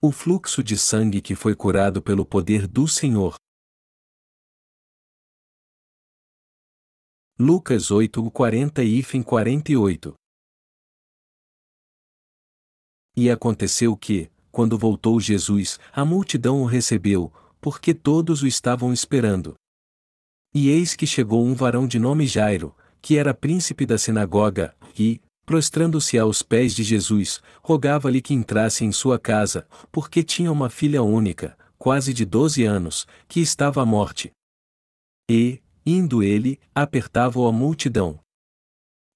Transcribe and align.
O 0.00 0.12
fluxo 0.12 0.62
de 0.62 0.78
sangue 0.78 1.20
que 1.20 1.34
foi 1.34 1.56
curado 1.56 2.00
pelo 2.00 2.24
poder 2.24 2.68
do 2.68 2.86
Senhor. 2.86 3.34
Lucas 7.36 7.90
8, 7.90 8.30
40 8.30 8.84
e 8.84 9.02
48 9.24 10.14
E 13.16 13.28
aconteceu 13.28 13.96
que, 13.96 14.30
quando 14.52 14.78
voltou 14.78 15.18
Jesus, 15.18 15.80
a 15.92 16.04
multidão 16.04 16.62
o 16.62 16.64
recebeu, 16.64 17.32
porque 17.60 17.92
todos 17.92 18.40
o 18.42 18.46
estavam 18.46 18.92
esperando. 18.92 19.56
E 20.54 20.68
eis 20.68 20.94
que 20.94 21.08
chegou 21.08 21.44
um 21.44 21.56
varão 21.56 21.88
de 21.88 21.98
nome 21.98 22.24
Jairo, 22.24 22.72
que 23.02 23.16
era 23.18 23.34
príncipe 23.34 23.84
da 23.84 23.98
sinagoga, 23.98 24.76
e, 24.96 25.20
prostrando-se 25.48 26.18
aos 26.18 26.42
pés 26.42 26.74
de 26.74 26.82
Jesus, 26.84 27.40
rogava-lhe 27.62 28.20
que 28.20 28.34
entrasse 28.34 28.84
em 28.84 28.92
sua 28.92 29.18
casa, 29.18 29.66
porque 29.90 30.22
tinha 30.22 30.52
uma 30.52 30.68
filha 30.68 31.02
única, 31.02 31.56
quase 31.78 32.12
de 32.12 32.26
doze 32.26 32.64
anos, 32.64 33.06
que 33.26 33.40
estava 33.40 33.80
à 33.80 33.86
morte. 33.86 34.30
E, 35.26 35.62
indo 35.86 36.22
ele, 36.22 36.60
apertava-o 36.74 37.46
a 37.46 37.50
multidão. 37.50 38.20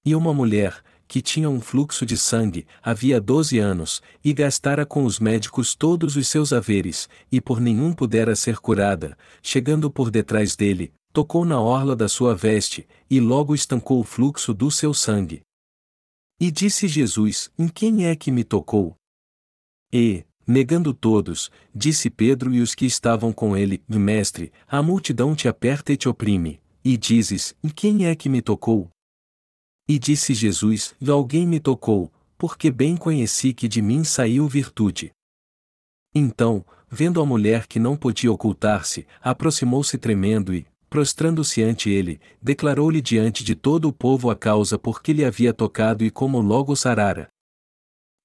E 0.03 0.15
uma 0.15 0.33
mulher, 0.33 0.83
que 1.07 1.21
tinha 1.21 1.47
um 1.47 1.61
fluxo 1.61 2.03
de 2.03 2.17
sangue, 2.17 2.65
havia 2.81 3.21
doze 3.21 3.59
anos, 3.59 4.01
e 4.25 4.33
gastara 4.33 4.87
com 4.87 5.05
os 5.05 5.19
médicos 5.19 5.75
todos 5.75 6.15
os 6.15 6.27
seus 6.27 6.51
haveres, 6.51 7.07
e 7.31 7.39
por 7.39 7.59
nenhum 7.61 7.93
pudera 7.93 8.35
ser 8.35 8.57
curada, 8.57 9.15
chegando 9.43 9.87
por 9.87 10.09
detrás 10.09 10.55
dele, 10.55 10.91
tocou 11.13 11.45
na 11.45 11.61
orla 11.61 11.95
da 11.95 12.09
sua 12.09 12.33
veste, 12.35 12.87
e 13.07 13.19
logo 13.19 13.53
estancou 13.53 13.99
o 13.99 14.03
fluxo 14.03 14.51
do 14.51 14.71
seu 14.71 14.95
sangue. 14.95 15.43
E 16.45 16.51
disse 16.51 16.89
Jesus: 16.89 17.49
Em 17.57 17.69
quem 17.69 18.05
é 18.05 18.17
que 18.17 18.29
me 18.29 18.43
tocou? 18.43 18.97
E, 19.93 20.25
negando 20.45 20.93
todos, 20.93 21.49
disse 21.73 22.09
Pedro 22.09 22.53
e 22.53 22.59
os 22.59 22.75
que 22.75 22.85
estavam 22.85 23.31
com 23.31 23.55
ele: 23.55 23.81
Mestre, 23.87 24.51
a 24.67 24.83
multidão 24.83 25.33
te 25.37 25.47
aperta 25.47 25.93
e 25.93 25.95
te 25.95 26.09
oprime, 26.09 26.59
e 26.83 26.97
dizes: 26.97 27.55
Em 27.63 27.69
quem 27.69 28.07
é 28.07 28.13
que 28.13 28.27
me 28.27 28.41
tocou? 28.41 28.89
E 29.87 29.97
disse 29.97 30.33
Jesus: 30.33 30.93
Alguém 31.07 31.47
me 31.47 31.61
tocou, 31.61 32.11
porque 32.37 32.69
bem 32.69 32.97
conheci 32.97 33.53
que 33.53 33.69
de 33.69 33.81
mim 33.81 34.03
saiu 34.03 34.45
virtude. 34.45 35.13
Então, 36.13 36.65
vendo 36.89 37.21
a 37.21 37.25
mulher 37.25 37.67
que 37.67 37.79
não 37.79 37.95
podia 37.95 38.29
ocultar-se, 38.29 39.07
aproximou-se 39.21 39.97
tremendo 39.97 40.53
e, 40.53 40.67
prostrando-se 40.93 41.63
ante 41.63 41.89
ele, 41.89 42.21
declarou-lhe 42.39 43.01
diante 43.01 43.43
de 43.43 43.55
todo 43.55 43.87
o 43.87 43.91
povo 43.91 44.29
a 44.29 44.35
causa 44.35 44.77
por 44.77 45.01
que 45.01 45.11
lhe 45.11 45.25
havia 45.25 45.51
tocado 45.51 46.05
e 46.05 46.11
como 46.11 46.39
logo 46.39 46.75
sarara. 46.75 47.29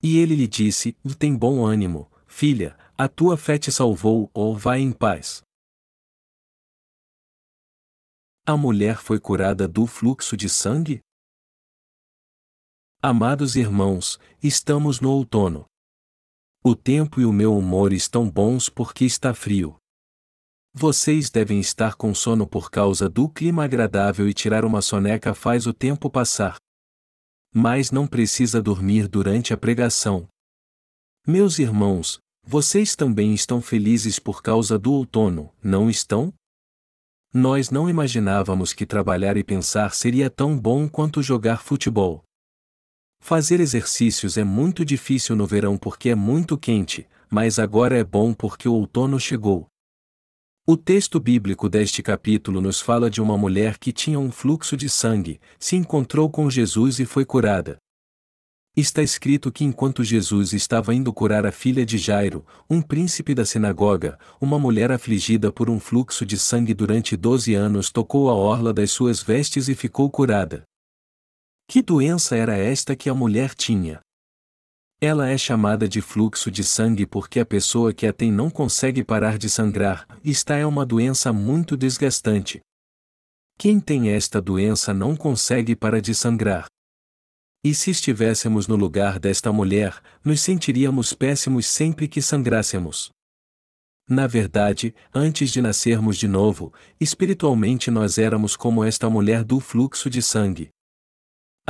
E 0.03 0.19
ele 0.19 0.37
lhe 0.37 0.47
disse: 0.47 0.93
Tem 1.19 1.35
bom 1.35 1.65
ânimo, 1.65 2.13
filha, 2.27 2.77
a 2.95 3.09
tua 3.09 3.39
fé 3.39 3.57
te 3.57 3.73
salvou, 3.73 4.31
ou 4.35 4.55
vai 4.55 4.81
em 4.81 4.93
paz. 4.93 5.43
A 8.47 8.55
mulher 8.55 8.99
foi 8.99 9.19
curada 9.19 9.67
do 9.67 9.87
fluxo 9.87 10.37
de 10.37 10.51
sangue? 10.51 11.01
Amados 13.01 13.57
irmãos, 13.57 14.21
estamos 14.43 15.01
no 15.01 15.11
outono. 15.11 15.65
O 16.63 16.77
tempo 16.77 17.19
e 17.19 17.25
o 17.25 17.33
meu 17.33 17.57
humor 17.57 17.95
estão 17.95 18.31
bons 18.31 18.69
porque 18.69 19.07
está 19.07 19.33
frio. 19.33 19.75
Vocês 20.81 21.29
devem 21.29 21.59
estar 21.59 21.97
com 21.97 22.15
sono 22.15 22.47
por 22.47 22.71
causa 22.71 23.09
do 23.09 23.29
clima 23.29 23.65
agradável 23.65 24.29
e 24.29 24.33
tirar 24.33 24.65
uma 24.65 24.81
soneca 24.81 25.35
faz 25.35 25.67
o 25.67 25.73
tempo 25.73 26.09
passar. 26.09 26.57
Mas 27.53 27.91
não 27.91 28.07
precisa 28.07 28.63
dormir 28.63 29.09
durante 29.09 29.53
a 29.53 29.57
pregação. 29.57 30.29
Meus 31.27 31.59
irmãos, 31.59 32.21
vocês 32.47 32.95
também 32.95 33.35
estão 33.35 33.61
felizes 33.61 34.21
por 34.21 34.41
causa 34.41 34.79
do 34.79 34.93
outono, 34.93 35.53
não 35.61 35.91
estão? 35.91 36.33
Nós 37.35 37.71
não 37.71 37.91
imaginávamos 37.91 38.73
que 38.73 38.87
trabalhar 38.87 39.37
e 39.37 39.43
pensar 39.43 39.93
seria 39.97 40.31
tão 40.31 40.57
bom 40.57 40.89
quanto 40.89 41.25
jogar 41.25 41.61
futebol. 41.61 42.23
Fazer 43.19 43.59
exercícios 43.59 44.37
é 44.37 44.45
muito 44.45 44.85
difícil 44.85 45.35
no 45.35 45.45
verão 45.45 45.77
porque 45.77 46.11
é 46.11 46.15
muito 46.15 46.57
quente, 46.57 47.05
mas 47.29 47.59
agora 47.59 47.99
é 47.99 48.05
bom 48.05 48.33
porque 48.33 48.69
o 48.69 48.75
outono 48.75 49.19
chegou. 49.19 49.67
O 50.71 50.77
texto 50.77 51.19
bíblico 51.19 51.67
deste 51.67 52.03
capítulo 52.03 52.61
nos 52.61 52.79
fala 52.79 53.09
de 53.09 53.23
uma 53.23 53.39
mulher 53.39 53.79
que 53.79 53.91
tinha 53.91 54.21
um 54.21 54.31
fluxo 54.31 54.77
de 54.77 54.87
sangue, 54.87 55.41
se 55.59 55.77
encontrou 55.77 56.29
com 56.29 56.51
Jesus 56.51 56.99
e 56.99 57.07
foi 57.07 57.25
curada. 57.25 57.79
Está 58.77 59.03
escrito 59.03 59.51
que 59.51 59.65
enquanto 59.65 60.05
Jesus 60.05 60.53
estava 60.53 60.95
indo 60.95 61.11
curar 61.11 61.47
a 61.47 61.51
filha 61.51 61.87
de 61.87 61.97
Jairo, 61.97 62.45
um 62.69 62.83
príncipe 62.83 63.35
da 63.35 63.47
sinagoga, 63.47 64.19
uma 64.39 64.59
mulher 64.59 64.93
afligida 64.93 65.51
por 65.51 65.71
um 65.71 65.81
fluxo 65.81 66.27
de 66.27 66.37
sangue 66.37 66.75
durante 66.75 67.17
doze 67.17 67.55
anos 67.55 67.91
tocou 67.91 68.29
a 68.29 68.35
orla 68.35 68.71
das 68.71 68.91
suas 68.91 69.23
vestes 69.23 69.71
e 69.71 69.75
ficou 69.75 70.11
curada. 70.11 70.65
Que 71.67 71.81
doença 71.81 72.37
era 72.37 72.59
esta 72.59 72.95
que 72.95 73.09
a 73.09 73.15
mulher 73.15 73.55
tinha? 73.55 74.01
Ela 75.01 75.29
é 75.29 75.39
chamada 75.39 75.89
de 75.89 76.01
fluxo 76.01 76.51
de 76.51 76.65
sangue 76.65 77.07
porque 77.07 77.39
a 77.39 77.47
pessoa 77.47 77.95
que 77.95 78.05
a 78.05 78.13
tem 78.13 78.33
não 78.33 78.51
consegue 78.51 79.05
parar 79.05 79.39
de 79.39 79.49
sangrar, 79.49 80.09
esta 80.25 80.57
é 80.57 80.67
uma 80.67 80.85
doença 80.85 81.33
muito 81.33 81.77
desgastante. 81.77 82.61
Quem 83.57 83.79
tem 83.79 84.11
esta 84.11 84.43
doença 84.43 84.93
não 84.93 85.15
consegue 85.15 85.77
parar 85.77 86.01
de 86.01 86.13
sangrar. 86.13 86.67
E 87.63 87.75
se 87.75 87.93
estivéssemos 87.93 88.67
no 88.67 88.75
lugar 88.75 89.21
desta 89.21 89.53
mulher, 89.53 90.03
nos 90.25 90.41
sentiríamos 90.41 91.13
péssimos 91.13 91.67
sempre 91.67 92.09
que 92.09 92.21
sangrássemos. 92.21 93.11
Na 94.09 94.27
verdade, 94.27 94.93
antes 95.15 95.53
de 95.53 95.63
nascermos 95.63 96.17
de 96.17 96.27
novo, 96.27 96.73
espiritualmente 96.99 97.89
nós 97.89 98.19
éramos 98.19 98.57
como 98.57 98.83
esta 98.83 99.09
mulher 99.09 99.45
do 99.45 99.61
fluxo 99.61 100.11
de 100.11 100.23
sangue. 100.23 100.71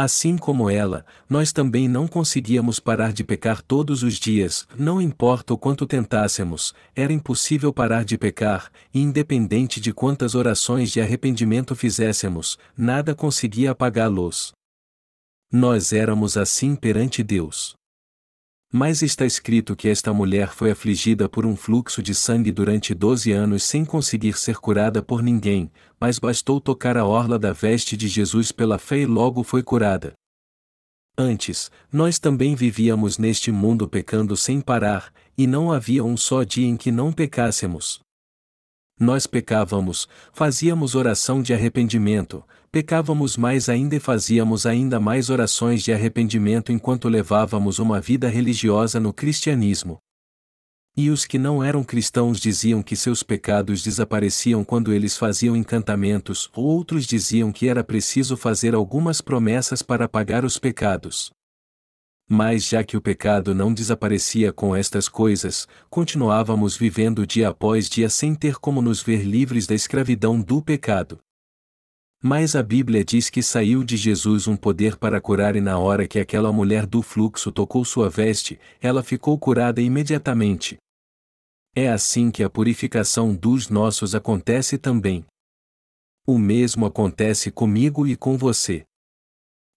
Assim 0.01 0.39
como 0.39 0.71
ela, 0.71 1.05
nós 1.29 1.53
também 1.53 1.89
não 1.89 2.07
conseguíamos 2.07 2.79
parar 2.79 3.13
de 3.13 3.25
pecar 3.25 3.61
todos 3.61 4.05
os 4.05 4.15
dias, 4.15 4.65
não 4.79 5.03
importa 5.03 5.53
o 5.53 5.59
quanto 5.59 5.89
tentássemos, 5.89 6.73
era 6.95 7.13
impossível 7.13 7.73
parar 7.73 8.05
de 8.05 8.17
pecar, 8.17 8.71
e 8.95 9.01
independente 9.01 9.81
de 9.81 9.93
quantas 9.93 10.37
orações 10.37 10.93
de 10.93 11.01
arrependimento 11.01 11.75
fizéssemos, 11.75 12.57
nada 12.77 13.13
conseguia 13.13 13.73
apagá-los. 13.73 14.53
Nós 15.51 15.93
éramos 15.93 16.37
assim 16.37 16.77
perante 16.77 17.25
Deus. 17.25 17.78
Mas 18.71 19.01
está 19.01 19.25
escrito 19.25 19.75
que 19.75 19.89
esta 19.89 20.13
mulher 20.13 20.53
foi 20.53 20.71
afligida 20.71 21.27
por 21.27 21.47
um 21.47 21.57
fluxo 21.57 22.03
de 22.03 22.15
sangue 22.15 22.53
durante 22.53 22.93
doze 22.95 23.33
anos 23.33 23.63
sem 23.63 23.83
conseguir 23.83 24.37
ser 24.37 24.59
curada 24.59 25.03
por 25.03 25.23
ninguém, 25.23 25.73
mas 25.99 26.19
bastou 26.19 26.61
tocar 26.61 26.99
a 26.99 27.07
orla 27.07 27.39
da 27.39 27.55
veste 27.55 27.97
de 27.97 28.07
Jesus 28.07 28.53
pela 28.53 28.79
fé 28.79 28.99
e 28.99 29.07
logo 29.07 29.43
foi 29.43 29.63
curada. 29.63 30.13
Antes, 31.17 31.71
nós 31.91 32.19
também 32.19 32.55
vivíamos 32.55 33.17
neste 33.17 33.51
mundo 33.51 33.89
pecando 33.89 34.37
sem 34.37 34.61
parar, 34.61 35.13
e 35.37 35.47
não 35.47 35.73
havia 35.73 36.05
um 36.05 36.17
só 36.17 36.43
dia 36.43 36.69
em 36.69 36.77
que 36.77 36.93
não 36.93 37.11
pecássemos. 37.11 38.01
Nós 39.01 39.29
pecávamos, 39.29 40.09
fazíamos 40.33 40.97
oração 40.97 41.41
de 41.41 41.55
arrependimento, 41.55 42.43
pecávamos 42.73 43.37
mais 43.37 43.69
ainda 43.69 43.95
e 43.95 44.01
fazíamos 44.01 44.67
ainda 44.67 44.99
mais 44.99 45.31
orações 45.31 45.85
de 45.85 45.93
arrependimento 45.93 46.73
enquanto 46.73 47.09
levávamos 47.09 47.79
uma 47.79 48.01
vida 48.01 48.29
religiosa 48.29 48.99
no 48.99 49.13
cristianismo. 49.13 49.99
E 50.97 51.11
os 51.11 51.25
que 51.25 51.39
não 51.39 51.63
eram 51.63 51.85
cristãos 51.85 52.41
diziam 52.41 52.83
que 52.83 52.97
seus 52.97 53.23
pecados 53.23 53.85
desapareciam 53.85 54.65
quando 54.65 54.93
eles 54.93 55.17
faziam 55.17 55.55
encantamentos, 55.55 56.51
ou 56.53 56.65
outros 56.65 57.07
diziam 57.07 57.53
que 57.53 57.69
era 57.69 57.85
preciso 57.85 58.37
fazer 58.37 58.75
algumas 58.75 59.21
promessas 59.21 59.81
para 59.81 60.07
apagar 60.07 60.45
os 60.45 60.59
pecados. 60.59 61.31
Mas 62.29 62.69
já 62.69 62.85
que 62.85 62.95
o 62.95 63.01
pecado 63.01 63.55
não 63.55 63.73
desaparecia 63.73 64.53
com 64.53 64.77
estas 64.77 65.09
coisas, 65.09 65.67
continuávamos 65.89 66.77
vivendo 66.77 67.27
dia 67.27 67.49
após 67.49 67.89
dia 67.89 68.11
sem 68.11 68.35
ter 68.35 68.57
como 68.57 68.83
nos 68.83 69.03
ver 69.03 69.23
livres 69.23 69.67
da 69.67 69.75
escravidão 69.75 70.39
do 70.39 70.61
pecado. 70.61 71.19
Mas 72.23 72.55
a 72.55 72.63
Bíblia 72.63 73.05
diz 73.05 73.31
que 73.31 73.43
saiu 73.43 73.83
de 73.83 73.97
Jesus 73.97 74.47
um 74.47 74.57
poder 74.57 74.97
para 74.97 75.21
curar 75.21 75.57
e 75.57 75.61
na 75.61 75.79
hora 75.79 76.07
que 76.07 76.19
aquela 76.19 76.53
mulher 76.53 76.85
do 76.85 77.01
fluxo 77.01 77.51
tocou 77.51 77.85
sua 77.85 78.11
veste, 78.11 78.59
ela 78.81 79.03
ficou 79.03 79.39
curada 79.39 79.81
imediatamente. 79.81 80.77
É 81.75 81.89
assim 81.89 82.31
que 82.31 82.43
a 82.43 82.51
purificação 82.51 83.35
dos 83.35 83.71
nossos 83.71 84.15
acontece 84.15 84.77
também. 84.77 85.25
O 86.27 86.37
mesmo 86.37 86.85
acontece 86.85 87.51
comigo 87.51 88.07
e 88.07 88.17
com 88.17 88.37
você. 88.37 88.85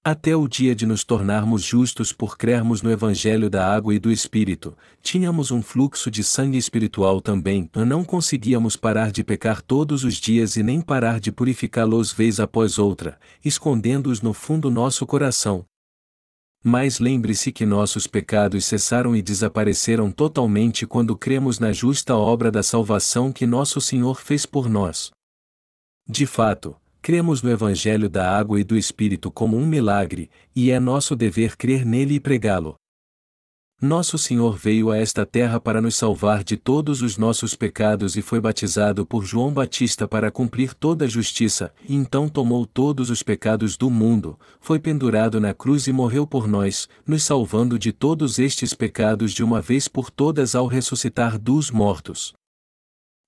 Até 0.03 0.35
o 0.35 0.47
dia 0.47 0.73
de 0.73 0.87
nos 0.87 1.03
tornarmos 1.03 1.61
justos 1.61 2.11
por 2.11 2.35
crermos 2.35 2.81
no 2.81 2.89
Evangelho 2.89 3.51
da 3.51 3.71
Água 3.71 3.93
e 3.93 3.99
do 3.99 4.11
Espírito, 4.11 4.75
tínhamos 4.99 5.51
um 5.51 5.61
fluxo 5.61 6.09
de 6.09 6.23
sangue 6.23 6.57
espiritual 6.57 7.21
também, 7.21 7.69
não 7.75 8.03
conseguíamos 8.03 8.75
parar 8.75 9.11
de 9.11 9.23
pecar 9.23 9.61
todos 9.61 10.03
os 10.03 10.15
dias 10.15 10.55
e 10.55 10.63
nem 10.63 10.81
parar 10.81 11.19
de 11.19 11.31
purificá-los 11.31 12.11
vez 12.11 12.39
após 12.39 12.79
outra, 12.79 13.19
escondendo-os 13.45 14.23
no 14.23 14.33
fundo 14.33 14.71
nosso 14.71 15.05
coração. 15.05 15.63
Mas 16.63 16.97
lembre-se 16.97 17.51
que 17.51 17.63
nossos 17.63 18.07
pecados 18.07 18.65
cessaram 18.65 19.15
e 19.15 19.21
desapareceram 19.21 20.09
totalmente 20.09 20.87
quando 20.87 21.15
cremos 21.15 21.59
na 21.59 21.71
justa 21.71 22.15
obra 22.15 22.49
da 22.49 22.63
salvação 22.63 23.31
que 23.31 23.45
nosso 23.45 23.79
Senhor 23.79 24.19
fez 24.19 24.47
por 24.47 24.67
nós. 24.67 25.11
De 26.09 26.25
fato, 26.25 26.75
cremos 27.01 27.41
no 27.41 27.49
Evangelho 27.49 28.09
da 28.09 28.37
Água 28.37 28.59
e 28.59 28.63
do 28.63 28.77
Espírito 28.77 29.31
como 29.31 29.57
um 29.57 29.65
milagre, 29.65 30.29
e 30.55 30.69
é 30.69 30.79
nosso 30.79 31.15
dever 31.15 31.57
crer 31.57 31.85
nele 31.85 32.15
e 32.15 32.19
pregá-lo. 32.19 32.75
Nosso 33.81 34.15
Senhor 34.15 34.55
veio 34.57 34.91
a 34.91 34.97
esta 34.99 35.25
terra 35.25 35.59
para 35.59 35.81
nos 35.81 35.95
salvar 35.95 36.43
de 36.43 36.55
todos 36.55 37.01
os 37.01 37.17
nossos 37.17 37.55
pecados 37.55 38.15
e 38.15 38.21
foi 38.21 38.39
batizado 38.39 39.07
por 39.07 39.25
João 39.25 39.51
Batista 39.51 40.07
para 40.07 40.29
cumprir 40.29 40.75
toda 40.75 41.05
a 41.05 41.07
justiça, 41.07 41.73
e 41.89 41.95
então 41.95 42.29
tomou 42.29 42.67
todos 42.67 43.09
os 43.09 43.23
pecados 43.23 43.75
do 43.75 43.89
mundo, 43.89 44.39
foi 44.59 44.77
pendurado 44.77 45.41
na 45.41 45.51
cruz 45.51 45.87
e 45.87 45.91
morreu 45.91 46.27
por 46.27 46.47
nós, 46.47 46.87
nos 47.07 47.23
salvando 47.23 47.79
de 47.79 47.91
todos 47.91 48.37
estes 48.37 48.75
pecados 48.75 49.33
de 49.33 49.43
uma 49.43 49.59
vez 49.59 49.87
por 49.87 50.11
todas 50.11 50.53
ao 50.53 50.67
ressuscitar 50.67 51.39
dos 51.39 51.71
mortos. 51.71 52.33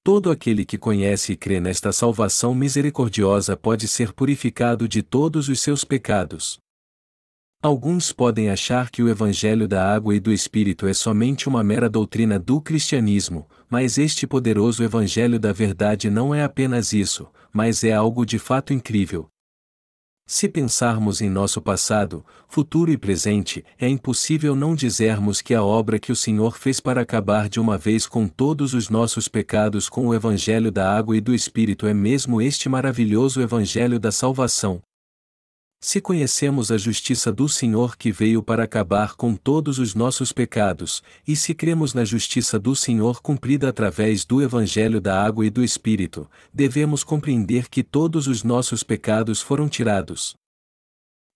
Todo 0.06 0.30
aquele 0.30 0.66
que 0.66 0.78
conhece 0.78 1.32
e 1.32 1.38
crê 1.38 1.62
nesta 1.62 1.94
salvação 1.94 2.54
misericordiosa 2.54 3.56
pode 3.56 3.88
ser 3.88 4.12
purificado 4.12 4.86
de 4.86 5.02
todos 5.02 5.48
os 5.48 5.62
seus 5.62 5.86
pecados. 5.86 6.60
Alguns 7.62 8.12
podem 8.12 8.50
achar 8.50 8.92
que 8.92 9.02
o 9.02 9.08
Evangelho 9.08 9.66
da 9.66 9.96
Água 9.96 10.14
e 10.14 10.20
do 10.20 10.34
Espírito 10.34 10.86
é 10.86 10.94
somente 10.94 11.48
uma 11.48 11.64
mera 11.64 11.90
doutrina 11.90 12.38
do 12.38 12.60
cristianismo, 12.60 13.48
mas 13.70 13.98
este 13.98 14.28
poderoso 14.28 14.84
Evangelho 14.84 15.40
da 15.40 15.54
Verdade 15.54 16.10
não 16.10 16.36
é 16.36 16.44
apenas 16.44 16.92
isso, 16.92 17.26
mas 17.54 17.82
é 17.86 17.94
algo 17.94 18.26
de 18.26 18.38
fato 18.38 18.74
incrível. 18.74 19.30
Se 20.26 20.48
pensarmos 20.48 21.20
em 21.20 21.30
nosso 21.30 21.62
passado, 21.62 22.26
futuro 22.48 22.90
e 22.90 22.98
presente, 22.98 23.64
é 23.78 23.90
impossível 23.90 24.56
não 24.56 24.74
dizermos 24.74 25.42
que 25.42 25.54
a 25.54 25.62
obra 25.62 26.00
que 26.00 26.14
o 26.14 26.16
Senhor 26.16 26.58
fez 26.58 26.80
para 26.80 27.02
acabar 27.02 27.50
de 27.50 27.60
uma 27.60 27.78
vez 27.78 28.08
com 28.08 28.26
todos 28.26 28.74
os 28.74 28.90
nossos 28.90 29.28
pecados 29.28 29.90
com 29.90 30.08
o 30.08 30.14
Evangelho 30.14 30.72
da 30.72 30.96
Água 30.96 31.18
e 31.18 31.22
do 31.22 31.36
Espírito 31.36 31.86
é 31.86 31.94
mesmo 31.94 32.42
este 32.42 32.70
maravilhoso 32.70 33.42
Evangelho 33.42 34.00
da 34.00 34.14
Salvação, 34.14 34.82
se 35.84 36.00
conhecemos 36.00 36.72
a 36.72 36.78
justiça 36.78 37.30
do 37.30 37.50
Senhor 37.50 37.98
que 37.98 38.10
veio 38.10 38.42
para 38.42 38.64
acabar 38.64 39.16
com 39.16 39.36
todos 39.36 39.80
os 39.80 39.94
nossos 39.94 40.32
pecados, 40.32 41.04
e 41.28 41.36
se 41.36 41.54
cremos 41.54 41.94
na 41.94 42.06
justiça 42.06 42.58
do 42.58 42.74
Senhor 42.74 43.22
cumprida 43.22 43.68
através 43.68 44.24
do 44.24 44.42
Evangelho 44.42 45.02
da 45.02 45.22
Água 45.22 45.46
e 45.46 45.50
do 45.50 45.62
Espírito, 45.62 46.26
devemos 46.54 47.04
compreender 47.04 47.68
que 47.68 47.84
todos 47.84 48.28
os 48.28 48.44
nossos 48.44 48.82
pecados 48.82 49.42
foram 49.42 49.68
tirados. 49.68 50.42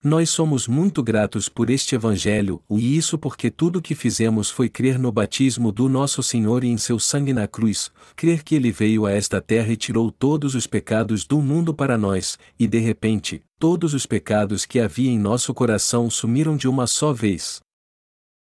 Nós 0.08 0.30
somos 0.30 0.70
muito 0.70 1.04
gratos 1.04 1.50
por 1.50 1.70
este 1.70 1.94
Evangelho, 1.94 2.62
e 2.70 2.96
isso 2.96 3.18
porque 3.18 3.52
tudo 3.52 3.80
o 3.80 3.82
que 3.82 3.94
fizemos 3.94 4.50
foi 4.50 4.70
crer 4.70 4.98
no 4.98 5.12
batismo 5.12 5.70
do 5.70 5.90
nosso 5.90 6.24
Senhor 6.24 6.64
e 6.64 6.70
em 6.70 6.78
seu 6.78 6.98
sangue 6.98 7.34
na 7.34 7.46
cruz, 7.46 7.92
crer 8.16 8.42
que 8.42 8.56
ele 8.56 8.72
veio 8.72 9.06
a 9.06 9.12
esta 9.12 9.42
terra 9.42 9.70
e 9.70 9.76
tirou 9.76 10.10
todos 10.10 10.56
os 10.56 10.66
pecados 10.66 11.26
do 11.26 11.42
mundo 11.42 11.74
para 11.74 11.98
nós, 11.98 12.40
e 12.58 12.66
de 12.68 12.80
repente, 12.80 13.44
todos 13.60 13.94
os 13.94 14.06
pecados 14.06 14.66
que 14.66 14.80
havia 14.80 15.12
em 15.12 15.20
nosso 15.20 15.54
coração 15.54 16.10
sumiram 16.10 16.56
de 16.56 16.70
uma 16.70 16.88
só 16.88 17.12
vez. 17.12 17.67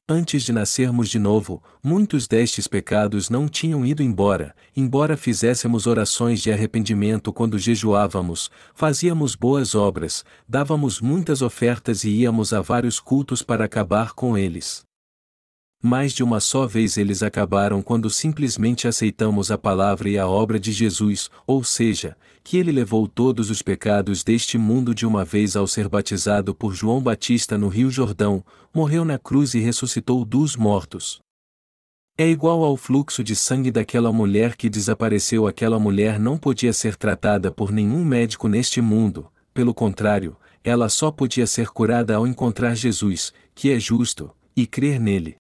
Antes 0.08 0.44
de 0.44 0.52
nascermos 0.52 1.08
de 1.08 1.18
novo, 1.18 1.60
muitos 1.82 2.28
destes 2.28 2.68
pecados 2.68 3.28
não 3.28 3.48
tinham 3.48 3.84
ido 3.84 4.04
embora, 4.04 4.54
embora 4.76 5.16
fizéssemos 5.16 5.84
orações 5.84 6.40
de 6.40 6.52
arrependimento 6.52 7.32
quando 7.32 7.58
jejuávamos, 7.58 8.48
fazíamos 8.72 9.34
boas 9.34 9.74
obras, 9.74 10.24
dávamos 10.48 11.00
muitas 11.00 11.42
ofertas 11.42 12.04
e 12.04 12.10
íamos 12.10 12.52
a 12.52 12.60
vários 12.60 13.00
cultos 13.00 13.42
para 13.42 13.64
acabar 13.64 14.12
com 14.12 14.38
eles. 14.38 14.85
Mais 15.88 16.12
de 16.12 16.24
uma 16.24 16.40
só 16.40 16.66
vez 16.66 16.96
eles 16.96 17.22
acabaram 17.22 17.80
quando 17.80 18.10
simplesmente 18.10 18.88
aceitamos 18.88 19.52
a 19.52 19.56
palavra 19.56 20.08
e 20.08 20.18
a 20.18 20.26
obra 20.26 20.58
de 20.58 20.72
Jesus, 20.72 21.30
ou 21.46 21.62
seja, 21.62 22.16
que 22.42 22.56
ele 22.56 22.72
levou 22.72 23.06
todos 23.06 23.50
os 23.50 23.62
pecados 23.62 24.24
deste 24.24 24.58
mundo 24.58 24.92
de 24.92 25.06
uma 25.06 25.24
vez 25.24 25.54
ao 25.54 25.64
ser 25.64 25.88
batizado 25.88 26.52
por 26.52 26.74
João 26.74 27.00
Batista 27.00 27.56
no 27.56 27.68
Rio 27.68 27.88
Jordão, 27.88 28.44
morreu 28.74 29.04
na 29.04 29.16
cruz 29.16 29.54
e 29.54 29.60
ressuscitou 29.60 30.24
dos 30.24 30.56
mortos. 30.56 31.20
É 32.18 32.28
igual 32.28 32.64
ao 32.64 32.76
fluxo 32.76 33.22
de 33.22 33.36
sangue 33.36 33.70
daquela 33.70 34.12
mulher 34.12 34.56
que 34.56 34.68
desapareceu. 34.68 35.46
Aquela 35.46 35.78
mulher 35.78 36.18
não 36.18 36.36
podia 36.36 36.72
ser 36.72 36.96
tratada 36.96 37.52
por 37.52 37.70
nenhum 37.70 38.04
médico 38.04 38.48
neste 38.48 38.80
mundo, 38.80 39.30
pelo 39.54 39.72
contrário, 39.72 40.36
ela 40.64 40.88
só 40.88 41.12
podia 41.12 41.46
ser 41.46 41.68
curada 41.68 42.16
ao 42.16 42.26
encontrar 42.26 42.74
Jesus, 42.74 43.32
que 43.54 43.70
é 43.70 43.78
justo, 43.78 44.32
e 44.56 44.66
crer 44.66 44.98
nele. 44.98 45.36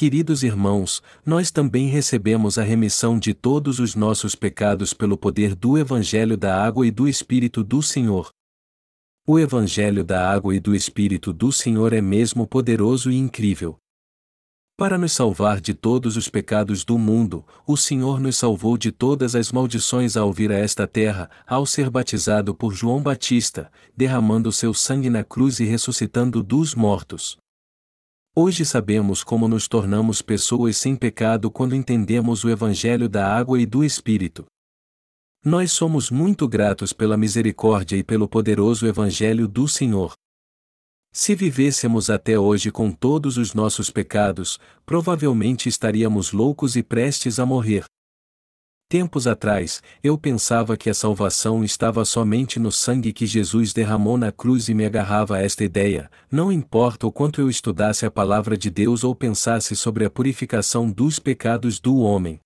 Queridos 0.00 0.42
irmãos, 0.42 1.02
nós 1.26 1.50
também 1.50 1.88
recebemos 1.88 2.56
a 2.56 2.62
remissão 2.62 3.18
de 3.18 3.34
todos 3.34 3.78
os 3.78 3.94
nossos 3.94 4.34
pecados 4.34 4.94
pelo 4.94 5.14
poder 5.14 5.54
do 5.54 5.76
Evangelho 5.76 6.38
da 6.38 6.64
Água 6.64 6.86
e 6.86 6.90
do 6.90 7.06
Espírito 7.06 7.62
do 7.62 7.82
Senhor. 7.82 8.30
O 9.26 9.38
Evangelho 9.38 10.02
da 10.02 10.26
Água 10.32 10.56
e 10.56 10.58
do 10.58 10.74
Espírito 10.74 11.34
do 11.34 11.52
Senhor 11.52 11.92
é 11.92 12.00
mesmo 12.00 12.46
poderoso 12.46 13.10
e 13.10 13.16
incrível. 13.18 13.76
Para 14.74 14.96
nos 14.96 15.12
salvar 15.12 15.60
de 15.60 15.74
todos 15.74 16.16
os 16.16 16.30
pecados 16.30 16.82
do 16.82 16.98
mundo, 16.98 17.44
o 17.66 17.76
Senhor 17.76 18.18
nos 18.18 18.38
salvou 18.38 18.78
de 18.78 18.90
todas 18.90 19.34
as 19.34 19.52
maldições 19.52 20.16
ao 20.16 20.32
vir 20.32 20.50
a 20.50 20.56
esta 20.56 20.86
terra, 20.86 21.28
ao 21.46 21.66
ser 21.66 21.90
batizado 21.90 22.54
por 22.54 22.72
João 22.72 23.02
Batista, 23.02 23.70
derramando 23.94 24.50
seu 24.50 24.72
sangue 24.72 25.10
na 25.10 25.22
cruz 25.22 25.60
e 25.60 25.66
ressuscitando 25.66 26.42
dos 26.42 26.74
mortos. 26.74 27.36
Hoje 28.34 28.64
sabemos 28.64 29.24
como 29.24 29.48
nos 29.48 29.66
tornamos 29.66 30.22
pessoas 30.22 30.76
sem 30.76 30.94
pecado 30.94 31.50
quando 31.50 31.74
entendemos 31.74 32.44
o 32.44 32.48
Evangelho 32.48 33.08
da 33.08 33.26
água 33.26 33.60
e 33.60 33.66
do 33.66 33.82
Espírito. 33.82 34.46
Nós 35.44 35.72
somos 35.72 36.12
muito 36.12 36.46
gratos 36.46 36.92
pela 36.92 37.16
misericórdia 37.16 37.96
e 37.96 38.04
pelo 38.04 38.28
poderoso 38.28 38.86
Evangelho 38.86 39.48
do 39.48 39.66
Senhor. 39.66 40.12
Se 41.12 41.34
vivêssemos 41.34 42.08
até 42.08 42.38
hoje 42.38 42.70
com 42.70 42.92
todos 42.92 43.36
os 43.36 43.52
nossos 43.52 43.90
pecados, 43.90 44.60
provavelmente 44.86 45.68
estaríamos 45.68 46.30
loucos 46.30 46.76
e 46.76 46.84
prestes 46.84 47.40
a 47.40 47.44
morrer. 47.44 47.84
Tempos 48.90 49.28
atrás, 49.28 49.80
eu 50.02 50.18
pensava 50.18 50.76
que 50.76 50.90
a 50.90 50.94
salvação 50.94 51.62
estava 51.62 52.04
somente 52.04 52.58
no 52.58 52.72
sangue 52.72 53.12
que 53.12 53.24
Jesus 53.24 53.72
derramou 53.72 54.18
na 54.18 54.32
cruz 54.32 54.68
e 54.68 54.74
me 54.74 54.84
agarrava 54.84 55.36
a 55.36 55.40
esta 55.40 55.62
ideia, 55.62 56.10
não 56.28 56.50
importa 56.50 57.06
o 57.06 57.12
quanto 57.12 57.40
eu 57.40 57.48
estudasse 57.48 58.04
a 58.04 58.10
palavra 58.10 58.58
de 58.58 58.68
Deus 58.68 59.04
ou 59.04 59.14
pensasse 59.14 59.76
sobre 59.76 60.04
a 60.04 60.10
purificação 60.10 60.90
dos 60.90 61.20
pecados 61.20 61.78
do 61.78 61.98
homem. 61.98 62.40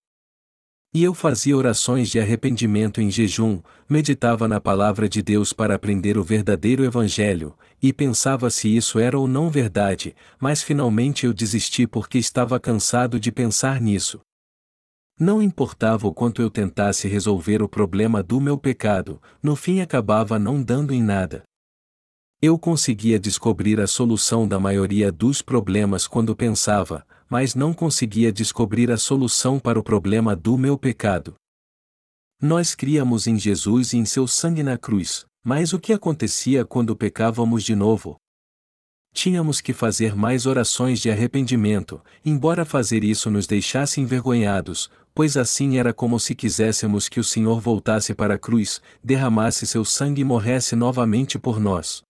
E 0.93 1.03
eu 1.03 1.15
fazia 1.15 1.57
orações 1.57 2.11
de 2.11 2.21
arrependimento 2.21 3.01
em 3.01 3.11
jejum, 3.11 3.63
meditava 3.89 4.47
na 4.47 4.61
palavra 4.61 5.09
de 5.09 5.23
Deus 5.23 5.51
para 5.51 5.75
aprender 5.75 6.19
o 6.19 6.23
verdadeiro 6.23 6.85
Evangelho, 6.85 7.57
e 7.83 7.91
pensava 7.91 8.51
se 8.51 8.69
isso 8.69 8.99
era 8.99 9.19
ou 9.19 9.27
não 9.27 9.49
verdade, 9.49 10.15
mas 10.39 10.63
finalmente 10.63 11.25
eu 11.25 11.33
desisti 11.33 11.87
porque 11.87 12.19
estava 12.19 12.61
cansado 12.61 13.19
de 13.19 13.33
pensar 13.33 13.81
nisso. 13.81 14.21
Não 15.19 15.41
importava 15.41 16.09
o 16.09 16.13
quanto 16.13 16.43
eu 16.43 16.51
tentasse 16.51 17.07
resolver 17.07 17.63
o 17.63 17.69
problema 17.69 18.23
do 18.23 18.41
meu 18.41 18.59
pecado, 18.59 19.23
no 19.41 19.55
fim 19.55 19.81
acabava 19.81 20.39
não 20.41 20.61
dando 20.61 20.93
em 20.93 21.03
nada. 21.03 21.45
Eu 22.43 22.59
conseguia 22.59 23.19
descobrir 23.19 23.81
a 23.81 23.87
solução 23.87 24.47
da 24.47 24.59
maioria 24.59 25.13
dos 25.13 25.41
problemas 25.41 26.09
quando 26.09 26.35
pensava, 26.35 27.07
mas 27.31 27.55
não 27.55 27.73
conseguia 27.73 28.33
descobrir 28.33 28.91
a 28.91 28.97
solução 28.97 29.59
para 29.61 29.79
o 29.79 29.85
problema 29.85 30.35
do 30.35 30.59
meu 30.59 30.77
pecado. 30.77 31.35
Nós 32.43 32.75
criamos 32.75 33.29
em 33.29 33.39
Jesus 33.39 33.93
e 33.93 33.99
em 33.99 34.05
seu 34.05 34.27
sangue 34.27 34.63
na 34.65 34.77
cruz, 34.77 35.25
mas 35.45 35.73
o 35.73 35.79
que 35.79 35.93
acontecia 35.93 36.65
quando 36.65 36.97
pecávamos 36.97 37.63
de 37.63 37.75
novo? 37.75 38.17
Tínhamos 39.15 39.61
que 39.61 39.73
fazer 39.73 40.17
mais 40.17 40.45
orações 40.45 40.99
de 40.99 41.09
arrependimento, 41.09 42.03
embora 42.25 42.65
fazer 42.65 43.05
isso 43.05 43.31
nos 43.31 43.47
deixasse 43.47 44.01
envergonhados, 44.01 44.91
pois 45.15 45.37
assim 45.37 45.79
era 45.79 45.95
como 45.95 46.19
se 46.19 46.35
quiséssemos 46.35 47.09
que 47.09 47.21
o 47.21 47.25
Senhor 47.25 47.61
voltasse 47.61 48.13
para 48.13 48.35
a 48.35 48.39
cruz, 48.39 48.83
derramasse 49.03 49.67
seu 49.67 49.85
sangue 49.85 50.23
e 50.23 50.25
morresse 50.25 50.75
novamente 50.75 51.39
por 51.39 51.61
nós. 51.61 52.03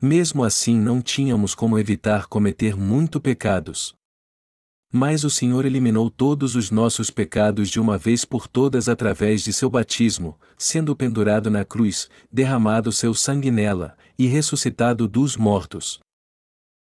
Mesmo 0.00 0.42
assim 0.42 0.78
não 0.78 1.02
tínhamos 1.02 1.54
como 1.54 1.78
evitar 1.78 2.26
cometer 2.26 2.74
muito 2.74 3.20
pecados. 3.20 3.94
Mas 4.92 5.24
o 5.24 5.30
Senhor 5.30 5.66
eliminou 5.66 6.08
todos 6.08 6.54
os 6.54 6.70
nossos 6.70 7.10
pecados 7.10 7.68
de 7.68 7.78
uma 7.78 7.98
vez 7.98 8.24
por 8.24 8.46
todas 8.46 8.88
através 8.88 9.42
de 9.42 9.52
seu 9.52 9.68
batismo, 9.68 10.38
sendo 10.56 10.96
pendurado 10.96 11.50
na 11.50 11.64
cruz, 11.64 12.08
derramado 12.32 12.92
seu 12.92 13.12
sangue 13.12 13.50
nela, 13.50 13.96
e 14.18 14.26
ressuscitado 14.26 15.08
dos 15.08 15.36
mortos. 15.36 16.00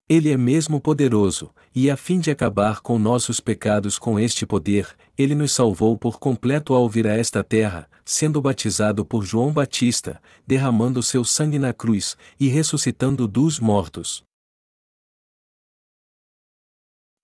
Ele 0.08 0.30
é 0.30 0.36
mesmo 0.36 0.80
poderoso, 0.80 1.52
e 1.74 1.90
a 1.90 1.96
fim 1.96 2.20
de 2.20 2.30
acabar 2.30 2.80
com 2.80 2.96
nossos 2.96 3.40
pecados 3.40 3.98
com 3.98 4.20
este 4.20 4.46
poder, 4.46 4.96
ele 5.18 5.34
nos 5.34 5.50
salvou 5.50 5.98
por 5.98 6.20
completo 6.20 6.74
ao 6.74 6.88
vir 6.88 7.08
a 7.08 7.16
esta 7.16 7.42
terra, 7.42 7.90
sendo 8.04 8.40
batizado 8.40 9.04
por 9.04 9.24
João 9.24 9.52
Batista, 9.52 10.22
derramando 10.46 11.02
seu 11.02 11.24
sangue 11.24 11.58
na 11.58 11.72
cruz, 11.72 12.16
e 12.38 12.46
ressuscitando 12.46 13.26
dos 13.26 13.58
mortos. 13.58 14.22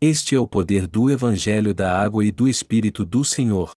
Este 0.01 0.35
é 0.35 0.41
o 0.41 0.49
poder 0.49 0.89
do 0.89 1.09
Evangelho 1.09 1.73
da 1.73 1.97
Água 1.97 2.25
e 2.25 2.33
do 2.33 2.49
Espírito 2.49 3.05
do 3.05 3.25
Senhor. 3.25 3.71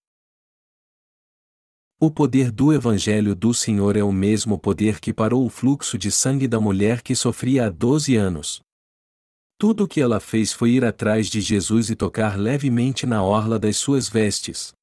O 2.00 2.10
poder 2.10 2.50
do 2.50 2.72
Evangelho 2.72 3.36
do 3.36 3.54
Senhor 3.54 3.96
é 3.96 4.02
o 4.02 4.10
mesmo 4.10 4.58
poder 4.58 4.98
que 4.98 5.14
parou 5.14 5.46
o 5.46 5.48
fluxo 5.48 5.96
de 5.96 6.10
sangue 6.10 6.48
da 6.48 6.58
mulher 6.58 7.02
que 7.02 7.14
sofria 7.14 7.66
há 7.66 7.70
12 7.70 8.16
anos. 8.16 8.65
Tudo 9.58 9.84
o 9.84 9.88
que 9.88 10.02
ela 10.02 10.20
fez 10.20 10.52
foi 10.52 10.72
ir 10.72 10.84
atrás 10.84 11.28
de 11.28 11.40
Jesus 11.40 11.88
e 11.88 11.96
tocar 11.96 12.38
levemente 12.38 13.06
na 13.06 13.22
orla 13.22 13.58
das 13.58 13.78
suas 13.78 14.06
vestes. 14.06 14.74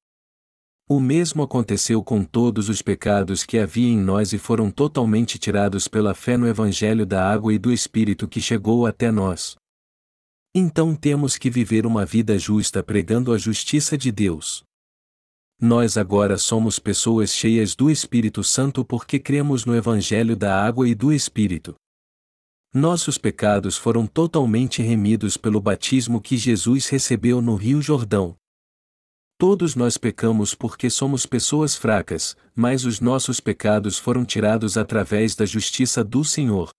O 0.88 0.98
mesmo 0.98 1.42
aconteceu 1.44 2.02
com 2.02 2.24
todos 2.24 2.68
os 2.68 2.82
pecados 2.82 3.44
que 3.44 3.56
havia 3.56 3.88
em 3.88 3.98
nós 3.98 4.32
e 4.32 4.38
foram 4.38 4.72
totalmente 4.72 5.38
tirados 5.38 5.86
pela 5.86 6.12
fé 6.12 6.36
no 6.36 6.46
Evangelho 6.46 7.06
da 7.06 7.26
Água 7.26 7.54
e 7.54 7.58
do 7.58 7.72
Espírito 7.72 8.26
que 8.26 8.40
chegou 8.40 8.84
até 8.84 9.12
nós. 9.12 9.54
Então 10.52 10.94
temos 10.94 11.38
que 11.38 11.48
viver 11.48 11.86
uma 11.86 12.04
vida 12.04 12.36
justa 12.36 12.82
pregando 12.82 13.32
a 13.32 13.38
justiça 13.38 13.96
de 13.96 14.10
Deus. 14.10 14.64
Nós 15.60 15.96
agora 15.96 16.36
somos 16.36 16.80
pessoas 16.80 17.32
cheias 17.32 17.76
do 17.76 17.88
Espírito 17.88 18.42
Santo 18.42 18.84
porque 18.84 19.20
cremos 19.20 19.64
no 19.64 19.74
Evangelho 19.74 20.36
da 20.36 20.60
Água 20.60 20.88
e 20.88 20.94
do 20.94 21.12
Espírito. 21.12 21.76
Nossos 22.76 23.16
pecados 23.16 23.76
foram 23.76 24.04
totalmente 24.04 24.82
remidos 24.82 25.36
pelo 25.36 25.60
batismo 25.60 26.20
que 26.20 26.36
Jesus 26.36 26.88
recebeu 26.88 27.40
no 27.40 27.54
Rio 27.54 27.80
Jordão. 27.80 28.34
Todos 29.38 29.76
nós 29.76 29.96
pecamos 29.96 30.56
porque 30.56 30.90
somos 30.90 31.24
pessoas 31.24 31.76
fracas, 31.76 32.36
mas 32.52 32.84
os 32.84 32.98
nossos 32.98 33.38
pecados 33.38 33.96
foram 33.96 34.24
tirados 34.24 34.76
através 34.76 35.36
da 35.36 35.46
justiça 35.46 36.02
do 36.02 36.24
Senhor. 36.24 36.70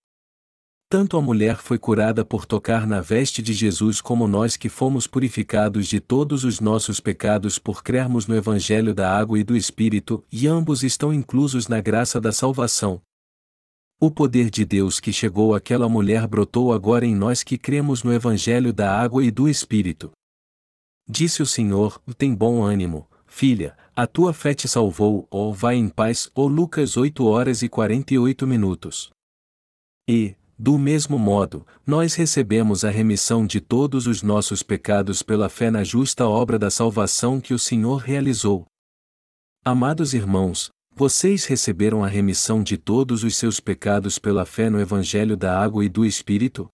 Tanto 0.89 1.15
a 1.15 1.21
mulher 1.21 1.59
foi 1.59 1.79
curada 1.79 2.25
por 2.25 2.45
tocar 2.45 2.85
na 2.85 2.99
veste 2.99 3.41
de 3.41 3.53
Jesus 3.53 4.01
como 4.01 4.27
nós 4.27 4.57
que 4.57 4.67
fomos 4.67 5.07
purificados 5.07 5.87
de 5.87 6.01
todos 6.01 6.43
os 6.43 6.59
nossos 6.59 6.99
pecados 6.99 7.57
por 7.57 7.81
crermos 7.81 8.27
no 8.27 8.35
Evangelho 8.35 8.93
da 8.93 9.17
Água 9.17 9.39
e 9.39 9.45
do 9.45 9.55
Espírito, 9.55 10.21
e 10.29 10.45
ambos 10.45 10.83
estão 10.83 11.13
inclusos 11.13 11.69
na 11.69 11.79
graça 11.79 12.19
da 12.19 12.33
salvação. 12.33 13.01
O 13.99 14.11
poder 14.11 14.49
de 14.49 14.65
Deus 14.65 14.99
que 14.99 15.13
chegou 15.13 15.55
àquela 15.55 15.87
mulher 15.87 16.27
brotou 16.27 16.73
agora 16.73 17.05
em 17.05 17.15
nós 17.15 17.43
que 17.43 17.57
cremos 17.57 18.03
no 18.03 18.13
Evangelho 18.13 18.73
da 18.73 18.93
Água 18.93 19.23
e 19.23 19.31
do 19.31 19.47
Espírito. 19.47 20.11
Disse 21.07 21.41
o 21.41 21.45
Senhor: 21.45 22.01
Tem 22.17 22.35
bom 22.35 22.61
ânimo, 22.61 23.07
filha, 23.25 23.77
a 23.95 24.05
tua 24.05 24.33
fé 24.33 24.53
te 24.53 24.67
salvou, 24.67 25.25
ou 25.31 25.53
vai 25.53 25.75
em 25.75 25.87
paz, 25.87 26.29
ou 26.35 26.47
Lucas 26.47 26.97
8 26.97 27.25
horas 27.25 27.61
e 27.61 27.69
48 27.69 28.45
minutos. 28.45 29.11
E, 30.09 30.35
do 30.59 30.77
mesmo 30.77 31.17
modo, 31.17 31.65
nós 31.87 32.15
recebemos 32.15 32.83
a 32.83 32.89
remissão 32.89 33.45
de 33.45 33.61
todos 33.61 34.07
os 34.07 34.21
nossos 34.21 34.61
pecados 34.61 35.23
pela 35.23 35.47
fé 35.47 35.71
na 35.71 35.85
justa 35.85 36.27
obra 36.27 36.59
da 36.59 36.69
salvação 36.69 37.39
que 37.39 37.53
o 37.53 37.59
Senhor 37.59 37.97
realizou. 37.97 38.65
Amados 39.63 40.13
irmãos, 40.13 40.69
vocês 40.97 41.43
receberam 41.43 42.05
a 42.05 42.07
remissão 42.07 42.63
de 42.63 42.77
todos 42.77 43.25
os 43.25 43.35
seus 43.35 43.59
pecados 43.59 44.17
pela 44.17 44.45
fé 44.45 44.69
no 44.69 44.79
Evangelho 44.79 45.35
da 45.35 45.59
Água 45.59 45.83
e 45.83 45.89
do 45.89 46.05
Espírito? 46.05 46.69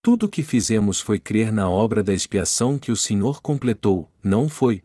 Tudo 0.00 0.26
o 0.26 0.28
que 0.28 0.44
fizemos 0.44 1.00
foi 1.00 1.18
crer 1.18 1.52
na 1.52 1.68
obra 1.68 2.04
da 2.04 2.14
expiação 2.14 2.78
que 2.78 2.92
o 2.92 2.96
Senhor 2.96 3.42
completou, 3.42 4.08
não 4.22 4.48
foi? 4.48 4.80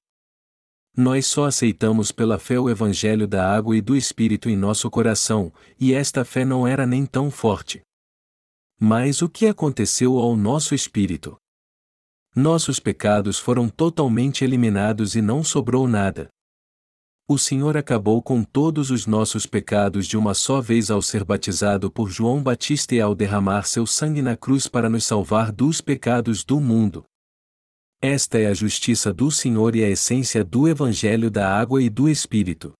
Nós 0.98 1.28
só 1.28 1.46
aceitamos 1.46 2.12
pela 2.12 2.40
fé 2.40 2.60
o 2.60 2.68
Evangelho 2.68 3.28
da 3.28 3.48
Água 3.48 3.78
e 3.78 3.82
do 3.82 3.96
Espírito 3.96 4.50
em 4.50 4.58
nosso 4.58 4.90
coração, 4.90 5.54
e 5.80 5.94
esta 5.94 6.26
fé 6.26 6.44
não 6.44 6.68
era 6.68 6.88
nem 6.88 7.06
tão 7.06 7.30
forte. 7.30 7.82
Mas 8.80 9.22
o 9.22 9.30
que 9.30 9.46
aconteceu 9.46 10.18
ao 10.18 10.36
nosso 10.36 10.74
espírito? 10.74 11.38
Nossos 12.36 12.80
pecados 12.80 13.38
foram 13.38 13.70
totalmente 13.70 14.44
eliminados 14.44 15.16
e 15.16 15.22
não 15.22 15.44
sobrou 15.44 15.88
nada. 15.88 16.28
O 17.32 17.38
Senhor 17.38 17.78
acabou 17.78 18.22
com 18.22 18.44
todos 18.44 18.92
os 18.92 19.08
nossos 19.08 19.46
pecados 19.46 20.06
de 20.06 20.18
uma 20.18 20.34
só 20.34 20.60
vez 20.60 20.92
ao 20.92 21.02
ser 21.02 21.24
batizado 21.24 21.90
por 21.90 22.10
João 22.10 22.44
Batista 22.44 22.94
e 22.94 23.00
ao 23.00 23.16
derramar 23.16 23.64
seu 23.64 23.88
sangue 23.88 24.22
na 24.22 24.36
cruz 24.36 24.68
para 24.68 24.90
nos 24.90 25.06
salvar 25.06 25.50
dos 25.50 25.80
pecados 25.80 26.44
do 26.44 26.60
mundo. 26.60 27.06
Esta 28.02 28.38
é 28.38 28.48
a 28.48 28.54
justiça 28.54 29.14
do 29.14 29.32
Senhor 29.32 29.78
e 29.78 29.82
a 29.86 29.90
essência 29.90 30.44
do 30.44 30.68
Evangelho 30.68 31.32
da 31.32 31.58
Água 31.58 31.82
e 31.82 31.90
do 31.90 32.10
Espírito. 32.10 32.74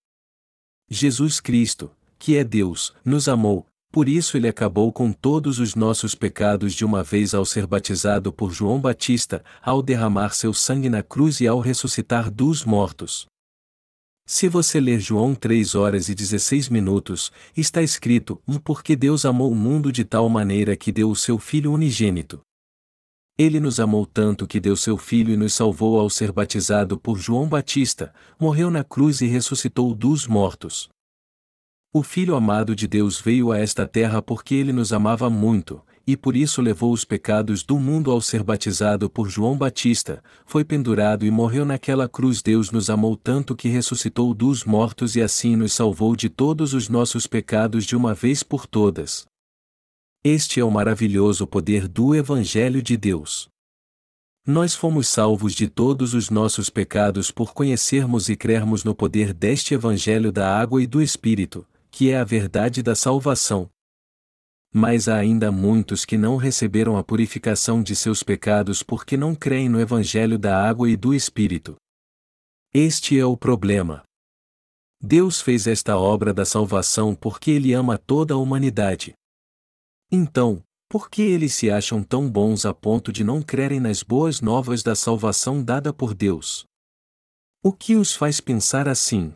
Jesus 0.90 1.40
Cristo, 1.40 1.90
que 2.20 2.36
é 2.36 2.44
Deus, 2.44 2.94
nos 3.06 3.30
amou, 3.30 3.66
por 3.90 4.10
isso 4.10 4.36
ele 4.36 4.50
acabou 4.50 4.92
com 4.92 5.14
todos 5.14 5.60
os 5.60 5.76
nossos 5.76 6.14
pecados 6.14 6.74
de 6.74 6.84
uma 6.84 7.04
vez 7.04 7.34
ao 7.34 7.46
ser 7.46 7.66
batizado 7.66 8.34
por 8.34 8.52
João 8.52 8.82
Batista, 8.82 9.46
ao 9.62 9.82
derramar 9.82 10.36
seu 10.36 10.54
sangue 10.54 10.90
na 10.90 11.02
cruz 11.02 11.40
e 11.40 11.48
ao 11.48 11.62
ressuscitar 11.62 12.30
dos 12.30 12.66
mortos. 12.66 13.31
Se 14.34 14.48
você 14.48 14.80
ler 14.80 15.02
João 15.02 15.36
3 15.36 15.76
horas 15.76 16.08
e 16.08 16.16
16 16.16 16.70
minutos, 16.70 17.34
está 17.56 17.82
escrito: 17.82 18.42
um 18.48 18.58
porque 18.58 18.96
Deus 18.96 19.26
amou 19.26 19.52
o 19.52 19.56
mundo 19.56 19.92
de 19.92 20.06
tal 20.06 20.30
maneira 20.30 20.78
que 20.78 20.90
deu 20.90 21.10
o 21.12 21.16
seu 21.18 21.38
Filho 21.38 21.74
unigênito. 21.74 22.40
Ele 23.38 23.60
nos 23.60 23.78
amou 23.78 24.06
tanto 24.06 24.48
que 24.48 24.58
deu 24.58 24.78
seu 24.78 24.98
Filho 24.98 25.34
e 25.34 25.36
nos 25.36 25.54
salvou 25.54 26.00
ao 26.00 26.10
ser 26.10 26.32
batizado 26.32 26.98
por 26.98 27.20
João 27.20 27.46
Batista, 27.50 28.14
morreu 28.40 28.72
na 28.72 28.86
cruz 28.86 29.20
e 29.20 29.28
ressuscitou 29.28 29.94
dos 29.94 30.26
mortos. 30.28 30.88
O 31.94 32.02
Filho 32.02 32.34
amado 32.34 32.74
de 32.74 32.88
Deus 32.88 33.20
veio 33.20 33.52
a 33.52 33.60
esta 33.60 33.86
terra 33.86 34.22
porque 34.22 34.56
ele 34.56 34.72
nos 34.72 34.94
amava 34.94 35.30
muito, 35.30 35.84
e 36.12 36.18
por 36.18 36.36
isso 36.36 36.62
levou 36.62 36.92
os 36.92 37.06
pecados 37.06 37.64
do 37.64 37.80
mundo 37.80 38.12
ao 38.12 38.20
ser 38.20 38.44
batizado 38.44 39.10
por 39.10 39.30
João 39.30 39.58
Batista, 39.58 40.22
foi 40.46 40.66
pendurado 40.66 41.26
e 41.26 41.32
morreu 41.32 41.64
naquela 41.64 42.10
cruz. 42.10 42.42
Deus 42.42 42.70
nos 42.70 42.90
amou 42.90 43.16
tanto 43.16 43.56
que 43.56 43.70
ressuscitou 43.70 44.34
dos 44.34 44.66
mortos 44.66 45.16
e 45.16 45.22
assim 45.22 45.56
nos 45.56 45.72
salvou 45.72 46.16
de 46.16 46.28
todos 46.28 46.74
os 46.74 46.90
nossos 46.90 47.28
pecados 47.28 47.86
de 47.86 47.96
uma 47.96 48.14
vez 48.14 48.44
por 48.44 48.68
todas. 48.68 49.26
Este 50.22 50.60
é 50.60 50.64
o 50.66 50.70
maravilhoso 50.70 51.48
poder 51.48 51.88
do 51.88 52.14
Evangelho 52.14 52.82
de 52.82 52.98
Deus. 52.98 53.48
Nós 54.46 54.76
fomos 54.76 55.08
salvos 55.08 55.54
de 55.54 55.70
todos 55.70 56.14
os 56.14 56.30
nossos 56.30 56.70
pecados 56.70 57.32
por 57.32 57.54
conhecermos 57.54 58.28
e 58.28 58.36
crermos 58.36 58.84
no 58.84 58.94
poder 58.94 59.34
deste 59.34 59.74
Evangelho 59.74 60.32
da 60.32 60.60
água 60.60 60.84
e 60.84 60.88
do 60.88 61.02
Espírito, 61.02 61.66
que 61.90 62.10
é 62.10 62.20
a 62.20 62.24
verdade 62.24 62.84
da 62.84 62.96
salvação. 62.96 63.70
Mas 64.74 65.08
há 65.08 65.18
ainda 65.18 65.52
muitos 65.52 66.06
que 66.06 66.18
não 66.18 66.38
receberam 66.38 66.98
a 66.98 67.04
purificação 67.04 67.84
de 67.84 67.96
seus 67.96 68.24
pecados 68.24 68.82
porque 68.82 69.18
não 69.18 69.36
creem 69.36 69.68
no 69.68 69.82
Evangelho 69.82 70.40
da 70.40 70.66
água 70.66 70.90
e 70.90 70.96
do 70.96 71.14
Espírito. 71.14 71.76
Este 72.74 73.20
é 73.20 73.26
o 73.26 73.36
problema. 73.36 74.04
Deus 75.02 75.42
fez 75.42 75.68
esta 75.68 75.98
obra 75.98 76.34
da 76.34 76.46
salvação 76.46 77.14
porque 77.14 77.52
Ele 77.52 77.74
ama 77.74 77.98
toda 77.98 78.34
a 78.34 78.38
humanidade. 78.38 79.14
Então, 80.10 80.64
por 80.88 81.10
que 81.10 81.22
eles 81.22 81.54
se 81.54 81.72
acham 81.72 82.04
tão 82.04 82.30
bons 82.30 82.66
a 82.66 82.74
ponto 82.74 83.14
de 83.14 83.24
não 83.24 83.42
crerem 83.42 83.80
nas 83.80 84.04
boas 84.04 84.42
novas 84.42 84.84
da 84.84 84.94
salvação 84.94 85.64
dada 85.64 85.94
por 85.94 86.14
Deus? 86.14 86.66
O 87.64 87.72
que 87.72 87.96
os 87.96 88.14
faz 88.14 88.42
pensar 88.42 88.90
assim? 88.90 89.34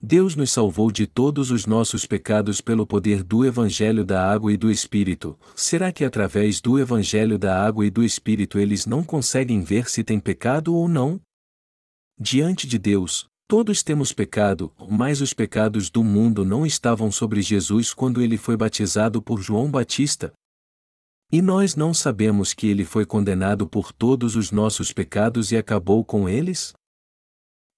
Deus 0.00 0.36
nos 0.36 0.52
salvou 0.52 0.92
de 0.92 1.08
todos 1.08 1.50
os 1.50 1.66
nossos 1.66 2.06
pecados 2.06 2.60
pelo 2.60 2.86
poder 2.86 3.24
do 3.24 3.44
Evangelho 3.44 4.04
da 4.04 4.30
Água 4.30 4.52
e 4.52 4.56
do 4.56 4.70
Espírito. 4.70 5.36
Será 5.56 5.90
que 5.90 6.04
através 6.04 6.60
do 6.60 6.78
Evangelho 6.78 7.36
da 7.36 7.60
Água 7.60 7.84
e 7.84 7.90
do 7.90 8.04
Espírito 8.04 8.60
eles 8.60 8.86
não 8.86 9.02
conseguem 9.02 9.60
ver 9.60 9.90
se 9.90 10.04
têm 10.04 10.20
pecado 10.20 10.72
ou 10.72 10.86
não? 10.86 11.20
Diante 12.16 12.64
de 12.68 12.78
Deus, 12.78 13.26
todos 13.48 13.82
temos 13.82 14.12
pecado, 14.12 14.72
mas 14.88 15.20
os 15.20 15.34
pecados 15.34 15.90
do 15.90 16.04
mundo 16.04 16.44
não 16.44 16.64
estavam 16.64 17.10
sobre 17.10 17.42
Jesus 17.42 17.92
quando 17.92 18.22
ele 18.22 18.36
foi 18.36 18.56
batizado 18.56 19.20
por 19.20 19.42
João 19.42 19.68
Batista. 19.68 20.32
E 21.32 21.42
nós 21.42 21.74
não 21.74 21.92
sabemos 21.92 22.54
que 22.54 22.68
ele 22.68 22.84
foi 22.84 23.04
condenado 23.04 23.68
por 23.68 23.92
todos 23.92 24.36
os 24.36 24.52
nossos 24.52 24.92
pecados 24.92 25.50
e 25.50 25.56
acabou 25.56 26.04
com 26.04 26.28
eles? 26.28 26.72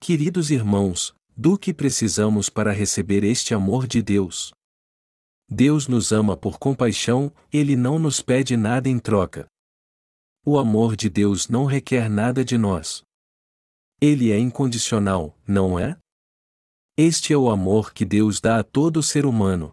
Queridos 0.01 0.51
irmãos, 0.51 1.15
do 1.37 1.59
que 1.59 1.73
precisamos 1.73 2.49
para 2.49 2.73
receber 2.73 3.25
este 3.25 3.55
amor 3.55 3.87
de 3.87 4.03
Deus. 4.03 4.53
Deus 5.49 5.89
nos 5.89 6.13
ama 6.13 6.37
por 6.37 6.59
compaixão, 6.59 7.33
ele 7.53 7.75
não 7.75 7.99
nos 7.99 8.23
pede 8.23 8.57
nada 8.57 8.89
em 8.89 8.99
troca. 8.99 9.47
O 10.47 10.59
amor 10.59 10.97
de 10.97 11.09
Deus 11.09 11.49
não 11.49 11.65
requer 11.65 12.09
nada 12.09 12.45
de 12.45 12.57
nós. 12.57 13.03
Ele 14.01 14.31
é 14.31 14.39
incondicional, 14.39 15.37
não 15.47 15.79
é? 15.79 15.99
Este 16.97 17.33
é 17.33 17.37
o 17.37 17.51
amor 17.51 17.93
que 17.93 18.05
Deus 18.05 18.41
dá 18.41 18.59
a 18.59 18.63
todo 18.63 19.03
ser 19.03 19.27
humano. 19.27 19.73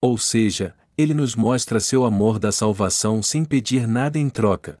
Ou 0.00 0.18
seja, 0.18 0.76
ele 0.96 1.14
nos 1.14 1.34
mostra 1.34 1.80
seu 1.80 2.04
amor 2.04 2.38
da 2.38 2.50
salvação 2.50 3.22
sem 3.22 3.44
pedir 3.44 3.86
nada 3.86 4.18
em 4.18 4.28
troca. 4.28 4.76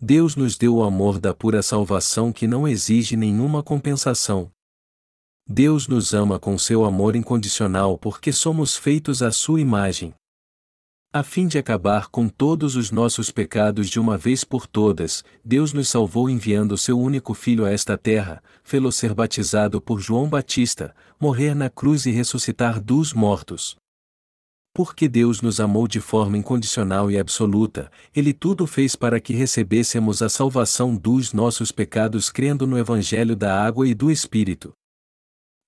Deus 0.00 0.36
nos 0.36 0.56
deu 0.56 0.76
o 0.76 0.84
amor 0.84 1.18
da 1.18 1.34
pura 1.34 1.60
salvação 1.60 2.32
que 2.32 2.46
não 2.46 2.68
exige 2.68 3.16
nenhuma 3.16 3.62
compensação. 3.62 4.50
Deus 5.50 5.88
nos 5.88 6.12
ama 6.12 6.38
com 6.38 6.58
seu 6.58 6.84
amor 6.84 7.16
incondicional 7.16 7.96
porque 7.96 8.30
somos 8.32 8.76
feitos 8.76 9.22
à 9.22 9.32
sua 9.32 9.62
imagem. 9.62 10.12
A 11.10 11.22
fim 11.22 11.46
de 11.48 11.56
acabar 11.56 12.08
com 12.08 12.28
todos 12.28 12.76
os 12.76 12.90
nossos 12.90 13.30
pecados 13.30 13.88
de 13.88 13.98
uma 13.98 14.18
vez 14.18 14.44
por 14.44 14.66
todas, 14.66 15.24
Deus 15.42 15.72
nos 15.72 15.88
salvou 15.88 16.28
enviando 16.28 16.76
seu 16.76 17.00
único 17.00 17.32
Filho 17.32 17.64
a 17.64 17.70
esta 17.70 17.96
terra, 17.96 18.42
fê-lo 18.62 18.92
ser 18.92 19.14
batizado 19.14 19.80
por 19.80 20.00
João 20.00 20.28
Batista, 20.28 20.94
morrer 21.18 21.54
na 21.54 21.70
cruz 21.70 22.04
e 22.04 22.10
ressuscitar 22.10 22.78
dos 22.78 23.14
mortos. 23.14 23.74
Porque 24.74 25.08
Deus 25.08 25.40
nos 25.40 25.60
amou 25.60 25.88
de 25.88 25.98
forma 25.98 26.36
incondicional 26.36 27.10
e 27.10 27.18
absoluta, 27.18 27.90
Ele 28.14 28.34
tudo 28.34 28.66
fez 28.66 28.94
para 28.94 29.18
que 29.18 29.32
recebêssemos 29.32 30.20
a 30.20 30.28
salvação 30.28 30.94
dos 30.94 31.32
nossos 31.32 31.72
pecados 31.72 32.28
crendo 32.28 32.66
no 32.66 32.76
Evangelho 32.76 33.34
da 33.34 33.58
Água 33.64 33.88
e 33.88 33.94
do 33.94 34.10
Espírito. 34.10 34.74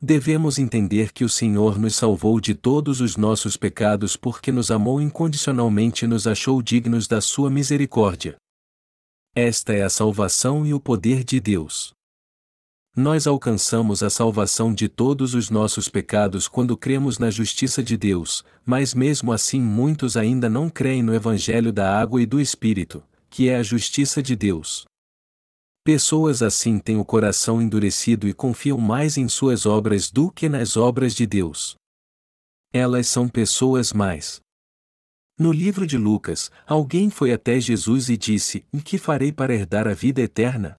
Devemos 0.02 0.58
entender 0.58 1.12
que 1.12 1.24
o 1.24 1.28
Senhor 1.28 1.78
nos 1.78 1.94
salvou 1.94 2.40
de 2.40 2.54
todos 2.54 3.02
os 3.02 3.18
nossos 3.18 3.54
pecados 3.58 4.16
porque 4.16 4.50
nos 4.50 4.70
amou 4.70 4.98
incondicionalmente 4.98 6.06
e 6.06 6.08
nos 6.08 6.26
achou 6.26 6.62
dignos 6.62 7.06
da 7.06 7.20
sua 7.20 7.50
misericórdia. 7.50 8.36
Esta 9.34 9.74
é 9.74 9.82
a 9.82 9.90
salvação 9.90 10.66
e 10.66 10.72
o 10.72 10.80
poder 10.80 11.22
de 11.22 11.38
Deus. 11.38 11.92
Nós 12.96 13.26
alcançamos 13.26 14.02
a 14.02 14.08
salvação 14.08 14.72
de 14.72 14.88
todos 14.88 15.34
os 15.34 15.50
nossos 15.50 15.86
pecados 15.86 16.48
quando 16.48 16.78
cremos 16.78 17.18
na 17.18 17.30
justiça 17.30 17.82
de 17.82 17.96
Deus, 17.98 18.42
mas 18.64 18.94
mesmo 18.94 19.32
assim 19.32 19.60
muitos 19.60 20.16
ainda 20.16 20.48
não 20.48 20.70
creem 20.70 21.02
no 21.02 21.14
Evangelho 21.14 21.72
da 21.72 22.00
Água 22.00 22.22
e 22.22 22.26
do 22.26 22.40
Espírito, 22.40 23.02
que 23.28 23.50
é 23.50 23.56
a 23.56 23.62
justiça 23.62 24.22
de 24.22 24.34
Deus. 24.34 24.89
Pessoas 25.82 26.42
assim 26.42 26.78
têm 26.78 26.98
o 26.98 27.04
coração 27.04 27.60
endurecido 27.60 28.28
e 28.28 28.34
confiam 28.34 28.76
mais 28.76 29.16
em 29.16 29.28
suas 29.28 29.64
obras 29.64 30.10
do 30.10 30.30
que 30.30 30.46
nas 30.46 30.76
obras 30.76 31.14
de 31.14 31.26
Deus. 31.26 31.74
Elas 32.70 33.06
são 33.06 33.26
pessoas 33.26 33.92
mais. 33.92 34.40
No 35.38 35.50
livro 35.50 35.86
de 35.86 35.96
Lucas, 35.96 36.50
alguém 36.66 37.08
foi 37.08 37.32
até 37.32 37.58
Jesus 37.58 38.10
e 38.10 38.16
disse: 38.18 38.62
O 38.70 38.82
que 38.82 38.98
farei 38.98 39.32
para 39.32 39.54
herdar 39.54 39.88
a 39.88 39.94
vida 39.94 40.20
eterna? 40.20 40.76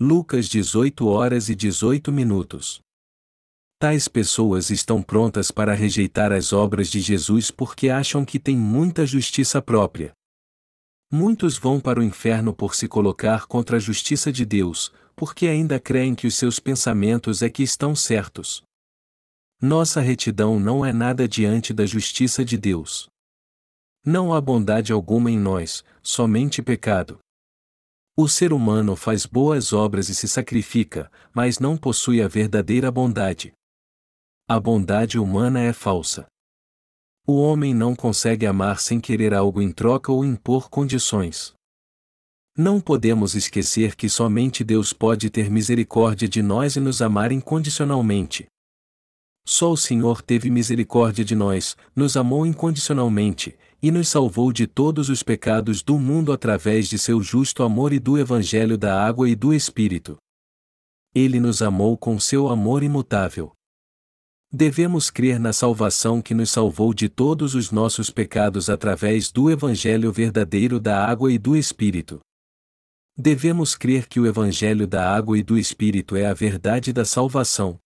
Lucas 0.00 0.48
18 0.48 1.04
horas 1.08 1.48
e 1.48 1.54
18 1.56 2.12
minutos. 2.12 2.80
Tais 3.76 4.06
pessoas 4.06 4.70
estão 4.70 5.02
prontas 5.02 5.50
para 5.50 5.74
rejeitar 5.74 6.30
as 6.30 6.52
obras 6.52 6.88
de 6.88 7.00
Jesus 7.00 7.50
porque 7.50 7.88
acham 7.88 8.24
que 8.24 8.38
têm 8.38 8.56
muita 8.56 9.04
justiça 9.04 9.60
própria. 9.60 10.15
Muitos 11.10 11.56
vão 11.56 11.78
para 11.78 12.00
o 12.00 12.02
inferno 12.02 12.52
por 12.52 12.74
se 12.74 12.88
colocar 12.88 13.46
contra 13.46 13.76
a 13.76 13.80
justiça 13.80 14.32
de 14.32 14.44
Deus, 14.44 14.92
porque 15.14 15.46
ainda 15.46 15.78
creem 15.78 16.14
que 16.14 16.26
os 16.26 16.34
seus 16.34 16.58
pensamentos 16.58 17.42
é 17.42 17.48
que 17.48 17.62
estão 17.62 17.94
certos. 17.94 18.62
Nossa 19.62 20.00
retidão 20.00 20.58
não 20.58 20.84
é 20.84 20.92
nada 20.92 21.28
diante 21.28 21.72
da 21.72 21.86
justiça 21.86 22.44
de 22.44 22.58
Deus. 22.58 23.08
Não 24.04 24.34
há 24.34 24.40
bondade 24.40 24.92
alguma 24.92 25.30
em 25.30 25.38
nós, 25.38 25.84
somente 26.02 26.60
pecado. 26.60 27.18
O 28.16 28.28
ser 28.28 28.52
humano 28.52 28.96
faz 28.96 29.26
boas 29.26 29.72
obras 29.72 30.08
e 30.08 30.14
se 30.14 30.26
sacrifica, 30.26 31.10
mas 31.34 31.58
não 31.58 31.76
possui 31.76 32.20
a 32.22 32.28
verdadeira 32.28 32.90
bondade. 32.90 33.52
A 34.48 34.58
bondade 34.58 35.18
humana 35.18 35.60
é 35.60 35.72
falsa. 35.72 36.26
O 37.28 37.40
homem 37.40 37.74
não 37.74 37.92
consegue 37.92 38.46
amar 38.46 38.78
sem 38.78 39.00
querer 39.00 39.34
algo 39.34 39.60
em 39.60 39.72
troca 39.72 40.12
ou 40.12 40.24
impor 40.24 40.70
condições. 40.70 41.52
Não 42.56 42.80
podemos 42.80 43.34
esquecer 43.34 43.96
que 43.96 44.08
somente 44.08 44.62
Deus 44.62 44.92
pode 44.92 45.28
ter 45.28 45.50
misericórdia 45.50 46.28
de 46.28 46.40
nós 46.40 46.76
e 46.76 46.80
nos 46.80 47.02
amar 47.02 47.32
incondicionalmente. 47.32 48.46
Só 49.44 49.72
o 49.72 49.76
Senhor 49.76 50.22
teve 50.22 50.48
misericórdia 50.50 51.24
de 51.24 51.34
nós, 51.34 51.76
nos 51.96 52.16
amou 52.16 52.46
incondicionalmente, 52.46 53.58
e 53.82 53.90
nos 53.90 54.08
salvou 54.08 54.52
de 54.52 54.68
todos 54.68 55.08
os 55.08 55.24
pecados 55.24 55.82
do 55.82 55.98
mundo 55.98 56.32
através 56.32 56.88
de 56.88 56.96
seu 56.96 57.20
justo 57.20 57.64
amor 57.64 57.92
e 57.92 57.98
do 57.98 58.16
Evangelho 58.16 58.78
da 58.78 59.04
água 59.04 59.28
e 59.28 59.34
do 59.34 59.52
Espírito. 59.52 60.16
Ele 61.12 61.40
nos 61.40 61.60
amou 61.60 61.98
com 61.98 62.20
seu 62.20 62.48
amor 62.48 62.84
imutável. 62.84 63.52
Devemos 64.58 65.10
crer 65.10 65.38
na 65.38 65.52
salvação 65.52 66.22
que 66.22 66.32
nos 66.32 66.48
salvou 66.48 66.94
de 66.94 67.10
todos 67.10 67.54
os 67.54 67.70
nossos 67.70 68.08
pecados 68.08 68.70
através 68.70 69.30
do 69.30 69.50
Evangelho 69.50 70.10
verdadeiro 70.10 70.80
da 70.80 71.06
água 71.06 71.30
e 71.30 71.36
do 71.36 71.54
Espírito. 71.54 72.20
Devemos 73.14 73.76
crer 73.76 74.08
que 74.08 74.18
o 74.18 74.26
Evangelho 74.26 74.86
da 74.86 75.14
água 75.14 75.36
e 75.38 75.42
do 75.42 75.58
Espírito 75.58 76.16
é 76.16 76.24
a 76.24 76.32
verdade 76.32 76.90
da 76.90 77.04
salvação. 77.04 77.78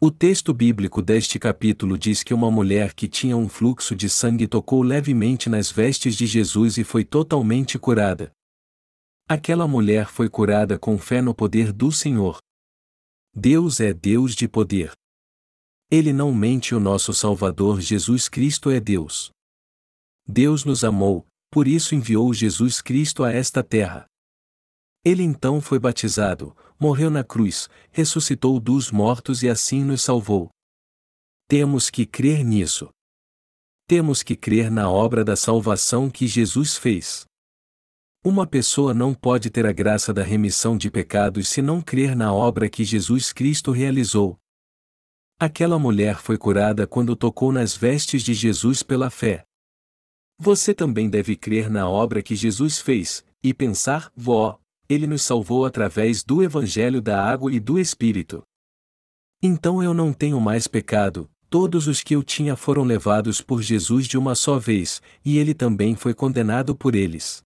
O 0.00 0.12
texto 0.12 0.54
bíblico 0.54 1.02
deste 1.02 1.40
capítulo 1.40 1.98
diz 1.98 2.22
que 2.22 2.32
uma 2.32 2.52
mulher 2.52 2.94
que 2.94 3.08
tinha 3.08 3.36
um 3.36 3.48
fluxo 3.48 3.96
de 3.96 4.08
sangue 4.08 4.46
tocou 4.46 4.80
levemente 4.80 5.50
nas 5.50 5.72
vestes 5.72 6.14
de 6.14 6.24
Jesus 6.24 6.78
e 6.78 6.84
foi 6.84 7.04
totalmente 7.04 7.80
curada. 7.80 8.30
Aquela 9.28 9.66
mulher 9.66 10.06
foi 10.06 10.28
curada 10.28 10.78
com 10.78 10.96
fé 10.96 11.20
no 11.20 11.34
poder 11.34 11.72
do 11.72 11.90
Senhor. 11.90 12.38
Deus 13.34 13.80
é 13.80 13.92
Deus 13.92 14.36
de 14.36 14.46
poder. 14.46 14.92
Ele 15.96 16.12
não 16.12 16.34
mente 16.34 16.74
o 16.74 16.80
nosso 16.80 17.14
Salvador 17.14 17.80
Jesus 17.80 18.28
Cristo 18.28 18.68
é 18.68 18.80
Deus. 18.80 19.30
Deus 20.26 20.64
nos 20.64 20.82
amou, 20.82 21.24
por 21.52 21.68
isso 21.68 21.94
enviou 21.94 22.34
Jesus 22.34 22.82
Cristo 22.82 23.22
a 23.22 23.30
esta 23.30 23.62
terra. 23.62 24.04
Ele 25.04 25.22
então 25.22 25.60
foi 25.60 25.78
batizado, 25.78 26.52
morreu 26.80 27.10
na 27.10 27.22
cruz, 27.22 27.68
ressuscitou 27.92 28.58
dos 28.58 28.90
mortos 28.90 29.44
e 29.44 29.48
assim 29.48 29.84
nos 29.84 30.02
salvou. 30.02 30.50
Temos 31.46 31.88
que 31.90 32.04
crer 32.04 32.44
nisso. 32.44 32.88
Temos 33.86 34.24
que 34.24 34.34
crer 34.34 34.72
na 34.72 34.90
obra 34.90 35.24
da 35.24 35.36
salvação 35.36 36.10
que 36.10 36.26
Jesus 36.26 36.76
fez. 36.76 37.24
Uma 38.24 38.48
pessoa 38.48 38.92
não 38.92 39.14
pode 39.14 39.48
ter 39.48 39.64
a 39.64 39.72
graça 39.72 40.12
da 40.12 40.24
remissão 40.24 40.76
de 40.76 40.90
pecados 40.90 41.46
se 41.46 41.62
não 41.62 41.80
crer 41.80 42.16
na 42.16 42.34
obra 42.34 42.68
que 42.68 42.82
Jesus 42.82 43.32
Cristo 43.32 43.70
realizou, 43.70 44.36
Aquela 45.38 45.78
mulher 45.78 46.18
foi 46.18 46.38
curada 46.38 46.86
quando 46.86 47.16
tocou 47.16 47.50
nas 47.50 47.76
vestes 47.76 48.22
de 48.22 48.32
Jesus 48.32 48.82
pela 48.82 49.10
fé. 49.10 49.44
Você 50.38 50.72
também 50.72 51.10
deve 51.10 51.34
crer 51.36 51.68
na 51.68 51.88
obra 51.88 52.22
que 52.22 52.36
Jesus 52.36 52.80
fez, 52.80 53.24
e 53.42 53.52
pensar, 53.52 54.10
vó, 54.16 54.58
ele 54.88 55.06
nos 55.06 55.22
salvou 55.22 55.66
através 55.66 56.22
do 56.22 56.42
Evangelho 56.42 57.02
da 57.02 57.22
água 57.22 57.52
e 57.52 57.58
do 57.58 57.78
Espírito. 57.78 58.42
Então 59.42 59.82
eu 59.82 59.92
não 59.92 60.12
tenho 60.12 60.40
mais 60.40 60.66
pecado, 60.68 61.28
todos 61.50 61.86
os 61.88 62.02
que 62.02 62.14
eu 62.14 62.22
tinha 62.22 62.56
foram 62.56 62.84
levados 62.84 63.40
por 63.40 63.60
Jesus 63.60 64.06
de 64.06 64.16
uma 64.16 64.34
só 64.34 64.58
vez, 64.58 65.02
e 65.24 65.38
ele 65.38 65.52
também 65.52 65.94
foi 65.94 66.14
condenado 66.14 66.74
por 66.74 66.94
eles. 66.94 67.43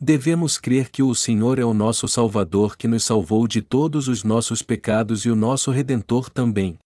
Devemos 0.00 0.58
crer 0.58 0.90
que 0.90 1.02
o 1.02 1.14
Senhor 1.14 1.58
é 1.58 1.64
o 1.64 1.72
nosso 1.72 2.08
Salvador 2.08 2.76
que 2.76 2.88
nos 2.88 3.04
salvou 3.04 3.46
de 3.46 3.62
todos 3.62 4.08
os 4.08 4.24
nossos 4.24 4.60
pecados 4.60 5.24
e 5.24 5.30
o 5.30 5.36
nosso 5.36 5.70
Redentor 5.70 6.28
também. 6.28 6.78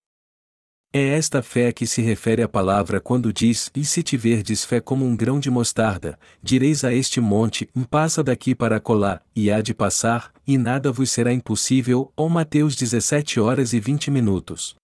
É 0.91 1.09
esta 1.09 1.43
fé 1.43 1.71
que 1.71 1.87
se 1.87 2.01
refere 2.01 2.43
a 2.43 2.49
palavra 2.49 2.99
quando 2.99 3.31
diz: 3.31 3.71
E 3.75 3.85
se 3.85 4.03
tiverdes 4.03 4.65
fé 4.65 4.81
como 4.81 5.05
um 5.05 5.15
grão 5.15 5.39
de 5.39 5.51
mostarda, 5.51 6.19
direis 6.43 6.83
a 6.83 6.95
este 6.95 7.21
monte: 7.21 7.69
Passa 7.91 8.25
daqui 8.25 8.55
para 8.55 8.81
colar, 8.81 9.23
e 9.37 9.51
há 9.51 9.61
de 9.61 9.75
passar, 9.75 10.33
e 10.47 10.57
nada 10.57 10.91
vos 10.91 11.11
será 11.11 11.31
impossível. 11.31 12.11
Ou 12.17 12.31
Mateus 12.31 12.75
17 12.75 13.39
horas 13.39 13.75
e 13.75 13.81
20 13.81 14.11
minutos. 14.11 14.77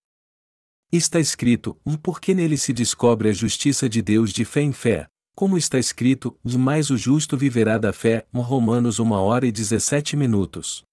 Está 0.91 1.19
escrito: 1.19 1.75
Porque 2.03 2.35
nele 2.35 2.57
se 2.57 2.71
descobre 2.71 3.29
a 3.29 3.33
justiça 3.33 3.89
de 3.89 4.03
Deus 4.03 4.31
de 4.31 4.45
fé 4.45 4.61
em 4.61 4.71
fé. 4.71 5.07
Como 5.35 5.57
está 5.57 5.77
escrito: 5.77 6.39
Mais 6.57 6.89
o 6.89 6.97
justo 6.97 7.37
viverá 7.37 7.77
da 7.77 7.91
fé. 7.91 8.25
Romanos 8.33 8.99
1 8.99 9.11
hora 9.11 9.45
e 9.45 9.51
17 9.51 10.15
minutos. 10.15 10.85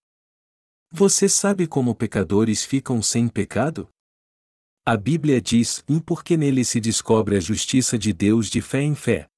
Você 0.90 1.28
sabe 1.28 1.66
como 1.68 1.94
pecadores 1.94 2.64
ficam 2.64 3.00
sem 3.00 3.28
pecado? 3.28 3.88
A 4.85 4.96
Bíblia 4.96 5.40
diz: 5.40 5.85
"E 5.88 6.00
porque 6.00 6.37
nele 6.37 6.64
se 6.64 6.81
descobre 6.81 7.37
a 7.37 7.40
justiça 7.40 7.96
de 7.96 8.12
Deus 8.12 8.50
de 8.50 8.61
fé 8.61 8.83
em 8.83 8.96
fé". 8.96 9.28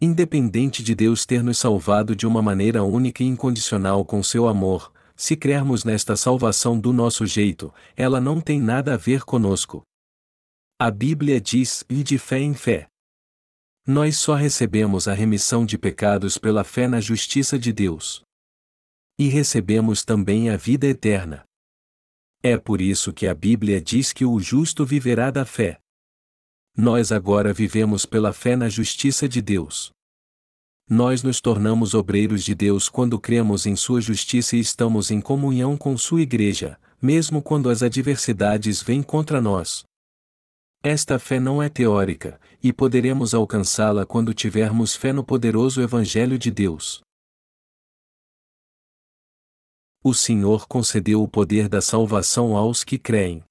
Independente 0.00 0.82
de 0.82 0.96
Deus 0.96 1.24
ter 1.24 1.44
nos 1.44 1.58
salvado 1.58 2.16
de 2.16 2.26
uma 2.26 2.42
maneira 2.42 2.82
única 2.82 3.22
e 3.22 3.26
incondicional 3.26 4.04
com 4.04 4.20
seu 4.20 4.48
amor, 4.48 4.92
se 5.14 5.36
crermos 5.36 5.84
nesta 5.84 6.16
salvação 6.16 6.78
do 6.78 6.92
nosso 6.92 7.24
jeito, 7.24 7.72
ela 7.96 8.20
não 8.20 8.40
tem 8.40 8.60
nada 8.60 8.94
a 8.94 8.96
ver 8.96 9.22
conosco. 9.22 9.82
A 10.76 10.90
Bíblia 10.90 11.40
diz: 11.40 11.84
"E 11.88 12.02
de 12.02 12.18
fé 12.18 12.40
em 12.40 12.52
fé". 12.52 12.88
Nós 13.90 14.18
só 14.18 14.34
recebemos 14.34 15.08
a 15.08 15.14
remissão 15.14 15.64
de 15.64 15.78
pecados 15.78 16.36
pela 16.36 16.62
fé 16.62 16.86
na 16.86 17.00
justiça 17.00 17.58
de 17.58 17.72
Deus. 17.72 18.22
E 19.18 19.28
recebemos 19.28 20.04
também 20.04 20.50
a 20.50 20.58
vida 20.58 20.86
eterna. 20.86 21.42
É 22.42 22.58
por 22.58 22.82
isso 22.82 23.14
que 23.14 23.26
a 23.26 23.34
Bíblia 23.34 23.80
diz 23.80 24.12
que 24.12 24.26
o 24.26 24.38
justo 24.38 24.84
viverá 24.84 25.30
da 25.30 25.46
fé. 25.46 25.78
Nós 26.76 27.10
agora 27.10 27.50
vivemos 27.54 28.04
pela 28.04 28.30
fé 28.30 28.56
na 28.56 28.68
justiça 28.68 29.26
de 29.26 29.40
Deus. 29.40 29.90
Nós 30.86 31.22
nos 31.22 31.40
tornamos 31.40 31.94
obreiros 31.94 32.44
de 32.44 32.54
Deus 32.54 32.90
quando 32.90 33.18
cremos 33.18 33.64
em 33.64 33.74
Sua 33.74 34.02
justiça 34.02 34.54
e 34.54 34.60
estamos 34.60 35.10
em 35.10 35.18
comunhão 35.18 35.78
com 35.78 35.96
Sua 35.96 36.20
Igreja, 36.20 36.78
mesmo 37.00 37.40
quando 37.40 37.70
as 37.70 37.82
adversidades 37.82 38.82
vêm 38.82 39.02
contra 39.02 39.40
nós. 39.40 39.87
Esta 40.82 41.18
fé 41.18 41.40
não 41.40 41.60
é 41.60 41.68
teórica, 41.68 42.40
e 42.62 42.72
poderemos 42.72 43.34
alcançá-la 43.34 44.06
quando 44.06 44.32
tivermos 44.32 44.94
fé 44.94 45.12
no 45.12 45.24
poderoso 45.24 45.82
Evangelho 45.82 46.38
de 46.38 46.50
Deus. 46.50 47.00
O 50.04 50.14
Senhor 50.14 50.68
concedeu 50.68 51.20
o 51.20 51.28
poder 51.28 51.68
da 51.68 51.80
salvação 51.80 52.56
aos 52.56 52.84
que 52.84 52.96
creem. 52.96 53.42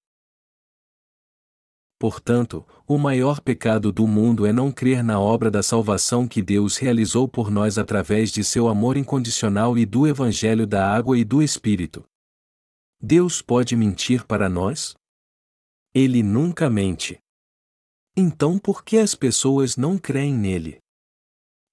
Portanto, 2.00 2.66
o 2.88 2.98
maior 2.98 3.42
pecado 3.42 3.92
do 3.92 4.08
mundo 4.08 4.46
é 4.46 4.54
não 4.54 4.72
crer 4.72 5.04
na 5.04 5.20
obra 5.20 5.52
da 5.52 5.62
salvação 5.62 6.28
que 6.28 6.42
Deus 6.42 6.78
realizou 6.78 7.28
por 7.28 7.52
nós 7.52 7.78
através 7.78 8.32
de 8.32 8.44
seu 8.44 8.68
amor 8.70 8.96
incondicional 8.96 9.78
e 9.78 9.86
do 9.86 10.08
Evangelho 10.08 10.66
da 10.66 10.90
água 10.90 11.18
e 11.18 11.26
do 11.26 11.42
Espírito. 11.42 12.06
Deus 13.02 13.42
pode 13.42 13.76
mentir 13.76 14.26
para 14.26 14.48
nós? 14.48 14.96
Ele 16.00 16.22
nunca 16.22 16.70
mente. 16.70 17.18
Então 18.16 18.60
por 18.60 18.84
que 18.86 19.00
as 19.00 19.16
pessoas 19.16 19.76
não 19.76 19.98
creem 19.98 20.32
nele? 20.32 20.78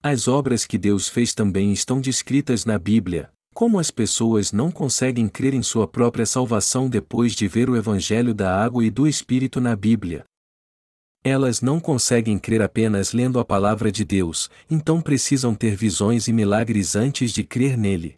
As 0.02 0.26
obras 0.26 0.64
que 0.64 0.78
Deus 0.78 1.10
fez 1.10 1.34
também 1.34 1.74
estão 1.74 2.00
descritas 2.00 2.64
na 2.64 2.78
Bíblia, 2.78 3.30
como 3.52 3.78
as 3.78 3.90
pessoas 3.90 4.50
não 4.50 4.72
conseguem 4.72 5.28
crer 5.28 5.52
em 5.52 5.62
sua 5.62 5.86
própria 5.86 6.24
salvação 6.24 6.88
depois 6.88 7.34
de 7.34 7.46
ver 7.46 7.68
o 7.68 7.76
Evangelho 7.76 8.32
da 8.32 8.64
água 8.64 8.82
e 8.82 8.90
do 8.90 9.06
Espírito 9.06 9.60
na 9.60 9.76
Bíblia? 9.76 10.24
Elas 11.22 11.60
não 11.60 11.78
conseguem 11.78 12.38
crer 12.38 12.62
apenas 12.62 13.12
lendo 13.12 13.38
a 13.38 13.44
palavra 13.44 13.92
de 13.92 14.06
Deus, 14.06 14.48
então 14.70 15.02
precisam 15.02 15.54
ter 15.54 15.76
visões 15.76 16.28
e 16.28 16.32
milagres 16.32 16.96
antes 16.96 17.30
de 17.30 17.44
crer 17.44 17.76
nele. 17.76 18.14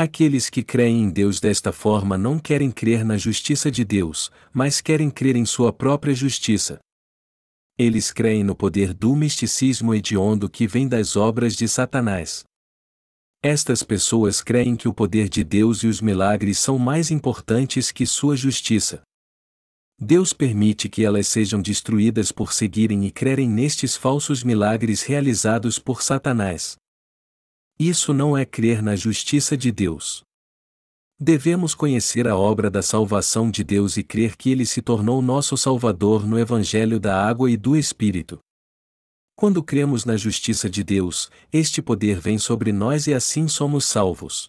Aqueles 0.00 0.48
que 0.48 0.62
creem 0.62 1.02
em 1.02 1.10
Deus 1.10 1.40
desta 1.40 1.72
forma 1.72 2.16
não 2.16 2.38
querem 2.38 2.70
crer 2.70 3.04
na 3.04 3.16
justiça 3.16 3.68
de 3.68 3.84
Deus, 3.84 4.30
mas 4.52 4.80
querem 4.80 5.10
crer 5.10 5.34
em 5.34 5.44
sua 5.44 5.72
própria 5.72 6.14
justiça. 6.14 6.78
Eles 7.76 8.12
creem 8.12 8.44
no 8.44 8.54
poder 8.54 8.94
do 8.94 9.16
misticismo 9.16 9.92
hediondo 9.92 10.48
que 10.48 10.68
vem 10.68 10.86
das 10.86 11.16
obras 11.16 11.56
de 11.56 11.66
Satanás. 11.66 12.44
Estas 13.42 13.82
pessoas 13.82 14.40
creem 14.40 14.76
que 14.76 14.86
o 14.86 14.94
poder 14.94 15.28
de 15.28 15.42
Deus 15.42 15.82
e 15.82 15.88
os 15.88 16.00
milagres 16.00 16.60
são 16.60 16.78
mais 16.78 17.10
importantes 17.10 17.90
que 17.90 18.06
sua 18.06 18.36
justiça. 18.36 19.02
Deus 20.00 20.32
permite 20.32 20.88
que 20.88 21.04
elas 21.04 21.26
sejam 21.26 21.60
destruídas 21.60 22.30
por 22.30 22.52
seguirem 22.52 23.04
e 23.04 23.10
crerem 23.10 23.48
nestes 23.48 23.96
falsos 23.96 24.44
milagres 24.44 25.02
realizados 25.02 25.80
por 25.80 26.04
Satanás. 26.04 26.76
Isso 27.78 28.12
não 28.12 28.36
é 28.36 28.44
crer 28.44 28.82
na 28.82 28.96
justiça 28.96 29.56
de 29.56 29.70
Deus. 29.70 30.24
Devemos 31.16 31.76
conhecer 31.76 32.26
a 32.26 32.36
obra 32.36 32.68
da 32.68 32.82
salvação 32.82 33.52
de 33.52 33.62
Deus 33.62 33.96
e 33.96 34.02
crer 34.02 34.36
que 34.36 34.50
Ele 34.50 34.66
se 34.66 34.82
tornou 34.82 35.22
nosso 35.22 35.56
Salvador 35.56 36.26
no 36.26 36.36
Evangelho 36.36 36.98
da 36.98 37.24
Água 37.24 37.48
e 37.48 37.56
do 37.56 37.76
Espírito. 37.76 38.40
Quando 39.36 39.62
cremos 39.62 40.04
na 40.04 40.16
justiça 40.16 40.68
de 40.68 40.82
Deus, 40.82 41.30
este 41.52 41.80
poder 41.80 42.18
vem 42.18 42.36
sobre 42.36 42.72
nós 42.72 43.06
e 43.06 43.14
assim 43.14 43.46
somos 43.46 43.84
salvos. 43.84 44.48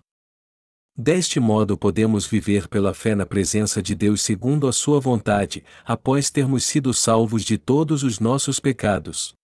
Deste 0.97 1.39
modo 1.39 1.77
podemos 1.77 2.25
viver 2.25 2.67
pela 2.67 2.95
fé 2.95 3.13
na 3.13 3.27
presença 3.27 3.79
de 3.79 3.93
Deus 3.93 4.23
segundo 4.23 4.67
a 4.67 4.73
Sua 4.73 4.99
vontade, 4.99 5.63
após 5.85 6.31
termos 6.31 6.63
sido 6.63 6.95
salvos 6.95 7.43
de 7.43 7.59
todos 7.59 8.01
os 8.01 8.19
nossos 8.19 8.59
pecados. 8.59 9.37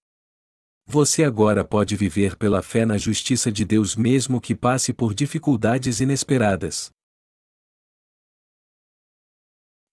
Você 0.87 1.23
agora 1.23 1.65
pode 1.65 1.95
viver 1.95 2.35
pela 2.35 2.61
fé 2.61 2.85
na 2.85 2.97
justiça 2.97 3.51
de 3.51 3.65
Deus 3.65 3.95
mesmo 3.95 4.39
que 4.39 4.53
passe 4.53 4.93
por 4.93 5.15
dificuldades 5.15 5.99
inesperadas. 5.99 6.91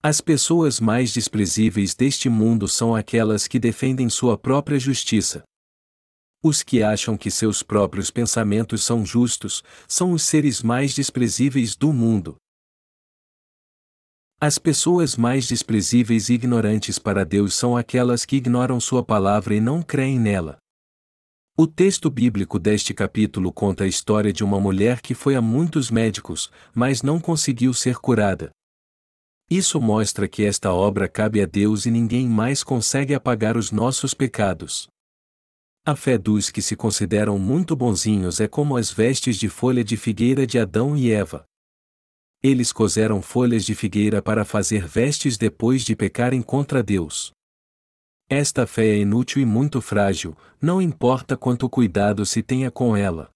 As 0.03 0.21
pessoas 0.21 0.81
mais 0.81 1.13
desprezíveis 1.13 1.95
deste 1.95 2.29
mundo 2.29 2.69
são 2.69 2.95
aquelas 2.95 3.47
que 3.47 3.59
defendem 3.59 4.11
sua 4.11 4.37
própria 4.37 4.79
justiça. 4.79 5.43
Os 6.43 6.63
que 6.63 6.83
acham 6.83 7.17
que 7.17 7.31
seus 7.31 7.63
próprios 7.63 8.11
pensamentos 8.11 8.85
são 8.85 9.07
justos, 9.07 9.63
são 9.89 10.13
os 10.13 10.25
seres 10.25 10.61
mais 10.61 10.93
desprezíveis 10.93 11.77
do 11.77 11.93
mundo. 11.93 12.37
As 14.41 14.59
pessoas 14.59 15.17
mais 15.17 15.47
desprezíveis 15.47 16.29
e 16.29 16.35
ignorantes 16.35 16.99
para 16.99 17.25
Deus 17.25 17.55
são 17.55 17.77
aquelas 17.77 18.25
que 18.25 18.37
ignoram 18.37 18.81
Sua 18.81 19.05
palavra 19.05 19.55
e 19.55 19.61
não 19.61 19.81
creem 19.81 20.19
nela. 20.19 20.62
O 21.55 21.67
texto 21.67 22.09
bíblico 22.09 22.59
deste 22.59 22.95
capítulo 22.95 23.53
conta 23.53 23.85
a 23.85 23.87
história 23.87 24.33
de 24.33 24.43
uma 24.43 24.59
mulher 24.59 25.03
que 25.03 25.15
foi 25.15 25.35
a 25.35 25.43
muitos 25.43 25.91
médicos, 25.91 26.51
mas 26.75 27.03
não 27.03 27.21
conseguiu 27.21 27.75
ser 27.75 27.97
curada. 27.97 28.51
Isso 29.51 29.79
mostra 29.79 30.27
que 30.27 30.45
esta 30.45 30.73
obra 30.73 31.07
cabe 31.07 31.43
a 31.43 31.47
Deus 31.47 31.85
e 31.85 31.91
ninguém 31.91 32.27
mais 32.27 32.65
consegue 32.65 33.15
apagar 33.15 33.59
os 33.59 33.71
nossos 33.71 34.15
pecados. 34.15 34.89
A 35.85 35.95
fé 35.95 36.17
dos 36.17 36.49
que 36.49 36.63
se 36.63 36.75
consideram 36.75 37.39
muito 37.39 37.77
bonzinhos 37.77 38.41
é 38.41 38.49
como 38.49 38.75
as 38.75 38.91
vestes 38.91 39.37
de 39.37 39.51
folha 39.51 39.85
de 39.85 39.99
figueira 39.99 40.47
de 40.47 40.59
Adão 40.59 40.97
e 40.97 41.11
Eva. 41.11 41.45
Eles 42.43 42.73
coseram 42.73 43.21
folhas 43.21 43.63
de 43.63 43.75
figueira 43.75 44.23
para 44.23 44.47
fazer 44.47 44.87
vestes 44.87 45.37
depois 45.37 45.83
de 45.83 45.95
pecarem 45.95 46.41
contra 46.41 46.83
Deus. 46.83 47.31
Esta 48.35 48.67
fé 48.67 48.87
é 48.87 48.97
inútil 48.97 49.43
e 49.43 49.45
muito 49.45 49.79
frágil, 49.83 50.35
não 50.59 50.81
importa 50.81 51.37
quanto 51.37 51.69
cuidado 51.69 52.25
se 52.25 52.43
tenha 52.43 52.71
com 52.71 52.97
ela. 52.97 53.29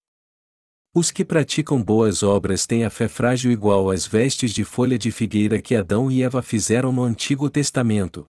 Os 0.91 1.11
que 1.11 1.23
praticam 1.23 1.83
boas 1.83 2.23
obras 2.23 2.65
têm 2.65 2.83
a 2.83 2.89
fé 2.89 3.07
frágil 3.07 3.51
igual 3.51 3.91
às 3.91 4.07
vestes 4.07 4.51
de 4.51 4.63
folha 4.63 4.97
de 4.97 5.11
figueira 5.11 5.61
que 5.61 5.75
Adão 5.75 6.09
e 6.09 6.23
Eva 6.23 6.41
fizeram 6.41 6.91
no 6.91 7.03
Antigo 7.03 7.47
Testamento. 7.47 8.25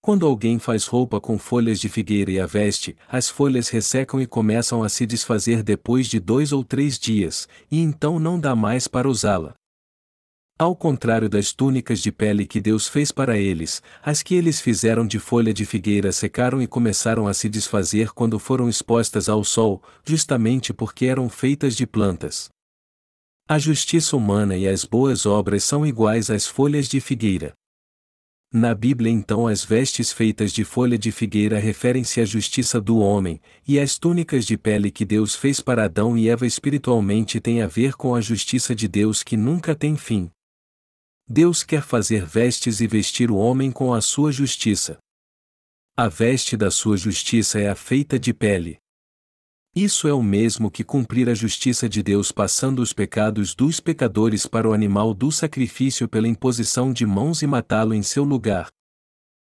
Quando 0.00 0.24
alguém 0.24 0.58
faz 0.58 0.86
roupa 0.86 1.20
com 1.20 1.38
folhas 1.38 1.78
de 1.78 1.90
figueira 1.90 2.30
e 2.30 2.40
a 2.40 2.46
veste, 2.46 2.96
as 3.06 3.28
folhas 3.28 3.68
ressecam 3.68 4.18
e 4.18 4.26
começam 4.26 4.82
a 4.82 4.88
se 4.88 5.04
desfazer 5.04 5.62
depois 5.62 6.06
de 6.06 6.18
dois 6.18 6.52
ou 6.52 6.64
três 6.64 6.98
dias, 6.98 7.46
e 7.70 7.80
então 7.80 8.18
não 8.18 8.40
dá 8.40 8.56
mais 8.56 8.88
para 8.88 9.06
usá-la. 9.06 9.54
Ao 10.58 10.74
contrário 10.74 11.28
das 11.28 11.52
túnicas 11.52 12.00
de 12.00 12.10
pele 12.10 12.46
que 12.46 12.62
Deus 12.62 12.88
fez 12.88 13.12
para 13.12 13.36
eles, 13.36 13.82
as 14.02 14.22
que 14.22 14.34
eles 14.34 14.58
fizeram 14.58 15.06
de 15.06 15.18
folha 15.18 15.52
de 15.52 15.66
figueira 15.66 16.10
secaram 16.12 16.62
e 16.62 16.66
começaram 16.66 17.28
a 17.28 17.34
se 17.34 17.46
desfazer 17.46 18.12
quando 18.12 18.38
foram 18.38 18.66
expostas 18.66 19.28
ao 19.28 19.44
sol, 19.44 19.82
justamente 20.02 20.72
porque 20.72 21.04
eram 21.04 21.28
feitas 21.28 21.76
de 21.76 21.86
plantas. 21.86 22.48
A 23.46 23.58
justiça 23.58 24.16
humana 24.16 24.56
e 24.56 24.66
as 24.66 24.82
boas 24.82 25.26
obras 25.26 25.62
são 25.62 25.86
iguais 25.86 26.30
às 26.30 26.46
folhas 26.46 26.88
de 26.88 27.00
figueira. 27.00 27.52
Na 28.50 28.74
Bíblia, 28.74 29.12
então, 29.12 29.46
as 29.46 29.62
vestes 29.62 30.10
feitas 30.10 30.52
de 30.52 30.64
folha 30.64 30.96
de 30.96 31.12
figueira 31.12 31.58
referem-se 31.58 32.18
à 32.18 32.24
justiça 32.24 32.80
do 32.80 32.96
homem, 32.96 33.42
e 33.68 33.78
as 33.78 33.98
túnicas 33.98 34.46
de 34.46 34.56
pele 34.56 34.90
que 34.90 35.04
Deus 35.04 35.34
fez 35.34 35.60
para 35.60 35.84
Adão 35.84 36.16
e 36.16 36.30
Eva 36.30 36.46
espiritualmente 36.46 37.40
têm 37.40 37.60
a 37.60 37.66
ver 37.66 37.92
com 37.94 38.14
a 38.14 38.22
justiça 38.22 38.74
de 38.74 38.88
Deus 38.88 39.22
que 39.22 39.36
nunca 39.36 39.74
tem 39.74 39.94
fim. 39.98 40.30
Deus 41.28 41.64
quer 41.64 41.82
fazer 41.82 42.24
vestes 42.24 42.80
e 42.80 42.86
vestir 42.86 43.32
o 43.32 43.36
homem 43.36 43.72
com 43.72 43.92
a 43.92 44.00
sua 44.00 44.30
justiça. 44.30 44.96
A 45.96 46.08
veste 46.08 46.56
da 46.56 46.70
sua 46.70 46.96
justiça 46.96 47.58
é 47.58 47.68
a 47.68 47.74
feita 47.74 48.16
de 48.16 48.32
pele. 48.32 48.78
Isso 49.74 50.06
é 50.06 50.12
o 50.12 50.22
mesmo 50.22 50.70
que 50.70 50.84
cumprir 50.84 51.28
a 51.28 51.34
justiça 51.34 51.88
de 51.88 52.00
Deus 52.00 52.30
passando 52.30 52.80
os 52.80 52.92
pecados 52.92 53.56
dos 53.56 53.80
pecadores 53.80 54.46
para 54.46 54.68
o 54.68 54.72
animal 54.72 55.12
do 55.12 55.32
sacrifício 55.32 56.08
pela 56.08 56.28
imposição 56.28 56.92
de 56.92 57.04
mãos 57.04 57.42
e 57.42 57.46
matá-lo 57.46 57.92
em 57.92 58.04
seu 58.04 58.22
lugar. 58.22 58.68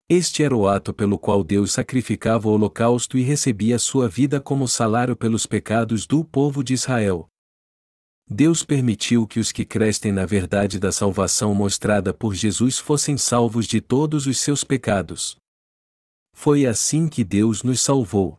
Este 0.08 0.42
era 0.42 0.56
o 0.56 0.66
ato 0.66 0.92
pelo 0.92 1.20
qual 1.20 1.44
Deus 1.44 1.70
sacrificava 1.70 2.48
o 2.48 2.50
holocausto 2.50 3.16
e 3.16 3.22
recebia 3.22 3.78
sua 3.78 4.08
vida 4.08 4.40
como 4.40 4.66
salário 4.66 5.14
pelos 5.14 5.46
pecados 5.46 6.04
do 6.04 6.24
povo 6.24 6.64
de 6.64 6.74
Israel. 6.74 7.29
Deus 8.32 8.62
permitiu 8.62 9.26
que 9.26 9.40
os 9.40 9.50
que 9.50 9.64
crescem 9.64 10.12
na 10.12 10.24
verdade 10.24 10.78
da 10.78 10.92
salvação 10.92 11.52
mostrada 11.52 12.14
por 12.14 12.32
Jesus 12.32 12.78
fossem 12.78 13.18
salvos 13.18 13.66
de 13.66 13.80
todos 13.80 14.28
os 14.28 14.38
seus 14.38 14.62
pecados. 14.62 15.36
Foi 16.32 16.64
assim 16.64 17.08
que 17.08 17.24
Deus 17.24 17.64
nos 17.64 17.82
salvou. 17.82 18.38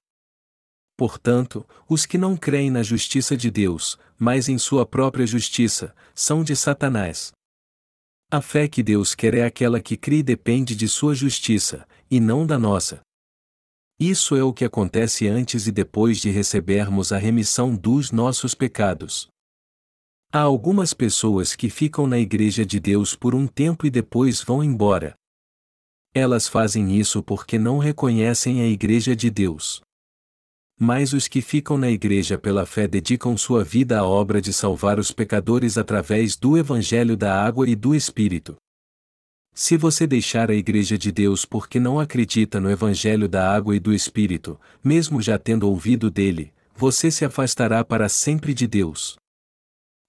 Portanto, 0.96 1.68
os 1.90 2.06
que 2.06 2.18
não 2.18 2.38
creem 2.38 2.72
na 2.72 2.82
justiça 2.82 3.36
de 3.36 3.52
Deus, 3.52 4.00
mas 4.18 4.48
em 4.48 4.58
sua 4.58 4.86
própria 4.86 5.28
justiça, 5.28 5.94
são 6.16 6.42
de 6.42 6.56
Satanás. 6.56 7.34
A 8.32 8.40
fé 8.40 8.70
que 8.70 8.82
Deus 8.82 9.14
quer 9.14 9.34
é 9.34 9.44
aquela 9.44 9.82
que 9.82 9.98
crê 9.98 10.20
e 10.20 10.24
depende 10.24 10.74
de 10.74 10.88
sua 10.88 11.14
justiça, 11.14 11.86
e 12.10 12.18
não 12.22 12.48
da 12.48 12.58
nossa. 12.58 13.02
Isso 14.00 14.38
é 14.38 14.44
o 14.44 14.54
que 14.54 14.64
acontece 14.64 15.28
antes 15.28 15.68
e 15.68 15.72
depois 15.72 16.20
de 16.20 16.30
recebermos 16.30 17.12
a 17.12 17.18
remissão 17.18 17.76
dos 17.76 18.10
nossos 18.10 18.56
pecados. 18.56 19.28
Há 20.34 20.40
algumas 20.40 20.94
pessoas 20.94 21.58
que 21.58 21.70
ficam 21.70 22.08
na 22.08 22.18
Igreja 22.18 22.66
de 22.66 22.80
Deus 22.80 23.14
por 23.14 23.36
um 23.36 23.46
tempo 23.46 23.86
e 23.86 23.90
depois 23.90 24.42
vão 24.42 24.64
embora. 24.64 25.14
Elas 26.14 26.48
fazem 26.48 26.98
isso 26.98 27.22
porque 27.22 27.60
não 27.60 27.80
reconhecem 27.80 28.62
a 28.62 28.66
Igreja 28.66 29.14
de 29.14 29.30
Deus. 29.30 29.82
Mas 30.80 31.12
os 31.12 31.28
que 31.28 31.42
ficam 31.42 31.78
na 31.78 31.92
Igreja 31.92 32.38
pela 32.38 32.66
fé 32.66 32.88
dedicam 32.88 33.36
sua 33.36 33.62
vida 33.62 34.00
à 34.00 34.06
obra 34.06 34.42
de 34.42 34.54
salvar 34.54 35.00
os 35.00 35.12
pecadores 35.12 35.78
através 35.78 36.38
do 36.38 36.58
Evangelho 36.58 37.18
da 37.18 37.44
Água 37.46 37.70
e 37.70 37.76
do 37.76 37.94
Espírito. 37.94 38.56
Se 39.54 39.76
você 39.76 40.08
deixar 40.08 40.50
a 40.50 40.56
Igreja 40.56 40.98
de 40.98 41.12
Deus 41.12 41.44
porque 41.44 41.78
não 41.78 42.00
acredita 42.00 42.58
no 42.58 42.72
Evangelho 42.72 43.28
da 43.28 43.54
água 43.54 43.76
e 43.76 43.82
do 43.82 43.94
Espírito, 43.94 44.58
mesmo 44.82 45.22
já 45.22 45.38
tendo 45.38 45.68
ouvido 45.68 46.10
dele, 46.10 46.54
você 46.74 47.12
se 47.12 47.26
afastará 47.26 47.84
para 47.84 48.08
sempre 48.08 48.54
de 48.54 48.66
Deus. 48.66 49.21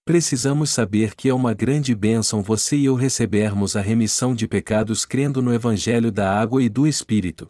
Precisamos 0.04 0.70
saber 0.70 1.14
que 1.14 1.28
é 1.28 1.34
uma 1.34 1.54
grande 1.54 1.94
bênção 1.94 2.42
você 2.42 2.76
e 2.76 2.86
eu 2.86 2.96
recebermos 2.96 3.76
a 3.76 3.80
remissão 3.80 4.34
de 4.34 4.48
pecados 4.48 5.04
crendo 5.04 5.40
no 5.40 5.54
Evangelho 5.54 6.10
da 6.10 6.36
água 6.36 6.60
e 6.60 6.68
do 6.68 6.88
Espírito. 6.88 7.48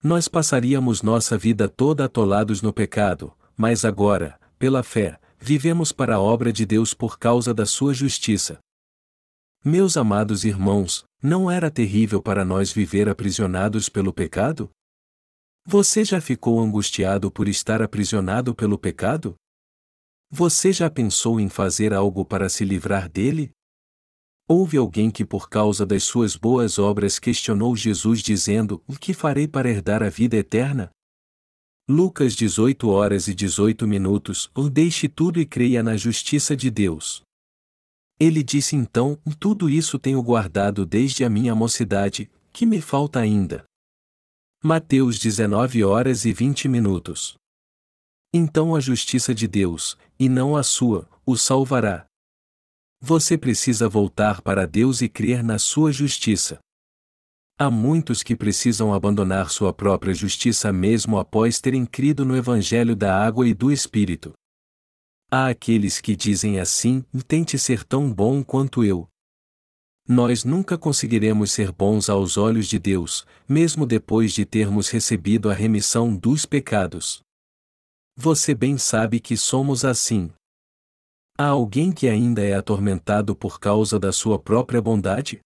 Nós 0.00 0.28
passaríamos 0.28 1.02
nossa 1.02 1.36
vida 1.36 1.68
toda 1.68 2.04
atolados 2.04 2.62
no 2.62 2.72
pecado, 2.72 3.36
mas 3.56 3.84
agora, 3.84 4.38
pela 4.56 4.84
fé, 4.84 5.18
vivemos 5.36 5.90
para 5.90 6.14
a 6.14 6.20
obra 6.20 6.52
de 6.52 6.64
Deus 6.64 6.94
por 6.94 7.18
causa 7.18 7.52
da 7.52 7.66
sua 7.66 7.92
justiça. 7.92 8.60
Meus 9.64 9.96
amados 9.96 10.44
irmãos, 10.44 11.04
não 11.20 11.50
era 11.50 11.68
terrível 11.68 12.22
para 12.22 12.44
nós 12.44 12.70
viver 12.70 13.08
aprisionados 13.08 13.88
pelo 13.88 14.12
pecado? 14.12 14.70
Você 15.66 16.04
já 16.04 16.20
ficou 16.20 16.60
angustiado 16.60 17.32
por 17.32 17.48
estar 17.48 17.82
aprisionado 17.82 18.54
pelo 18.54 18.78
pecado? 18.78 19.34
Você 20.30 20.74
já 20.74 20.90
pensou 20.90 21.40
em 21.40 21.48
fazer 21.48 21.94
algo 21.94 22.22
para 22.22 22.50
se 22.50 22.62
livrar 22.62 23.08
dele? 23.08 23.50
Houve 24.46 24.76
alguém 24.76 25.10
que, 25.10 25.24
por 25.24 25.48
causa 25.48 25.86
das 25.86 26.04
suas 26.04 26.36
boas 26.36 26.78
obras, 26.78 27.18
questionou 27.18 27.74
Jesus 27.74 28.20
dizendo: 28.20 28.82
O 28.86 28.92
que 28.92 29.14
farei 29.14 29.48
para 29.48 29.70
herdar 29.70 30.02
a 30.02 30.10
vida 30.10 30.36
eterna? 30.36 30.90
Lucas 31.88 32.34
18 32.34 32.88
horas 32.90 33.26
e 33.26 33.34
18 33.34 33.86
minutos: 33.86 34.50
Ou 34.54 34.68
deixe 34.68 35.08
tudo 35.08 35.40
e 35.40 35.46
creia 35.46 35.82
na 35.82 35.96
justiça 35.96 36.54
de 36.54 36.70
Deus. 36.70 37.22
Ele 38.20 38.42
disse 38.42 38.76
então: 38.76 39.18
Tudo 39.40 39.70
isso 39.70 39.98
tenho 39.98 40.22
guardado 40.22 40.84
desde 40.84 41.24
a 41.24 41.30
minha 41.30 41.54
mocidade, 41.54 42.30
que 42.52 42.66
me 42.66 42.82
falta 42.82 43.18
ainda. 43.18 43.64
Mateus 44.62 45.18
19 45.18 45.84
horas 45.84 46.26
e 46.26 46.32
20 46.34 46.68
minutos. 46.68 47.38
Então 48.32 48.74
a 48.74 48.80
justiça 48.80 49.34
de 49.34 49.48
Deus, 49.48 49.96
e 50.18 50.28
não 50.28 50.54
a 50.54 50.62
sua, 50.62 51.08
o 51.24 51.36
salvará. 51.36 52.06
Você 53.00 53.38
precisa 53.38 53.88
voltar 53.88 54.42
para 54.42 54.66
Deus 54.66 55.00
e 55.00 55.08
crer 55.08 55.42
na 55.42 55.58
sua 55.58 55.92
justiça. 55.92 56.58
Há 57.58 57.70
muitos 57.70 58.22
que 58.22 58.36
precisam 58.36 58.92
abandonar 58.92 59.50
sua 59.50 59.72
própria 59.72 60.12
justiça 60.12 60.72
mesmo 60.72 61.18
após 61.18 61.60
terem 61.60 61.86
crido 61.86 62.24
no 62.24 62.36
Evangelho 62.36 62.94
da 62.94 63.16
água 63.16 63.48
e 63.48 63.54
do 63.54 63.72
Espírito. 63.72 64.32
Há 65.30 65.48
aqueles 65.48 66.00
que 66.00 66.14
dizem 66.14 66.60
assim: 66.60 67.04
tente 67.26 67.58
ser 67.58 67.82
tão 67.82 68.12
bom 68.12 68.42
quanto 68.44 68.84
eu. 68.84 69.08
Nós 70.06 70.44
nunca 70.44 70.78
conseguiremos 70.78 71.50
ser 71.50 71.72
bons 71.72 72.08
aos 72.08 72.36
olhos 72.36 72.66
de 72.66 72.78
Deus, 72.78 73.26
mesmo 73.48 73.86
depois 73.86 74.32
de 74.32 74.44
termos 74.44 74.88
recebido 74.88 75.50
a 75.50 75.54
remissão 75.54 76.16
dos 76.16 76.46
pecados. 76.46 77.22
Você 78.20 78.52
bem 78.52 78.76
sabe 78.76 79.20
que 79.20 79.36
somos 79.36 79.84
assim. 79.84 80.32
Há 81.38 81.46
alguém 81.46 81.92
que 81.92 82.08
ainda 82.08 82.42
é 82.42 82.52
atormentado 82.52 83.32
por 83.36 83.60
causa 83.60 83.96
da 83.96 84.10
sua 84.10 84.40
própria 84.40 84.82
bondade? 84.82 85.38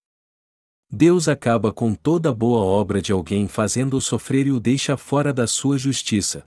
Deus 0.91 1.29
acaba 1.29 1.71
com 1.71 1.95
toda 1.95 2.33
boa 2.33 2.63
obra 2.63 3.03
de 3.03 3.13
alguém 3.13 3.47
fazendo-o 3.47 4.01
sofrer 4.01 4.47
e 4.47 4.53
o 4.53 4.59
deixa 4.59 4.97
fora 4.97 5.35
da 5.35 5.47
sua 5.47 5.77
justiça. 5.77 6.45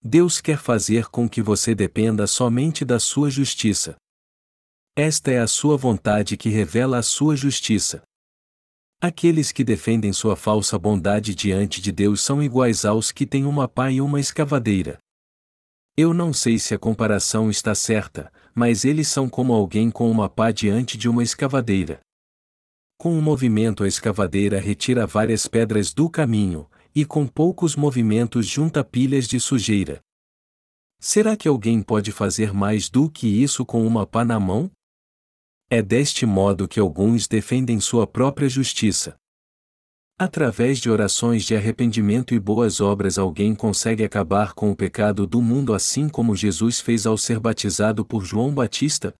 Deus 0.00 0.40
quer 0.40 0.56
fazer 0.56 1.06
com 1.08 1.28
que 1.28 1.42
você 1.42 1.74
dependa 1.74 2.28
somente 2.28 2.84
da 2.84 3.00
sua 3.00 3.28
justiça. 3.28 3.96
Esta 4.96 5.32
é 5.32 5.40
a 5.40 5.48
sua 5.48 5.76
vontade 5.76 6.36
que 6.36 6.48
revela 6.48 6.98
a 6.98 7.02
sua 7.02 7.34
justiça. 7.34 8.04
Aqueles 9.00 9.50
que 9.50 9.64
defendem 9.64 10.12
sua 10.12 10.36
falsa 10.36 10.78
bondade 10.78 11.34
diante 11.34 11.80
de 11.80 11.90
Deus 11.90 12.20
são 12.20 12.40
iguais 12.40 12.84
aos 12.84 13.10
que 13.10 13.26
têm 13.26 13.44
uma 13.44 13.66
pá 13.66 13.90
e 13.90 14.00
uma 14.00 14.20
escavadeira. 14.20 15.02
Eu 15.96 16.12
não 16.12 16.32
sei 16.32 16.58
se 16.58 16.74
a 16.74 16.78
comparação 16.78 17.48
está 17.48 17.72
certa, 17.72 18.32
mas 18.52 18.84
eles 18.84 19.06
são 19.06 19.28
como 19.28 19.52
alguém 19.52 19.92
com 19.92 20.10
uma 20.10 20.28
pá 20.28 20.50
diante 20.50 20.98
de 20.98 21.08
uma 21.08 21.22
escavadeira. 21.22 22.00
Com 22.98 23.16
um 23.16 23.20
movimento 23.20 23.84
a 23.84 23.88
escavadeira 23.88 24.58
retira 24.58 25.06
várias 25.06 25.46
pedras 25.46 25.94
do 25.94 26.10
caminho, 26.10 26.68
e 26.92 27.04
com 27.04 27.28
poucos 27.28 27.76
movimentos 27.76 28.44
junta 28.44 28.82
pilhas 28.82 29.28
de 29.28 29.38
sujeira. 29.38 30.00
Será 30.98 31.36
que 31.36 31.46
alguém 31.46 31.80
pode 31.80 32.10
fazer 32.10 32.52
mais 32.52 32.88
do 32.88 33.08
que 33.08 33.28
isso 33.28 33.64
com 33.64 33.86
uma 33.86 34.04
pá 34.04 34.24
na 34.24 34.40
mão? 34.40 34.68
É 35.70 35.80
deste 35.80 36.26
modo 36.26 36.66
que 36.66 36.80
alguns 36.80 37.28
defendem 37.28 37.78
sua 37.78 38.04
própria 38.04 38.48
justiça. 38.48 39.14
Através 40.16 40.78
de 40.78 40.88
orações 40.88 41.42
de 41.42 41.56
arrependimento 41.56 42.34
e 42.34 42.38
boas 42.38 42.80
obras, 42.80 43.18
alguém 43.18 43.52
consegue 43.52 44.04
acabar 44.04 44.54
com 44.54 44.70
o 44.70 44.76
pecado 44.76 45.26
do 45.26 45.42
mundo 45.42 45.74
assim 45.74 46.08
como 46.08 46.36
Jesus 46.36 46.80
fez 46.80 47.04
ao 47.04 47.18
ser 47.18 47.40
batizado 47.40 48.04
por 48.04 48.24
João 48.24 48.54
Batista? 48.54 49.12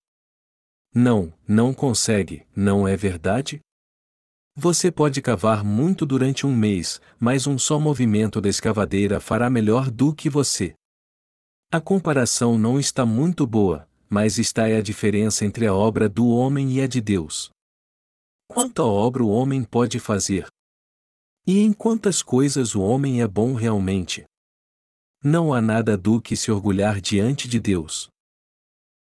Não, 0.93 1.33
não 1.45 1.73
consegue, 1.73 2.47
não 2.55 2.87
é 2.87 2.95
verdade? 2.95 3.59
Você 4.55 4.89
pode 4.89 5.21
cavar 5.21 5.65
muito 5.65 6.05
durante 6.05 6.47
um 6.47 6.55
mês, 6.55 7.01
mas 7.19 7.45
um 7.45 7.57
só 7.57 7.77
movimento 7.77 8.39
da 8.39 8.47
escavadeira 8.47 9.19
fará 9.19 9.49
melhor 9.49 9.91
do 9.91 10.15
que 10.15 10.29
você. 10.29 10.73
A 11.69 11.81
comparação 11.81 12.57
não 12.57 12.79
está 12.79 13.05
muito 13.05 13.45
boa, 13.45 13.85
mas 14.09 14.37
está 14.37 14.69
é 14.69 14.77
a 14.77 14.81
diferença 14.81 15.43
entre 15.43 15.67
a 15.67 15.73
obra 15.73 16.07
do 16.07 16.29
homem 16.29 16.71
e 16.71 16.81
a 16.81 16.87
de 16.87 17.01
Deus. 17.01 17.49
Quanta 18.47 18.81
obra 18.81 19.21
o 19.21 19.29
homem 19.29 19.61
pode 19.61 19.99
fazer? 19.99 20.47
E 21.45 21.59
em 21.59 21.71
quantas 21.71 22.23
coisas 22.23 22.75
o 22.75 22.81
homem 22.81 23.21
é 23.21 23.27
bom 23.27 23.53
realmente? 23.53 24.25
Não 25.23 25.53
há 25.53 25.61
nada 25.61 25.97
do 25.97 26.21
que 26.21 26.35
se 26.35 26.51
orgulhar 26.51 26.99
diante 26.99 27.47
de 27.47 27.59
Deus. 27.59 28.09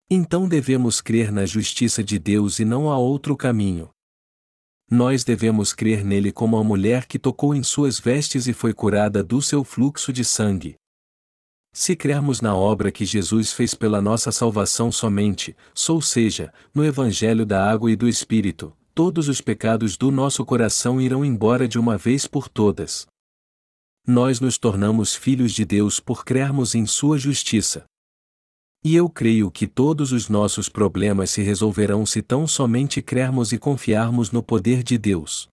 Então 0.09 0.47
devemos 0.47 1.01
crer 1.01 1.31
na 1.31 1.45
justiça 1.45 2.03
de 2.03 2.19
Deus 2.19 2.59
e 2.59 2.65
não 2.65 2.89
há 2.91 2.97
outro 2.97 3.35
caminho 3.35 3.89
nós 4.93 5.23
devemos 5.23 5.73
crer 5.73 6.05
nele 6.05 6.31
como 6.31 6.55
a 6.55 6.63
mulher 6.63 7.07
que 7.07 7.17
tocou 7.17 7.55
em 7.55 7.63
suas 7.63 7.99
vestes 7.99 8.47
e 8.47 8.53
foi 8.53 8.73
curada 8.73 9.23
do 9.23 9.41
seu 9.41 9.63
fluxo 9.63 10.13
de 10.13 10.23
sangue. 10.23 10.75
Se 11.73 11.95
crermos 11.95 12.39
na 12.39 12.55
obra 12.55 12.91
que 12.91 13.03
Jesus 13.03 13.51
fez 13.51 13.73
pela 13.73 13.99
nossa 13.99 14.31
salvação 14.31 14.91
somente, 14.91 15.55
ou 15.89 16.01
seja, 16.01 16.53
no 16.73 16.85
Evangelho 16.85 17.45
da 17.45 17.67
Água 17.67 17.91
e 17.91 17.95
do 17.95 18.07
Espírito, 18.07 18.71
todos 18.93 19.27
os 19.27 19.41
pecados 19.41 19.97
do 19.97 20.11
nosso 20.11 20.45
coração 20.45 21.01
irão 21.01 21.25
embora 21.25 21.67
de 21.67 21.79
uma 21.79 21.97
vez 21.97 22.27
por 22.27 22.47
todas. 22.47 23.07
Nós 24.05 24.39
nos 24.39 24.57
tornamos 24.57 25.15
filhos 25.15 25.51
de 25.51 25.65
Deus 25.65 25.99
por 25.99 26.23
crermos 26.23 26.75
em 26.75 26.85
Sua 26.85 27.17
justiça. 27.17 27.85
E 28.83 28.95
eu 28.95 29.09
creio 29.09 29.49
que 29.49 29.65
todos 29.65 30.11
os 30.11 30.29
nossos 30.29 30.69
problemas 30.69 31.31
se 31.31 31.41
resolverão 31.41 32.05
se 32.05 32.21
tão 32.21 32.45
somente 32.45 33.01
crermos 33.01 33.51
e 33.51 33.57
confiarmos 33.57 34.29
no 34.29 34.43
poder 34.43 34.83
de 34.83 34.97
Deus. 34.97 35.47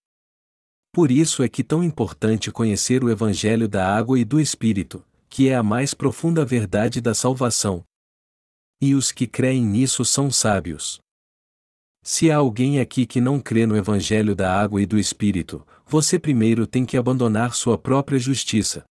Por 0.92 1.10
isso 1.10 1.42
é 1.42 1.48
que 1.48 1.62
tão 1.62 1.82
importante 1.82 2.50
conhecer 2.50 3.04
o 3.04 3.08
Evangelho 3.08 3.68
da 3.68 3.86
água 3.96 4.18
e 4.18 4.24
do 4.24 4.40
Espírito, 4.40 5.04
que 5.28 5.48
é 5.48 5.54
a 5.54 5.62
mais 5.62 5.94
profunda 5.94 6.44
verdade 6.44 7.00
da 7.00 7.14
salvação. 7.14 7.84
E 8.82 8.94
os 8.94 9.12
que 9.12 9.28
creem 9.28 9.64
nisso 9.64 10.04
são 10.04 10.30
sábios. 10.30 11.00
Se 12.02 12.30
há 12.30 12.36
alguém 12.36 12.80
aqui 12.80 13.06
que 13.06 13.20
não 13.20 13.38
crê 13.38 13.66
no 13.66 13.76
Evangelho 13.76 14.34
da 14.34 14.52
água 14.52 14.80
e 14.80 14.86
do 14.86 14.98
Espírito, 14.98 15.66
você 15.86 16.18
primeiro 16.18 16.66
tem 16.66 16.86
que 16.86 16.96
abandonar 16.96 17.54
sua 17.54 17.76
própria 17.76 18.18
justiça, 18.18 18.84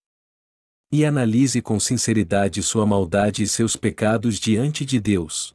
e 0.92 1.06
analise 1.06 1.62
com 1.62 1.80
sinceridade 1.80 2.64
sua 2.64 2.86
maldade 2.86 3.44
e 3.44 3.48
seus 3.48 3.76
pecados 3.76 4.40
diante 4.40 4.84
de 4.84 5.00
Deus. 5.00 5.54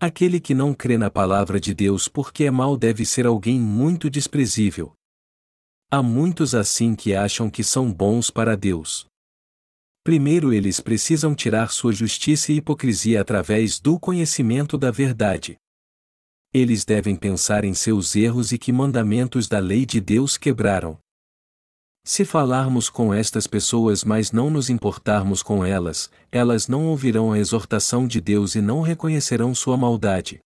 Aquele 0.00 0.40
que 0.40 0.54
não 0.54 0.72
crê 0.72 0.96
na 0.96 1.10
palavra 1.10 1.60
de 1.60 1.74
Deus 1.74 2.08
porque 2.08 2.44
é 2.44 2.50
mau 2.50 2.74
deve 2.76 3.04
ser 3.04 3.26
alguém 3.26 3.60
muito 3.60 4.08
desprezível. 4.08 4.92
Há 5.90 6.02
muitos 6.02 6.54
assim 6.54 6.94
que 6.94 7.14
acham 7.14 7.50
que 7.50 7.62
são 7.62 7.92
bons 7.92 8.30
para 8.30 8.56
Deus. 8.56 9.06
Primeiro 10.02 10.54
eles 10.54 10.80
precisam 10.80 11.34
tirar 11.34 11.70
sua 11.70 11.92
justiça 11.92 12.50
e 12.50 12.56
hipocrisia 12.56 13.20
através 13.20 13.78
do 13.78 14.00
conhecimento 14.00 14.78
da 14.78 14.90
verdade. 14.90 15.58
Eles 16.52 16.84
devem 16.84 17.14
pensar 17.14 17.64
em 17.64 17.72
seus 17.74 18.16
erros 18.16 18.50
e 18.50 18.58
que 18.58 18.72
mandamentos 18.72 19.46
da 19.46 19.60
lei 19.60 19.86
de 19.86 20.00
Deus 20.00 20.36
quebraram. 20.36 20.98
Se 22.02 22.24
falarmos 22.24 22.90
com 22.90 23.14
estas 23.14 23.46
pessoas 23.46 24.02
mas 24.02 24.32
não 24.32 24.50
nos 24.50 24.68
importarmos 24.68 25.42
com 25.44 25.64
elas, 25.64 26.10
elas 26.32 26.66
não 26.66 26.86
ouvirão 26.86 27.30
a 27.30 27.38
exortação 27.38 28.06
de 28.06 28.20
Deus 28.20 28.56
e 28.56 28.60
não 28.60 28.80
reconhecerão 28.80 29.54
sua 29.54 29.76
maldade. 29.76 30.40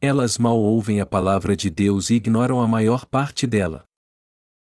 Elas 0.00 0.36
mal 0.36 0.58
ouvem 0.58 1.00
a 1.00 1.06
palavra 1.06 1.54
de 1.54 1.70
Deus 1.70 2.10
e 2.10 2.14
ignoram 2.14 2.60
a 2.60 2.66
maior 2.66 3.06
parte 3.06 3.46
dela. 3.46 3.84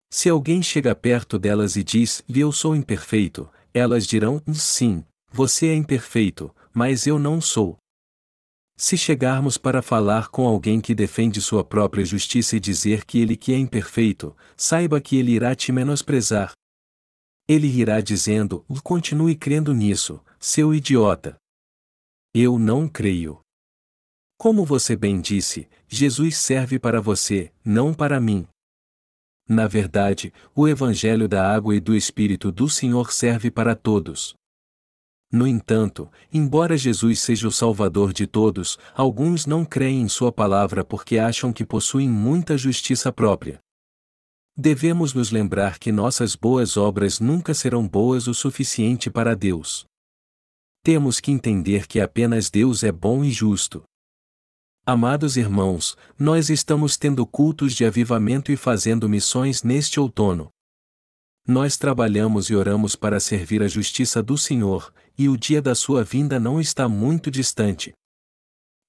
Se 0.10 0.28
alguém 0.28 0.64
chega 0.64 0.96
perto 0.96 1.38
delas 1.38 1.76
e 1.76 1.84
diz, 1.84 2.24
Eu 2.28 2.52
sou 2.52 2.76
imperfeito, 2.76 3.48
elas 3.74 4.08
dirão, 4.08 4.42
Sim, 4.54 5.06
você 5.32 5.68
é 5.68 5.76
imperfeito, 5.76 6.54
mas 6.74 7.06
eu 7.06 7.20
não 7.20 7.40
sou. 7.40 7.81
Se 8.82 8.98
chegarmos 8.98 9.60
para 9.60 9.80
falar 9.80 10.30
com 10.30 10.48
alguém 10.48 10.82
que 10.82 10.96
defende 10.96 11.40
sua 11.40 11.64
própria 11.64 12.04
justiça 12.04 12.56
e 12.56 12.60
dizer 12.60 13.06
que 13.06 13.20
ele 13.20 13.38
que 13.38 13.54
é 13.54 13.56
imperfeito, 13.56 14.36
saiba 14.58 15.00
que 15.00 15.18
ele 15.18 15.34
irá 15.34 15.54
te 15.54 15.72
menosprezar. 15.72 16.54
Ele 17.48 17.68
irá 17.68 18.02
dizendo: 18.02 18.66
continue 18.84 19.36
crendo 19.36 19.72
nisso, 19.72 20.20
seu 20.40 20.74
idiota. 20.74 21.38
Eu 22.34 22.58
não 22.58 22.88
creio. 22.88 23.40
Como 24.36 24.66
você 24.66 24.96
bem 24.96 25.22
disse, 25.22 25.70
Jesus 25.88 26.38
serve 26.38 26.80
para 26.80 27.00
você, 27.00 27.54
não 27.64 27.94
para 27.94 28.20
mim. 28.20 28.48
Na 29.48 29.68
verdade, 29.68 30.34
o 30.56 30.68
Evangelho 30.68 31.28
da 31.28 31.54
água 31.54 31.76
e 31.76 31.80
do 31.80 31.96
Espírito 31.96 32.52
do 32.52 32.68
Senhor 32.68 33.14
serve 33.14 33.52
para 33.52 33.76
todos. 33.76 34.34
No 35.32 35.48
entanto, 35.48 36.12
embora 36.34 36.78
Jesus 36.78 37.22
seja 37.22 37.48
o 37.48 37.52
Salvador 37.52 38.12
de 38.12 38.28
todos, 38.28 38.78
alguns 38.94 39.46
não 39.46 39.64
creem 39.64 40.02
em 40.02 40.08
Sua 40.10 40.32
palavra 40.32 40.84
porque 40.84 41.18
acham 41.18 41.54
que 41.54 41.64
possuem 41.64 42.10
muita 42.10 42.58
justiça 42.58 43.14
própria. 43.14 43.60
Devemos 44.58 45.14
nos 45.14 45.32
lembrar 45.32 45.80
que 45.80 45.92
nossas 45.92 46.36
boas 46.36 46.76
obras 46.76 47.22
nunca 47.22 47.54
serão 47.54 47.88
boas 47.88 48.28
o 48.28 48.34
suficiente 48.34 49.10
para 49.10 49.34
Deus. 49.34 49.86
Temos 50.84 51.22
que 51.22 51.32
entender 51.32 51.88
que 51.88 52.02
apenas 52.02 52.50
Deus 52.50 52.84
é 52.84 52.92
bom 52.92 53.24
e 53.24 53.32
justo. 53.32 53.84
Amados 54.86 55.38
irmãos, 55.38 55.96
nós 56.20 56.50
estamos 56.50 56.98
tendo 56.98 57.26
cultos 57.26 57.74
de 57.74 57.86
avivamento 57.86 58.52
e 58.52 58.58
fazendo 58.58 59.08
missões 59.08 59.64
neste 59.64 60.00
outono. 60.00 60.50
Nós 61.48 61.76
trabalhamos 61.76 62.50
e 62.50 62.56
oramos 62.56 62.96
para 62.96 63.20
servir 63.20 63.64
a 63.64 63.68
justiça 63.68 64.22
do 64.22 64.38
Senhor, 64.38 64.94
e 65.18 65.28
o 65.28 65.36
dia 65.36 65.62
da 65.62 65.74
sua 65.74 66.04
vinda 66.04 66.40
não 66.40 66.62
está 66.62 66.88
muito 66.88 67.32
distante. 67.32 67.94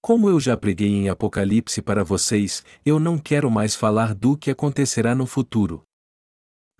Como 0.02 0.28
eu 0.28 0.38
já 0.38 0.56
preguei 0.56 0.88
em 0.88 1.08
Apocalipse 1.08 1.80
para 1.80 2.04
vocês, 2.04 2.64
eu 2.84 2.98
não 2.98 3.18
quero 3.18 3.50
mais 3.50 3.74
falar 3.74 4.14
do 4.14 4.36
que 4.36 4.50
acontecerá 4.50 5.14
no 5.14 5.26
futuro. 5.26 5.82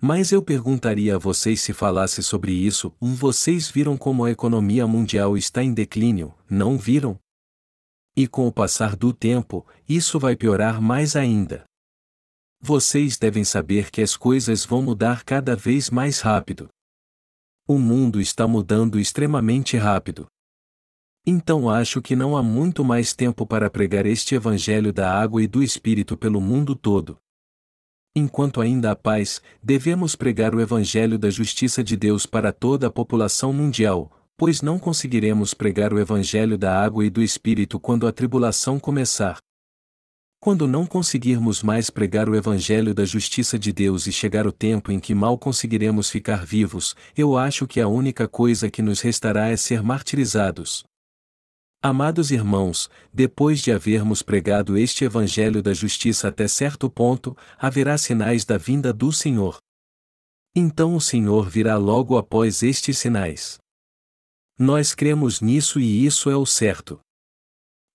Mas 0.01 0.33
eu 0.33 0.43
perguntaria 0.43 1.15
a 1.15 1.17
vocês 1.17 1.61
se 1.61 1.71
falasse 1.71 2.21
sobre 2.21 2.51
isso: 2.51 2.93
vocês 2.99 3.71
viram 3.71 3.95
como 3.95 4.25
a 4.25 4.31
economia 4.31 4.85
mundial 4.85 5.37
está 5.37 5.63
em 5.63 5.73
declínio, 5.73 6.35
não 6.49 6.77
viram? 6.77 7.17
E 8.15 8.27
com 8.27 8.45
o 8.45 8.51
passar 8.51 8.95
do 8.95 9.13
tempo, 9.13 9.65
isso 9.87 10.19
vai 10.19 10.35
piorar 10.35 10.81
mais 10.81 11.15
ainda. 11.15 11.63
Vocês 12.65 13.17
devem 13.17 13.43
saber 13.43 13.91
que 13.91 14.01
as 14.01 14.15
coisas 14.15 14.63
vão 14.63 14.81
mudar 14.81 15.25
cada 15.25 15.53
vez 15.53 15.89
mais 15.89 16.21
rápido. 16.21 16.69
O 17.67 17.77
mundo 17.77 18.21
está 18.21 18.47
mudando 18.47 18.97
extremamente 18.97 19.75
rápido. 19.75 20.27
Então 21.27 21.69
acho 21.69 22.01
que 22.01 22.15
não 22.15 22.37
há 22.37 22.41
muito 22.41 22.81
mais 22.81 23.13
tempo 23.13 23.45
para 23.45 23.69
pregar 23.69 24.05
este 24.05 24.33
Evangelho 24.33 24.93
da 24.93 25.11
água 25.11 25.43
e 25.43 25.47
do 25.47 25.61
Espírito 25.61 26.15
pelo 26.15 26.39
mundo 26.39 26.73
todo. 26.73 27.17
Enquanto 28.15 28.61
ainda 28.61 28.91
há 28.91 28.95
paz, 28.95 29.41
devemos 29.61 30.15
pregar 30.15 30.55
o 30.55 30.61
Evangelho 30.61 31.19
da 31.19 31.29
justiça 31.29 31.83
de 31.83 31.97
Deus 31.97 32.25
para 32.25 32.53
toda 32.53 32.87
a 32.87 32.91
população 32.91 33.51
mundial, 33.51 34.09
pois 34.37 34.61
não 34.61 34.79
conseguiremos 34.79 35.53
pregar 35.53 35.91
o 35.91 35.99
Evangelho 35.99 36.57
da 36.57 36.81
água 36.81 37.05
e 37.05 37.09
do 37.09 37.21
Espírito 37.21 37.77
quando 37.77 38.07
a 38.07 38.13
tribulação 38.13 38.79
começar. 38.79 39.37
Quando 40.43 40.67
não 40.67 40.85
conseguirmos 40.85 41.63
mais 41.63 41.89
pregar 41.89 42.27
o 42.27 42.35
Evangelho 42.35 42.93
da 42.93 43.05
justiça 43.05 43.57
de 43.57 43.71
Deus 43.71 44.07
e 44.07 44.11
chegar 44.11 44.45
o 44.45 44.51
tempo 44.51 44.91
em 44.91 44.99
que 44.99 45.15
mal 45.15 45.37
conseguiremos 45.37 46.09
ficar 46.09 46.45
vivos, 46.45 46.97
eu 47.15 47.37
acho 47.37 47.65
que 47.65 47.79
a 47.79 47.87
única 47.87 48.27
coisa 48.27 48.69
que 48.69 48.81
nos 48.81 48.99
restará 48.99 49.47
é 49.47 49.55
ser 49.55 49.81
martirizados. 49.81 50.83
Amados 51.81 52.29
irmãos, 52.29 52.89
depois 53.13 53.61
de 53.61 53.71
havermos 53.71 54.21
pregado 54.21 54.77
este 54.77 55.05
Evangelho 55.05 55.63
da 55.63 55.73
justiça 55.73 56.27
até 56.27 56.45
certo 56.45 56.89
ponto, 56.89 57.37
haverá 57.57 57.97
sinais 57.97 58.43
da 58.43 58.57
vinda 58.57 58.91
do 58.91 59.13
Senhor. 59.13 59.59
Então 60.53 60.93
o 60.93 60.99
Senhor 60.99 61.49
virá 61.49 61.77
logo 61.77 62.17
após 62.17 62.61
estes 62.63 62.97
sinais. 62.97 63.59
Nós 64.59 64.93
cremos 64.93 65.39
nisso 65.39 65.79
e 65.79 66.05
isso 66.05 66.29
é 66.29 66.35
o 66.35 66.45
certo. 66.45 66.99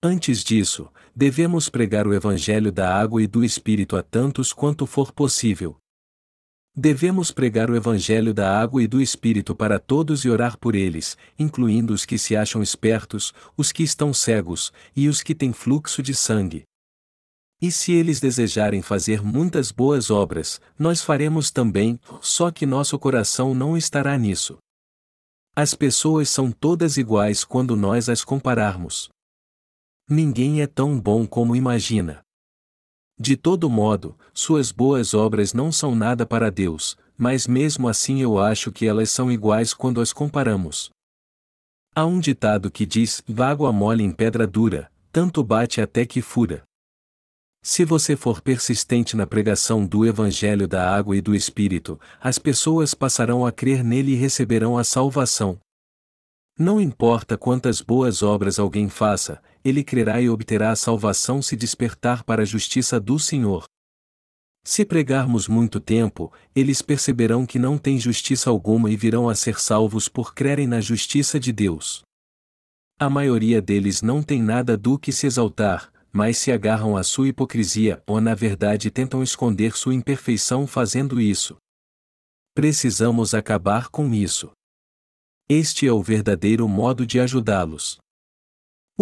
Antes 0.01 0.45
disso, 0.45 0.89
devemos 1.13 1.67
pregar 1.67 2.07
o 2.07 2.13
Evangelho 2.13 2.71
da 2.71 2.97
água 2.97 3.21
e 3.21 3.27
do 3.27 3.43
Espírito 3.43 3.97
a 3.97 4.01
tantos 4.01 4.53
quanto 4.53 4.85
for 4.85 5.11
possível. 5.11 5.75
Devemos 6.73 7.31
pregar 7.31 7.69
o 7.69 7.75
Evangelho 7.75 8.33
da 8.33 8.57
água 8.57 8.81
e 8.81 8.87
do 8.87 9.01
Espírito 9.01 9.53
para 9.53 9.77
todos 9.77 10.23
e 10.23 10.29
orar 10.29 10.57
por 10.57 10.73
eles, 10.73 11.17
incluindo 11.37 11.93
os 11.93 12.05
que 12.05 12.17
se 12.17 12.33
acham 12.33 12.63
espertos, 12.63 13.33
os 13.57 13.73
que 13.73 13.83
estão 13.83 14.13
cegos, 14.13 14.71
e 14.95 15.09
os 15.09 15.21
que 15.21 15.35
têm 15.35 15.51
fluxo 15.51 16.01
de 16.01 16.15
sangue. 16.15 16.63
E 17.61 17.69
se 17.69 17.91
eles 17.91 18.21
desejarem 18.21 18.81
fazer 18.81 19.21
muitas 19.21 19.69
boas 19.69 20.09
obras, 20.09 20.61
nós 20.77 21.03
faremos 21.03 21.51
também, 21.51 21.99
só 22.21 22.49
que 22.51 22.65
nosso 22.65 22.97
coração 22.97 23.53
não 23.53 23.75
estará 23.75 24.17
nisso. 24.17 24.57
As 25.53 25.73
pessoas 25.73 26.29
são 26.29 26.53
todas 26.53 26.95
iguais 26.95 27.43
quando 27.43 27.75
nós 27.75 28.07
as 28.07 28.23
compararmos. 28.23 29.09
Ninguém 30.09 30.61
é 30.61 30.65
tão 30.65 30.99
bom 30.99 31.27
como 31.27 31.55
imagina. 31.55 32.21
De 33.19 33.37
todo 33.37 33.69
modo, 33.69 34.17
suas 34.33 34.71
boas 34.71 35.13
obras 35.13 35.53
não 35.53 35.71
são 35.71 35.93
nada 35.93 36.25
para 36.25 36.49
Deus, 36.49 36.97
mas 37.15 37.45
mesmo 37.45 37.87
assim 37.87 38.19
eu 38.19 38.39
acho 38.39 38.71
que 38.71 38.87
elas 38.87 39.11
são 39.11 39.31
iguais 39.31 39.71
quando 39.71 40.01
as 40.01 40.11
comparamos. 40.11 40.89
Há 41.93 42.05
um 42.05 42.19
ditado 42.19 42.71
que 42.71 42.87
diz: 42.87 43.21
Vago 43.27 43.71
mole 43.71 44.03
em 44.03 44.11
pedra 44.11 44.47
dura, 44.47 44.91
tanto 45.11 45.43
bate 45.43 45.79
até 45.79 46.05
que 46.07 46.23
fura. 46.23 46.63
Se 47.61 47.85
você 47.85 48.15
for 48.15 48.41
persistente 48.41 49.17
na 49.17 49.27
pregação 49.27 49.85
do 49.85 50.07
Evangelho 50.07 50.67
da 50.67 50.89
Água 50.89 51.15
e 51.17 51.21
do 51.21 51.35
Espírito, 51.35 51.99
as 52.19 52.39
pessoas 52.39 52.95
passarão 52.95 53.45
a 53.45 53.51
crer 53.51 53.83
nele 53.83 54.13
e 54.13 54.15
receberão 54.15 54.77
a 54.77 54.83
salvação. 54.83 55.59
Não 56.57 56.79
importa 56.79 57.37
quantas 57.37 57.81
boas 57.81 58.23
obras 58.23 58.57
alguém 58.59 58.87
faça, 58.87 59.41
ele 59.63 59.83
crerá 59.83 60.21
e 60.21 60.29
obterá 60.29 60.71
a 60.71 60.75
salvação 60.75 61.41
se 61.41 61.55
despertar 61.55 62.23
para 62.23 62.43
a 62.43 62.45
justiça 62.45 62.99
do 62.99 63.19
Senhor. 63.19 63.65
Se 64.63 64.85
pregarmos 64.85 65.47
muito 65.47 65.79
tempo, 65.79 66.31
eles 66.55 66.81
perceberão 66.81 67.45
que 67.45 67.57
não 67.57 67.77
tem 67.77 67.97
justiça 67.97 68.49
alguma 68.49 68.91
e 68.91 68.95
virão 68.95 69.29
a 69.29 69.35
ser 69.35 69.59
salvos 69.59 70.07
por 70.07 70.33
crerem 70.33 70.67
na 70.67 70.79
justiça 70.79 71.39
de 71.39 71.51
Deus. 71.51 72.03
A 72.99 73.09
maioria 73.09 73.61
deles 73.61 74.01
não 74.01 74.21
tem 74.21 74.41
nada 74.41 74.77
do 74.77 74.99
que 74.99 75.11
se 75.11 75.25
exaltar, 75.25 75.91
mas 76.11 76.37
se 76.37 76.51
agarram 76.51 76.97
à 76.97 77.03
sua 77.03 77.29
hipocrisia 77.29 78.03
ou 78.05 78.19
na 78.19 78.35
verdade 78.35 78.91
tentam 78.91 79.23
esconder 79.23 79.75
sua 79.75 79.93
imperfeição 79.93 80.67
fazendo 80.67 81.19
isso. 81.19 81.55
Precisamos 82.53 83.33
acabar 83.33 83.89
com 83.89 84.13
isso. 84.13 84.51
Este 85.47 85.87
é 85.87 85.91
o 85.91 86.03
verdadeiro 86.03 86.67
modo 86.67 87.05
de 87.05 87.19
ajudá-los. 87.19 87.97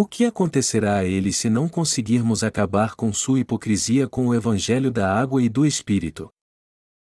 O 0.00 0.06
que 0.06 0.24
acontecerá 0.24 0.98
a 0.98 1.04
eles 1.04 1.36
se 1.36 1.50
não 1.50 1.68
conseguirmos 1.68 2.44
acabar 2.44 2.94
com 2.94 3.12
sua 3.12 3.40
hipocrisia 3.40 4.06
com 4.06 4.28
o 4.28 4.32
Evangelho 4.32 4.92
da 4.92 5.12
água 5.12 5.42
e 5.42 5.48
do 5.48 5.66
Espírito? 5.66 6.30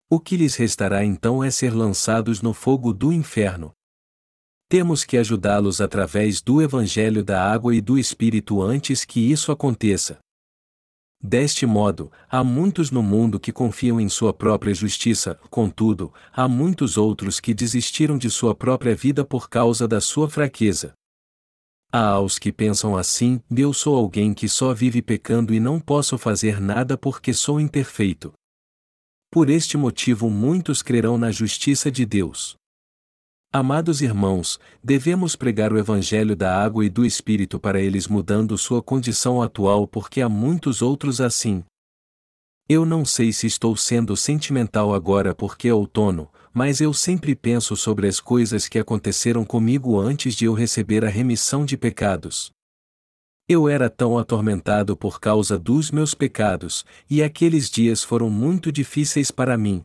O 0.09 0.19
que 0.19 0.35
lhes 0.35 0.57
restará 0.57 1.05
então 1.05 1.45
é 1.45 1.51
ser 1.51 1.75
lançados 1.75 2.41
no 2.41 2.55
fogo 2.55 2.95
do 2.95 3.13
inferno. 3.13 3.73
Temos 4.67 5.05
que 5.05 5.19
ajudá-los 5.19 5.83
através 5.83 6.41
do 6.41 6.63
Evangelho 6.63 7.23
da 7.23 7.53
água 7.53 7.77
e 7.77 7.83
do 7.83 7.99
Espírito 7.99 8.63
antes 8.63 9.05
que 9.05 9.31
isso 9.31 9.53
aconteça. 9.53 10.19
Deste 11.23 11.67
modo, 11.67 12.11
há 12.31 12.43
muitos 12.43 12.91
no 12.91 13.03
mundo 13.03 13.39
que 13.39 13.53
confiam 13.53 14.01
em 14.01 14.09
sua 14.09 14.33
própria 14.33 14.73
justiça, 14.73 15.39
contudo, 15.51 16.15
há 16.33 16.49
muitos 16.49 16.97
outros 16.97 17.41
que 17.41 17.53
desistiram 17.53 18.17
de 18.17 18.31
sua 18.31 18.55
própria 18.55 18.97
vida 18.97 19.23
por 19.23 19.51
causa 19.51 19.87
da 19.87 20.01
sua 20.01 20.31
fraqueza. 20.31 20.95
Há 21.93 22.21
os 22.21 22.39
que 22.39 22.53
pensam 22.53 22.97
assim: 22.97 23.41
eu 23.51 23.73
sou 23.73 23.97
alguém 23.97 24.33
que 24.33 24.49
só 24.49 24.73
vive 24.73 25.03
pecando 25.03 25.53
e 25.53 25.59
não 25.59 25.81
posso 25.81 26.17
fazer 26.17 26.61
nada 26.61 26.97
porque 26.97 27.35
sou 27.35 27.61
imperfeito. 27.61 28.33
Por 29.33 29.51
este 29.51 29.77
motivo, 29.77 30.31
muitos 30.31 30.83
crerão 30.83 31.19
na 31.19 31.33
justiça 31.33 31.91
de 31.91 32.07
Deus. 32.07 32.55
Amados 33.53 34.01
irmãos, 34.01 34.61
devemos 34.83 35.35
pregar 35.35 35.73
o 35.73 35.79
Evangelho 35.79 36.37
da 36.37 36.63
água 36.63 36.85
e 36.85 36.89
do 36.89 37.05
Espírito 37.05 37.59
para 37.59 37.81
eles 37.81 38.07
mudando 38.07 38.57
sua 38.57 38.81
condição 38.81 39.43
atual 39.43 39.89
porque 39.89 40.21
há 40.21 40.29
muitos 40.29 40.83
outros 40.83 41.21
assim. 41.21 41.65
Eu 42.69 42.87
não 42.87 43.05
sei 43.05 43.33
se 43.33 43.49
estou 43.49 43.77
sendo 43.77 44.17
sentimental 44.17 44.95
agora 44.95 45.35
porque 45.35 45.67
é 45.67 45.75
outono, 45.75 46.31
mas 46.53 46.81
eu 46.81 46.93
sempre 46.93 47.35
penso 47.35 47.77
sobre 47.77 48.07
as 48.09 48.21
coisas 48.21 48.69
que 48.69 48.79
aconteceram 48.79 49.45
comigo 49.45 49.99
antes 49.99 50.35
de 50.35 50.45
eu 50.45 50.53
receber 50.53 51.05
a 51.05 51.09
remissão 51.09 51.65
de 51.65 51.77
pecados. 51.77 52.51
Eu 53.49 53.69
era 53.69 53.91
tão 53.91 54.17
atormentado 54.17 54.97
por 54.97 55.21
causa 55.21 55.59
dos 55.59 55.91
meus 55.91 56.15
pecados, 56.15 56.85
e 57.09 57.23
aqueles 57.23 57.69
dias 57.69 58.03
foram 58.03 58.31
muito 58.31 58.71
difíceis 58.71 59.31
para 59.31 59.59
mim. 59.59 59.85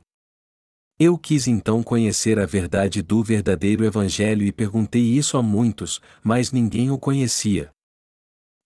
Eu 0.97 1.17
quis 1.17 1.47
então 1.47 1.83
conhecer 1.83 2.39
a 2.39 2.45
verdade 2.45 3.01
do 3.01 3.21
verdadeiro 3.23 3.83
Evangelho 3.83 4.43
e 4.45 4.51
perguntei 4.51 5.01
isso 5.01 5.37
a 5.37 5.43
muitos, 5.43 5.99
mas 6.23 6.51
ninguém 6.51 6.89
o 6.89 6.97
conhecia. 6.97 7.69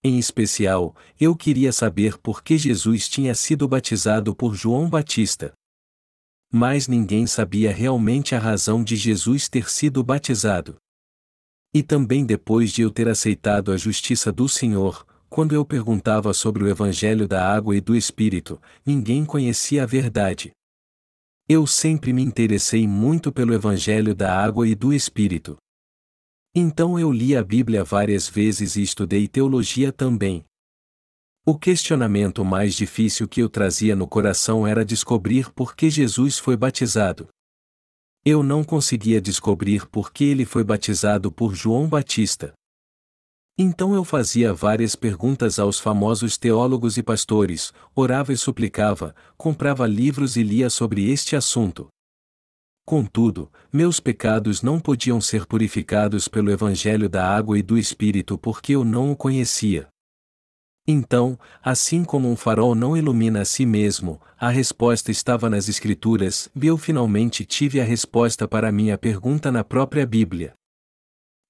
Em 0.03 0.17
especial, 0.17 0.95
eu 1.19 1.35
queria 1.35 1.73
saber 1.73 2.17
por 2.17 2.43
que 2.43 2.57
Jesus 2.57 3.09
tinha 3.09 3.33
sido 3.35 3.67
batizado 3.67 4.35
por 4.35 4.53
João 4.53 4.89
Batista. 4.89 5.53
Mas 6.51 6.87
ninguém 6.87 7.27
sabia 7.27 7.71
realmente 7.71 8.33
a 8.33 8.39
razão 8.39 8.83
de 8.83 8.95
Jesus 8.95 9.47
ter 9.47 9.69
sido 9.69 10.03
batizado. 10.03 10.77
E 11.73 11.83
também 11.83 12.25
depois 12.25 12.71
de 12.71 12.81
eu 12.81 12.89
ter 12.89 13.07
aceitado 13.07 13.71
a 13.71 13.77
justiça 13.77 14.31
do 14.31 14.49
Senhor, 14.49 15.05
quando 15.29 15.53
eu 15.53 15.63
perguntava 15.63 16.33
sobre 16.33 16.63
o 16.63 16.67
Evangelho 16.67 17.27
da 17.27 17.47
água 17.47 17.77
e 17.77 17.81
do 17.81 17.95
Espírito, 17.95 18.59
ninguém 18.83 19.23
conhecia 19.23 19.83
a 19.83 19.85
verdade. 19.85 20.51
Eu 21.47 21.67
sempre 21.67 22.11
me 22.11 22.23
interessei 22.23 22.87
muito 22.87 23.31
pelo 23.31 23.53
Evangelho 23.53 24.15
da 24.15 24.35
água 24.35 24.67
e 24.67 24.73
do 24.73 24.91
Espírito. 24.91 25.57
Então 26.53 26.97
eu 26.97 27.11
li 27.11 27.35
a 27.35 27.43
Bíblia 27.43 27.83
várias 27.83 28.27
vezes 28.27 28.75
e 28.75 28.81
estudei 28.81 29.27
teologia 29.27 29.91
também. 29.91 30.43
O 31.45 31.57
questionamento 31.57 32.43
mais 32.43 32.75
difícil 32.75 33.27
que 33.27 33.41
eu 33.41 33.49
trazia 33.49 33.95
no 33.95 34.07
coração 34.07 34.67
era 34.67 34.85
descobrir 34.85 35.51
por 35.51 35.75
que 35.75 35.89
Jesus 35.89 36.37
foi 36.37 36.55
batizado. 36.55 37.27
Eu 38.25 38.43
não 38.43 38.63
conseguia 38.63 39.21
descobrir 39.21 39.87
por 39.87 40.11
que 40.11 40.25
ele 40.25 40.45
foi 40.45 40.63
batizado 40.63 41.31
por 41.31 41.55
João 41.55 41.87
Batista. 41.87 42.53
Então 43.57 43.93
eu 43.93 44.03
fazia 44.03 44.53
várias 44.53 44.95
perguntas 44.95 45.59
aos 45.59 45.79
famosos 45.79 46.37
teólogos 46.37 46.97
e 46.97 47.03
pastores, 47.03 47.73
orava 47.95 48.31
e 48.31 48.37
suplicava, 48.37 49.15
comprava 49.35 49.87
livros 49.87 50.37
e 50.37 50.43
lia 50.43 50.69
sobre 50.69 51.09
este 51.09 51.35
assunto. 51.35 51.87
Contudo, 52.85 53.51
meus 53.71 53.99
pecados 53.99 54.61
não 54.61 54.79
podiam 54.79 55.19
ser 55.19 55.45
purificados 55.45 56.27
pelo 56.27 56.51
Evangelho 56.51 57.09
da 57.09 57.27
água 57.27 57.59
e 57.59 57.61
do 57.61 57.77
Espírito 57.77 58.37
porque 58.37 58.73
eu 58.75 58.83
não 58.83 59.11
o 59.11 59.15
conhecia. 59.15 59.87
Então, 60.87 61.37
assim 61.61 62.03
como 62.03 62.29
um 62.29 62.35
farol 62.35 62.73
não 62.73 62.97
ilumina 62.97 63.41
a 63.41 63.45
si 63.45 63.65
mesmo, 63.65 64.19
a 64.37 64.49
resposta 64.49 65.11
estava 65.11 65.49
nas 65.49 65.69
Escrituras, 65.69 66.49
e 66.55 66.65
eu 66.65 66.77
finalmente 66.77 67.45
tive 67.45 67.79
a 67.79 67.83
resposta 67.83 68.47
para 68.47 68.69
a 68.69 68.71
minha 68.71 68.97
pergunta 68.97 69.51
na 69.51 69.63
própria 69.63 70.05
Bíblia. 70.05 70.53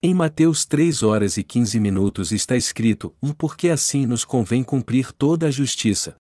Em 0.02 0.14
Mateus 0.14 0.66
3 0.66 1.04
horas 1.04 1.36
e 1.36 1.44
15 1.44 1.80
minutos 1.80 2.32
está 2.32 2.56
escrito: 2.56 3.14
um 3.22 3.34
porque 3.34 3.70
assim 3.70 4.06
nos 4.06 4.24
convém 4.24 4.64
cumprir 4.64 5.12
toda 5.12 5.48
a 5.48 5.52
justiça. 5.52 6.16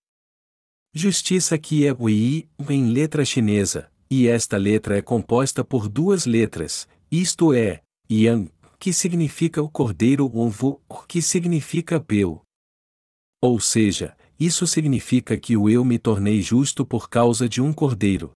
Justiça 0.93 1.57
que 1.57 1.85
é 1.85 1.93
o 1.93 2.09
I, 2.09 2.49
em 2.69 2.91
letra 2.91 3.23
chinesa, 3.23 3.89
e 4.09 4.27
esta 4.27 4.57
letra 4.57 4.97
é 4.97 5.01
composta 5.01 5.63
por 5.63 5.87
duas 5.87 6.25
letras, 6.25 6.87
isto 7.11 7.53
é, 7.53 7.81
Yang, 8.11 8.51
que 8.79 8.91
significa 8.91 9.61
o 9.61 9.69
cordeiro 9.69 10.29
ou 10.33 10.49
Vu, 10.49 10.81
que 11.07 11.21
significa 11.21 11.99
peu. 11.99 12.41
Ou 13.41 13.59
seja, 13.59 14.17
isso 14.39 14.65
significa 14.67 15.37
que 15.37 15.55
o 15.55 15.69
eu 15.69 15.83
me 15.85 15.97
tornei 15.97 16.41
justo 16.41 16.85
por 16.85 17.09
causa 17.09 17.47
de 17.47 17.61
um 17.61 17.71
cordeiro. 17.73 18.31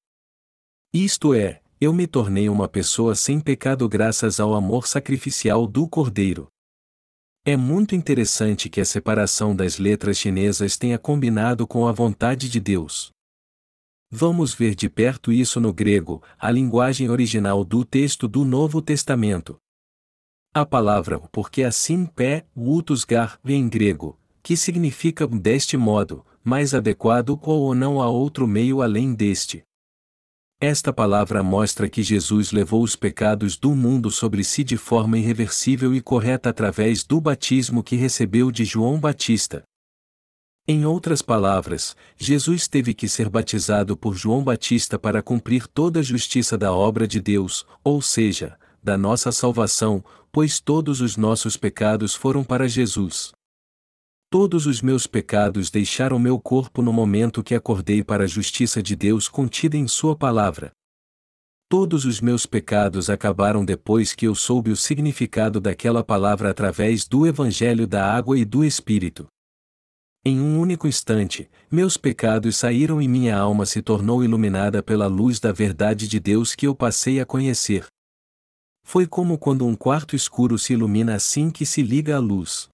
Isto 0.93 1.33
é, 1.33 1.61
eu 1.79 1.91
me 1.91 2.07
tornei 2.07 2.47
uma 2.47 2.67
pessoa 2.67 3.13
sem 3.13 3.41
pecado 3.41 3.89
graças 3.89 4.39
ao 4.39 4.53
amor 4.53 4.87
sacrificial 4.87 5.67
do 5.67 5.85
Cordeiro. 5.87 6.47
É 7.45 7.57
muito 7.57 7.93
interessante 7.93 8.69
que 8.69 8.79
a 8.79 8.85
separação 8.85 9.53
das 9.53 9.77
letras 9.77 10.17
chinesas 10.17 10.77
tenha 10.77 10.97
combinado 10.97 11.67
com 11.67 11.85
a 11.85 11.91
vontade 11.91 12.47
de 12.47 12.61
Deus. 12.61 13.11
Vamos 14.09 14.53
ver 14.53 14.75
de 14.75 14.87
perto 14.87 15.29
isso 15.29 15.59
no 15.59 15.73
grego, 15.73 16.23
a 16.39 16.49
linguagem 16.49 17.09
original 17.09 17.65
do 17.65 17.83
texto 17.83 18.29
do 18.29 18.45
Novo 18.45 18.81
Testamento. 18.81 19.57
A 20.53 20.65
palavra 20.65 21.19
porque 21.33 21.63
assim 21.63 22.05
pé, 22.05 22.45
utusgar, 22.55 23.37
em 23.43 23.67
grego, 23.67 24.17
que 24.43 24.57
significa 24.57 25.25
deste 25.25 25.77
modo, 25.77 26.25
mais 26.43 26.73
adequado 26.73 27.39
ou 27.41 27.73
não 27.73 28.01
há 28.01 28.09
outro 28.09 28.45
meio 28.45 28.81
além 28.81 29.13
deste. 29.13 29.63
Esta 30.59 30.93
palavra 30.93 31.41
mostra 31.41 31.89
que 31.89 32.03
Jesus 32.03 32.51
levou 32.51 32.83
os 32.83 32.95
pecados 32.95 33.57
do 33.57 33.75
mundo 33.75 34.11
sobre 34.11 34.43
si 34.43 34.63
de 34.63 34.77
forma 34.77 35.17
irreversível 35.17 35.93
e 35.95 36.01
correta 36.01 36.49
através 36.49 37.03
do 37.03 37.19
batismo 37.19 37.83
que 37.83 37.95
recebeu 37.95 38.51
de 38.51 38.63
João 38.63 38.99
Batista. 38.99 39.63
Em 40.65 40.85
outras 40.85 41.21
palavras, 41.21 41.95
Jesus 42.15 42.69
teve 42.69 42.93
que 42.93 43.09
ser 43.09 43.27
batizado 43.27 43.97
por 43.97 44.15
João 44.15 44.41
Batista 44.41 44.97
para 44.97 45.21
cumprir 45.21 45.67
toda 45.67 45.99
a 45.99 46.03
justiça 46.03 46.57
da 46.57 46.71
obra 46.71 47.05
de 47.05 47.19
Deus, 47.19 47.65
ou 47.83 48.01
seja, 48.01 48.57
da 48.81 48.97
nossa 48.97 49.33
salvação, 49.33 50.03
pois 50.31 50.61
todos 50.61 51.01
os 51.01 51.17
nossos 51.17 51.57
pecados 51.57 52.15
foram 52.15 52.43
para 52.43 52.69
Jesus. 52.69 53.33
Todos 54.33 54.65
os 54.65 54.81
meus 54.81 55.05
pecados 55.05 55.69
deixaram 55.69 56.17
meu 56.17 56.39
corpo 56.39 56.81
no 56.81 56.91
momento 56.91 57.43
que 57.43 57.53
acordei 57.53 58.03
para 58.03 58.23
a 58.23 58.27
justiça 58.27 58.81
de 58.81 58.95
Deus 58.95 59.29
contida 59.29 59.77
em 59.77 59.87
Sua 59.87 60.15
palavra. 60.15 60.71
Todos 61.69 62.03
os 62.03 62.19
meus 62.19 62.47
pecados 62.47 63.11
acabaram 63.11 63.63
depois 63.63 64.15
que 64.15 64.25
eu 64.25 64.33
soube 64.33 64.71
o 64.71 64.75
significado 64.75 65.61
daquela 65.61 66.03
palavra 66.03 66.49
através 66.49 67.07
do 67.07 67.27
Evangelho 67.27 67.85
da 67.85 68.11
Água 68.11 68.35
e 68.35 68.43
do 68.43 68.65
Espírito. 68.65 69.27
Em 70.25 70.39
um 70.39 70.59
único 70.59 70.87
instante, 70.87 71.47
meus 71.69 71.95
pecados 71.95 72.57
saíram 72.57 72.99
e 72.99 73.07
minha 73.07 73.37
alma 73.37 73.67
se 73.67 73.83
tornou 73.83 74.23
iluminada 74.23 74.81
pela 74.81 75.05
luz 75.05 75.39
da 75.39 75.51
verdade 75.51 76.07
de 76.07 76.19
Deus 76.19 76.55
que 76.55 76.65
eu 76.65 76.73
passei 76.73 77.19
a 77.19 77.25
conhecer. 77.27 77.85
Foi 78.83 79.05
como 79.05 79.37
quando 79.37 79.63
um 79.63 79.75
quarto 79.75 80.15
escuro 80.15 80.57
se 80.57 80.73
ilumina 80.73 81.13
assim 81.13 81.51
que 81.51 81.67
se 81.67 81.83
liga 81.83 82.15
a 82.15 82.19
luz. 82.19 82.72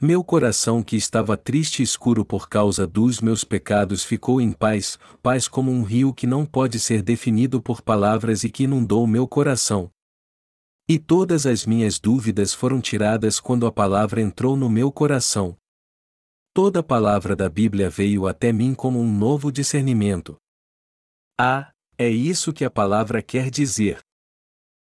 Meu 0.00 0.22
coração 0.22 0.82
que 0.82 0.94
estava 0.94 1.38
triste 1.38 1.80
e 1.80 1.82
escuro 1.82 2.22
por 2.22 2.50
causa 2.50 2.86
dos 2.86 3.22
meus 3.22 3.44
pecados 3.44 4.04
ficou 4.04 4.42
em 4.42 4.52
paz, 4.52 4.98
paz 5.22 5.48
como 5.48 5.70
um 5.72 5.82
rio 5.82 6.12
que 6.12 6.26
não 6.26 6.44
pode 6.44 6.78
ser 6.78 7.00
definido 7.00 7.62
por 7.62 7.80
palavras 7.80 8.44
e 8.44 8.50
que 8.50 8.64
inundou 8.64 9.06
meu 9.06 9.26
coração. 9.26 9.90
E 10.86 10.98
todas 10.98 11.46
as 11.46 11.64
minhas 11.64 11.98
dúvidas 11.98 12.52
foram 12.52 12.78
tiradas 12.78 13.40
quando 13.40 13.66
a 13.66 13.72
palavra 13.72 14.20
entrou 14.20 14.54
no 14.54 14.68
meu 14.68 14.92
coração. 14.92 15.56
Toda 16.52 16.82
palavra 16.82 17.34
da 17.34 17.48
Bíblia 17.48 17.88
veio 17.88 18.26
até 18.26 18.52
mim 18.52 18.74
como 18.74 19.00
um 19.00 19.10
novo 19.10 19.50
discernimento. 19.50 20.36
Ah, 21.40 21.72
é 21.96 22.10
isso 22.10 22.52
que 22.52 22.66
a 22.66 22.70
palavra 22.70 23.22
quer 23.22 23.48
dizer. 23.50 24.05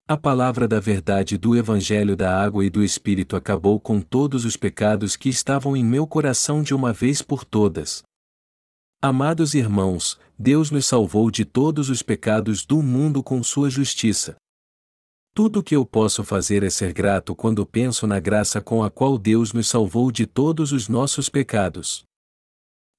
A 0.10 0.16
palavra 0.16 0.70
da 0.70 0.80
verdade 0.80 1.38
do 1.38 1.54
Evangelho 1.54 2.16
da 2.16 2.42
Água 2.42 2.64
e 2.64 2.70
do 2.70 2.82
Espírito 2.82 3.36
acabou 3.36 3.78
com 3.78 4.00
todos 4.00 4.46
os 4.46 4.56
pecados 4.56 5.18
que 5.18 5.28
estavam 5.28 5.76
em 5.76 5.84
meu 5.84 6.08
coração 6.08 6.64
de 6.64 6.74
uma 6.74 6.94
vez 6.94 7.22
por 7.22 7.44
todas. 7.44 8.04
Amados 9.02 9.54
irmãos, 9.54 10.18
Deus 10.40 10.72
nos 10.72 10.86
salvou 10.86 11.30
de 11.30 11.44
todos 11.44 11.90
os 11.90 12.02
pecados 12.02 12.66
do 12.66 12.82
mundo 12.82 13.22
com 13.22 13.44
sua 13.44 13.70
justiça. 13.70 14.38
Tudo 15.36 15.60
o 15.60 15.64
que 15.64 15.76
eu 15.76 15.86
posso 15.86 16.24
fazer 16.24 16.64
é 16.64 16.70
ser 16.70 16.94
grato 16.94 17.36
quando 17.36 17.66
penso 17.66 18.08
na 18.08 18.18
graça 18.22 18.62
com 18.62 18.82
a 18.86 18.90
qual 18.90 19.18
Deus 19.18 19.52
nos 19.52 19.68
salvou 19.68 20.10
de 20.10 20.26
todos 20.26 20.72
os 20.72 20.88
nossos 20.88 21.28
pecados. 21.28 22.07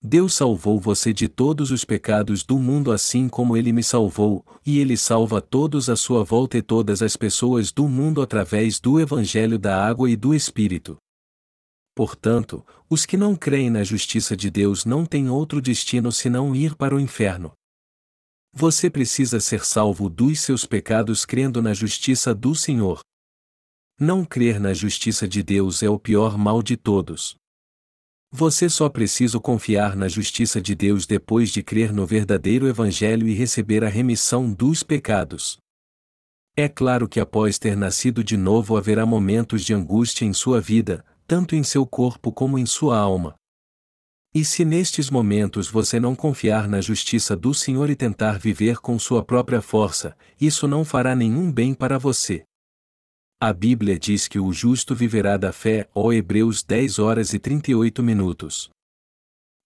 Deus 0.00 0.34
salvou 0.34 0.78
você 0.78 1.12
de 1.12 1.26
todos 1.26 1.72
os 1.72 1.84
pecados 1.84 2.44
do 2.44 2.56
mundo 2.56 2.92
assim 2.92 3.28
como 3.28 3.56
ele 3.56 3.72
me 3.72 3.82
salvou, 3.82 4.44
e 4.64 4.78
ele 4.78 4.96
salva 4.96 5.40
todos 5.40 5.90
à 5.90 5.96
sua 5.96 6.22
volta 6.22 6.56
e 6.56 6.62
todas 6.62 7.02
as 7.02 7.16
pessoas 7.16 7.72
do 7.72 7.88
mundo 7.88 8.22
através 8.22 8.78
do 8.78 9.00
Evangelho 9.00 9.58
da 9.58 9.84
Água 9.84 10.08
e 10.08 10.14
do 10.14 10.32
Espírito. 10.32 10.96
Portanto, 11.96 12.64
os 12.88 13.04
que 13.04 13.16
não 13.16 13.34
creem 13.34 13.70
na 13.70 13.82
justiça 13.82 14.36
de 14.36 14.48
Deus 14.50 14.84
não 14.84 15.04
têm 15.04 15.28
outro 15.28 15.60
destino 15.60 16.12
senão 16.12 16.54
ir 16.54 16.76
para 16.76 16.94
o 16.94 17.00
inferno. 17.00 17.52
Você 18.52 18.88
precisa 18.88 19.40
ser 19.40 19.64
salvo 19.64 20.08
dos 20.08 20.40
seus 20.40 20.64
pecados 20.64 21.26
crendo 21.26 21.60
na 21.60 21.74
justiça 21.74 22.32
do 22.32 22.54
Senhor. 22.54 23.00
Não 23.98 24.24
crer 24.24 24.60
na 24.60 24.72
justiça 24.72 25.26
de 25.26 25.42
Deus 25.42 25.82
é 25.82 25.90
o 25.90 25.98
pior 25.98 26.38
mal 26.38 26.62
de 26.62 26.76
todos. 26.76 27.36
Você 28.30 28.68
só 28.68 28.90
precisa 28.90 29.40
confiar 29.40 29.96
na 29.96 30.06
justiça 30.06 30.60
de 30.60 30.74
Deus 30.74 31.06
depois 31.06 31.50
de 31.50 31.62
crer 31.62 31.92
no 31.92 32.04
verdadeiro 32.04 32.68
Evangelho 32.68 33.26
e 33.26 33.32
receber 33.32 33.82
a 33.82 33.88
remissão 33.88 34.52
dos 34.52 34.82
pecados. 34.82 35.56
É 36.54 36.68
claro 36.68 37.08
que 37.08 37.20
após 37.20 37.58
ter 37.58 37.76
nascido 37.76 38.22
de 38.22 38.36
novo 38.36 38.76
haverá 38.76 39.06
momentos 39.06 39.64
de 39.64 39.72
angústia 39.72 40.26
em 40.26 40.32
sua 40.34 40.60
vida, 40.60 41.04
tanto 41.26 41.54
em 41.56 41.62
seu 41.62 41.86
corpo 41.86 42.30
como 42.30 42.58
em 42.58 42.66
sua 42.66 42.98
alma. 42.98 43.34
E 44.34 44.44
se 44.44 44.62
nestes 44.62 45.08
momentos 45.08 45.68
você 45.68 45.98
não 45.98 46.14
confiar 46.14 46.68
na 46.68 46.82
justiça 46.82 47.34
do 47.34 47.54
Senhor 47.54 47.88
e 47.88 47.96
tentar 47.96 48.38
viver 48.38 48.76
com 48.78 48.98
sua 48.98 49.24
própria 49.24 49.62
força, 49.62 50.14
isso 50.38 50.68
não 50.68 50.84
fará 50.84 51.14
nenhum 51.16 51.50
bem 51.50 51.72
para 51.72 51.96
você. 51.96 52.44
A 53.40 53.52
Bíblia 53.52 53.96
diz 53.96 54.26
que 54.26 54.40
o 54.40 54.52
justo 54.52 54.96
viverá 54.96 55.36
da 55.36 55.52
fé, 55.52 55.88
ó 55.94 56.12
Hebreus 56.12 56.64
10 56.64 56.98
horas 56.98 57.32
e 57.32 57.38
38 57.38 58.02
minutos. 58.02 58.68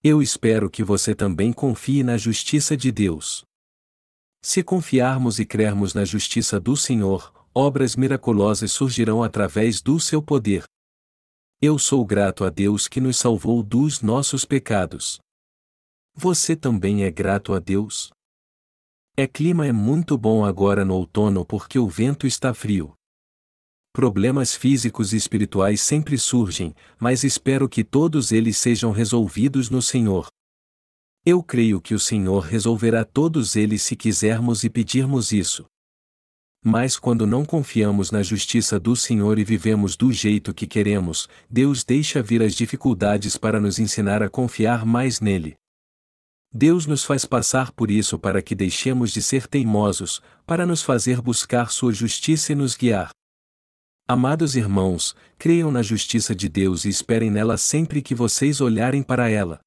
Eu 0.03 0.21
espero 0.21 0.69
que 0.69 0.83
você 0.83 1.15
também 1.15 1.51
confie 1.51 2.03
na 2.03 2.15
justiça 2.15 2.77
de 2.77 2.91
Deus. 2.91 3.43
Se 4.43 4.61
confiarmos 4.61 5.39
e 5.39 5.45
crermos 5.45 5.95
na 5.95 6.05
justiça 6.05 6.59
do 6.59 6.77
Senhor, 6.77 7.33
obras 7.51 7.95
miraculosas 7.95 8.71
surgirão 8.71 9.23
através 9.23 9.81
do 9.81 9.99
seu 9.99 10.21
poder. 10.21 10.65
Eu 11.59 11.79
sou 11.79 12.05
grato 12.05 12.43
a 12.43 12.51
Deus 12.51 12.87
que 12.87 13.01
nos 13.01 13.17
salvou 13.17 13.63
dos 13.63 14.03
nossos 14.03 14.45
pecados. 14.45 15.17
Você 16.13 16.55
também 16.55 17.05
é 17.05 17.09
grato 17.09 17.55
a 17.55 17.59
Deus? 17.59 18.11
É 19.17 19.25
clima 19.25 19.65
é 19.65 19.71
muito 19.71 20.15
bom 20.15 20.45
agora 20.45 20.85
no 20.85 20.93
outono 20.93 21.43
porque 21.43 21.79
o 21.79 21.87
vento 21.87 22.27
está 22.27 22.53
frio. 22.53 22.93
Problemas 23.95 24.55
físicos 24.55 25.13
e 25.13 25.17
espirituais 25.17 25.79
sempre 25.79 26.17
surgem, 26.17 26.73
mas 26.99 27.23
espero 27.23 27.69
que 27.69 27.83
todos 27.83 28.31
eles 28.31 28.57
sejam 28.57 28.91
resolvidos 28.91 29.69
no 29.69 29.83
Senhor. 29.83 30.25
Eu 31.23 31.43
creio 31.43 31.79
que 31.79 31.93
o 31.93 31.99
Senhor 31.99 32.39
resolverá 32.39 33.05
todos 33.05 33.55
eles 33.55 33.83
se 33.83 33.95
quisermos 33.95 34.63
e 34.63 34.69
pedirmos 34.69 35.31
isso. 35.31 35.65
Mas 36.65 36.97
quando 36.97 37.27
não 37.27 37.45
confiamos 37.45 38.09
na 38.09 38.23
justiça 38.23 38.79
do 38.79 38.95
Senhor 38.95 39.37
e 39.37 39.43
vivemos 39.43 39.95
do 39.95 40.11
jeito 40.11 40.55
que 40.55 40.65
queremos, 40.65 41.29
Deus 41.47 41.83
deixa 41.83 42.19
vir 42.23 42.41
as 42.41 42.55
dificuldades 42.55 43.37
para 43.37 43.59
nos 43.59 43.77
ensinar 43.77 44.23
a 44.23 44.29
confiar 44.29 44.87
mais 44.87 45.21
nele. 45.21 45.53
Deus 46.51 46.87
nos 46.87 47.03
faz 47.03 47.25
passar 47.25 47.71
por 47.71 47.91
isso 47.91 48.17
para 48.17 48.41
que 48.41 48.55
deixemos 48.55 49.11
de 49.11 49.21
ser 49.21 49.45
teimosos, 49.45 50.19
para 50.47 50.65
nos 50.65 50.81
fazer 50.81 51.21
buscar 51.21 51.69
Sua 51.69 51.93
justiça 51.93 52.53
e 52.53 52.55
nos 52.55 52.75
guiar. 52.75 53.11
Amados 54.07 54.55
irmãos, 54.57 55.15
creiam 55.37 55.71
na 55.71 55.81
justiça 55.81 56.35
de 56.35 56.49
Deus 56.49 56.83
e 56.83 56.89
esperem 56.89 57.31
nela 57.31 57.57
sempre 57.57 58.01
que 58.01 58.13
vocês 58.13 58.59
olharem 58.59 59.01
para 59.01 59.29
ela. 59.29 59.61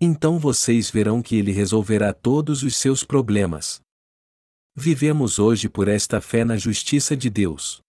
Então 0.00 0.38
vocês 0.38 0.90
verão 0.90 1.22
que 1.22 1.36
Ele 1.36 1.52
resolverá 1.52 2.14
todos 2.14 2.62
os 2.62 2.74
seus 2.74 3.04
problemas. 3.04 3.80
Vivemos 4.74 5.38
hoje 5.38 5.68
por 5.68 5.88
esta 5.88 6.20
fé 6.20 6.44
na 6.44 6.56
justiça 6.56 7.16
de 7.16 7.28
Deus. 7.28 7.80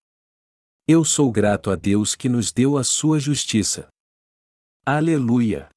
Eu 0.88 1.04
sou 1.04 1.32
grato 1.32 1.72
a 1.72 1.76
Deus 1.76 2.16
que 2.16 2.30
nos 2.30 2.52
deu 2.52 2.78
a 2.78 2.84
sua 2.84 3.20
justiça. 3.20 3.88
Aleluia! 4.86 5.70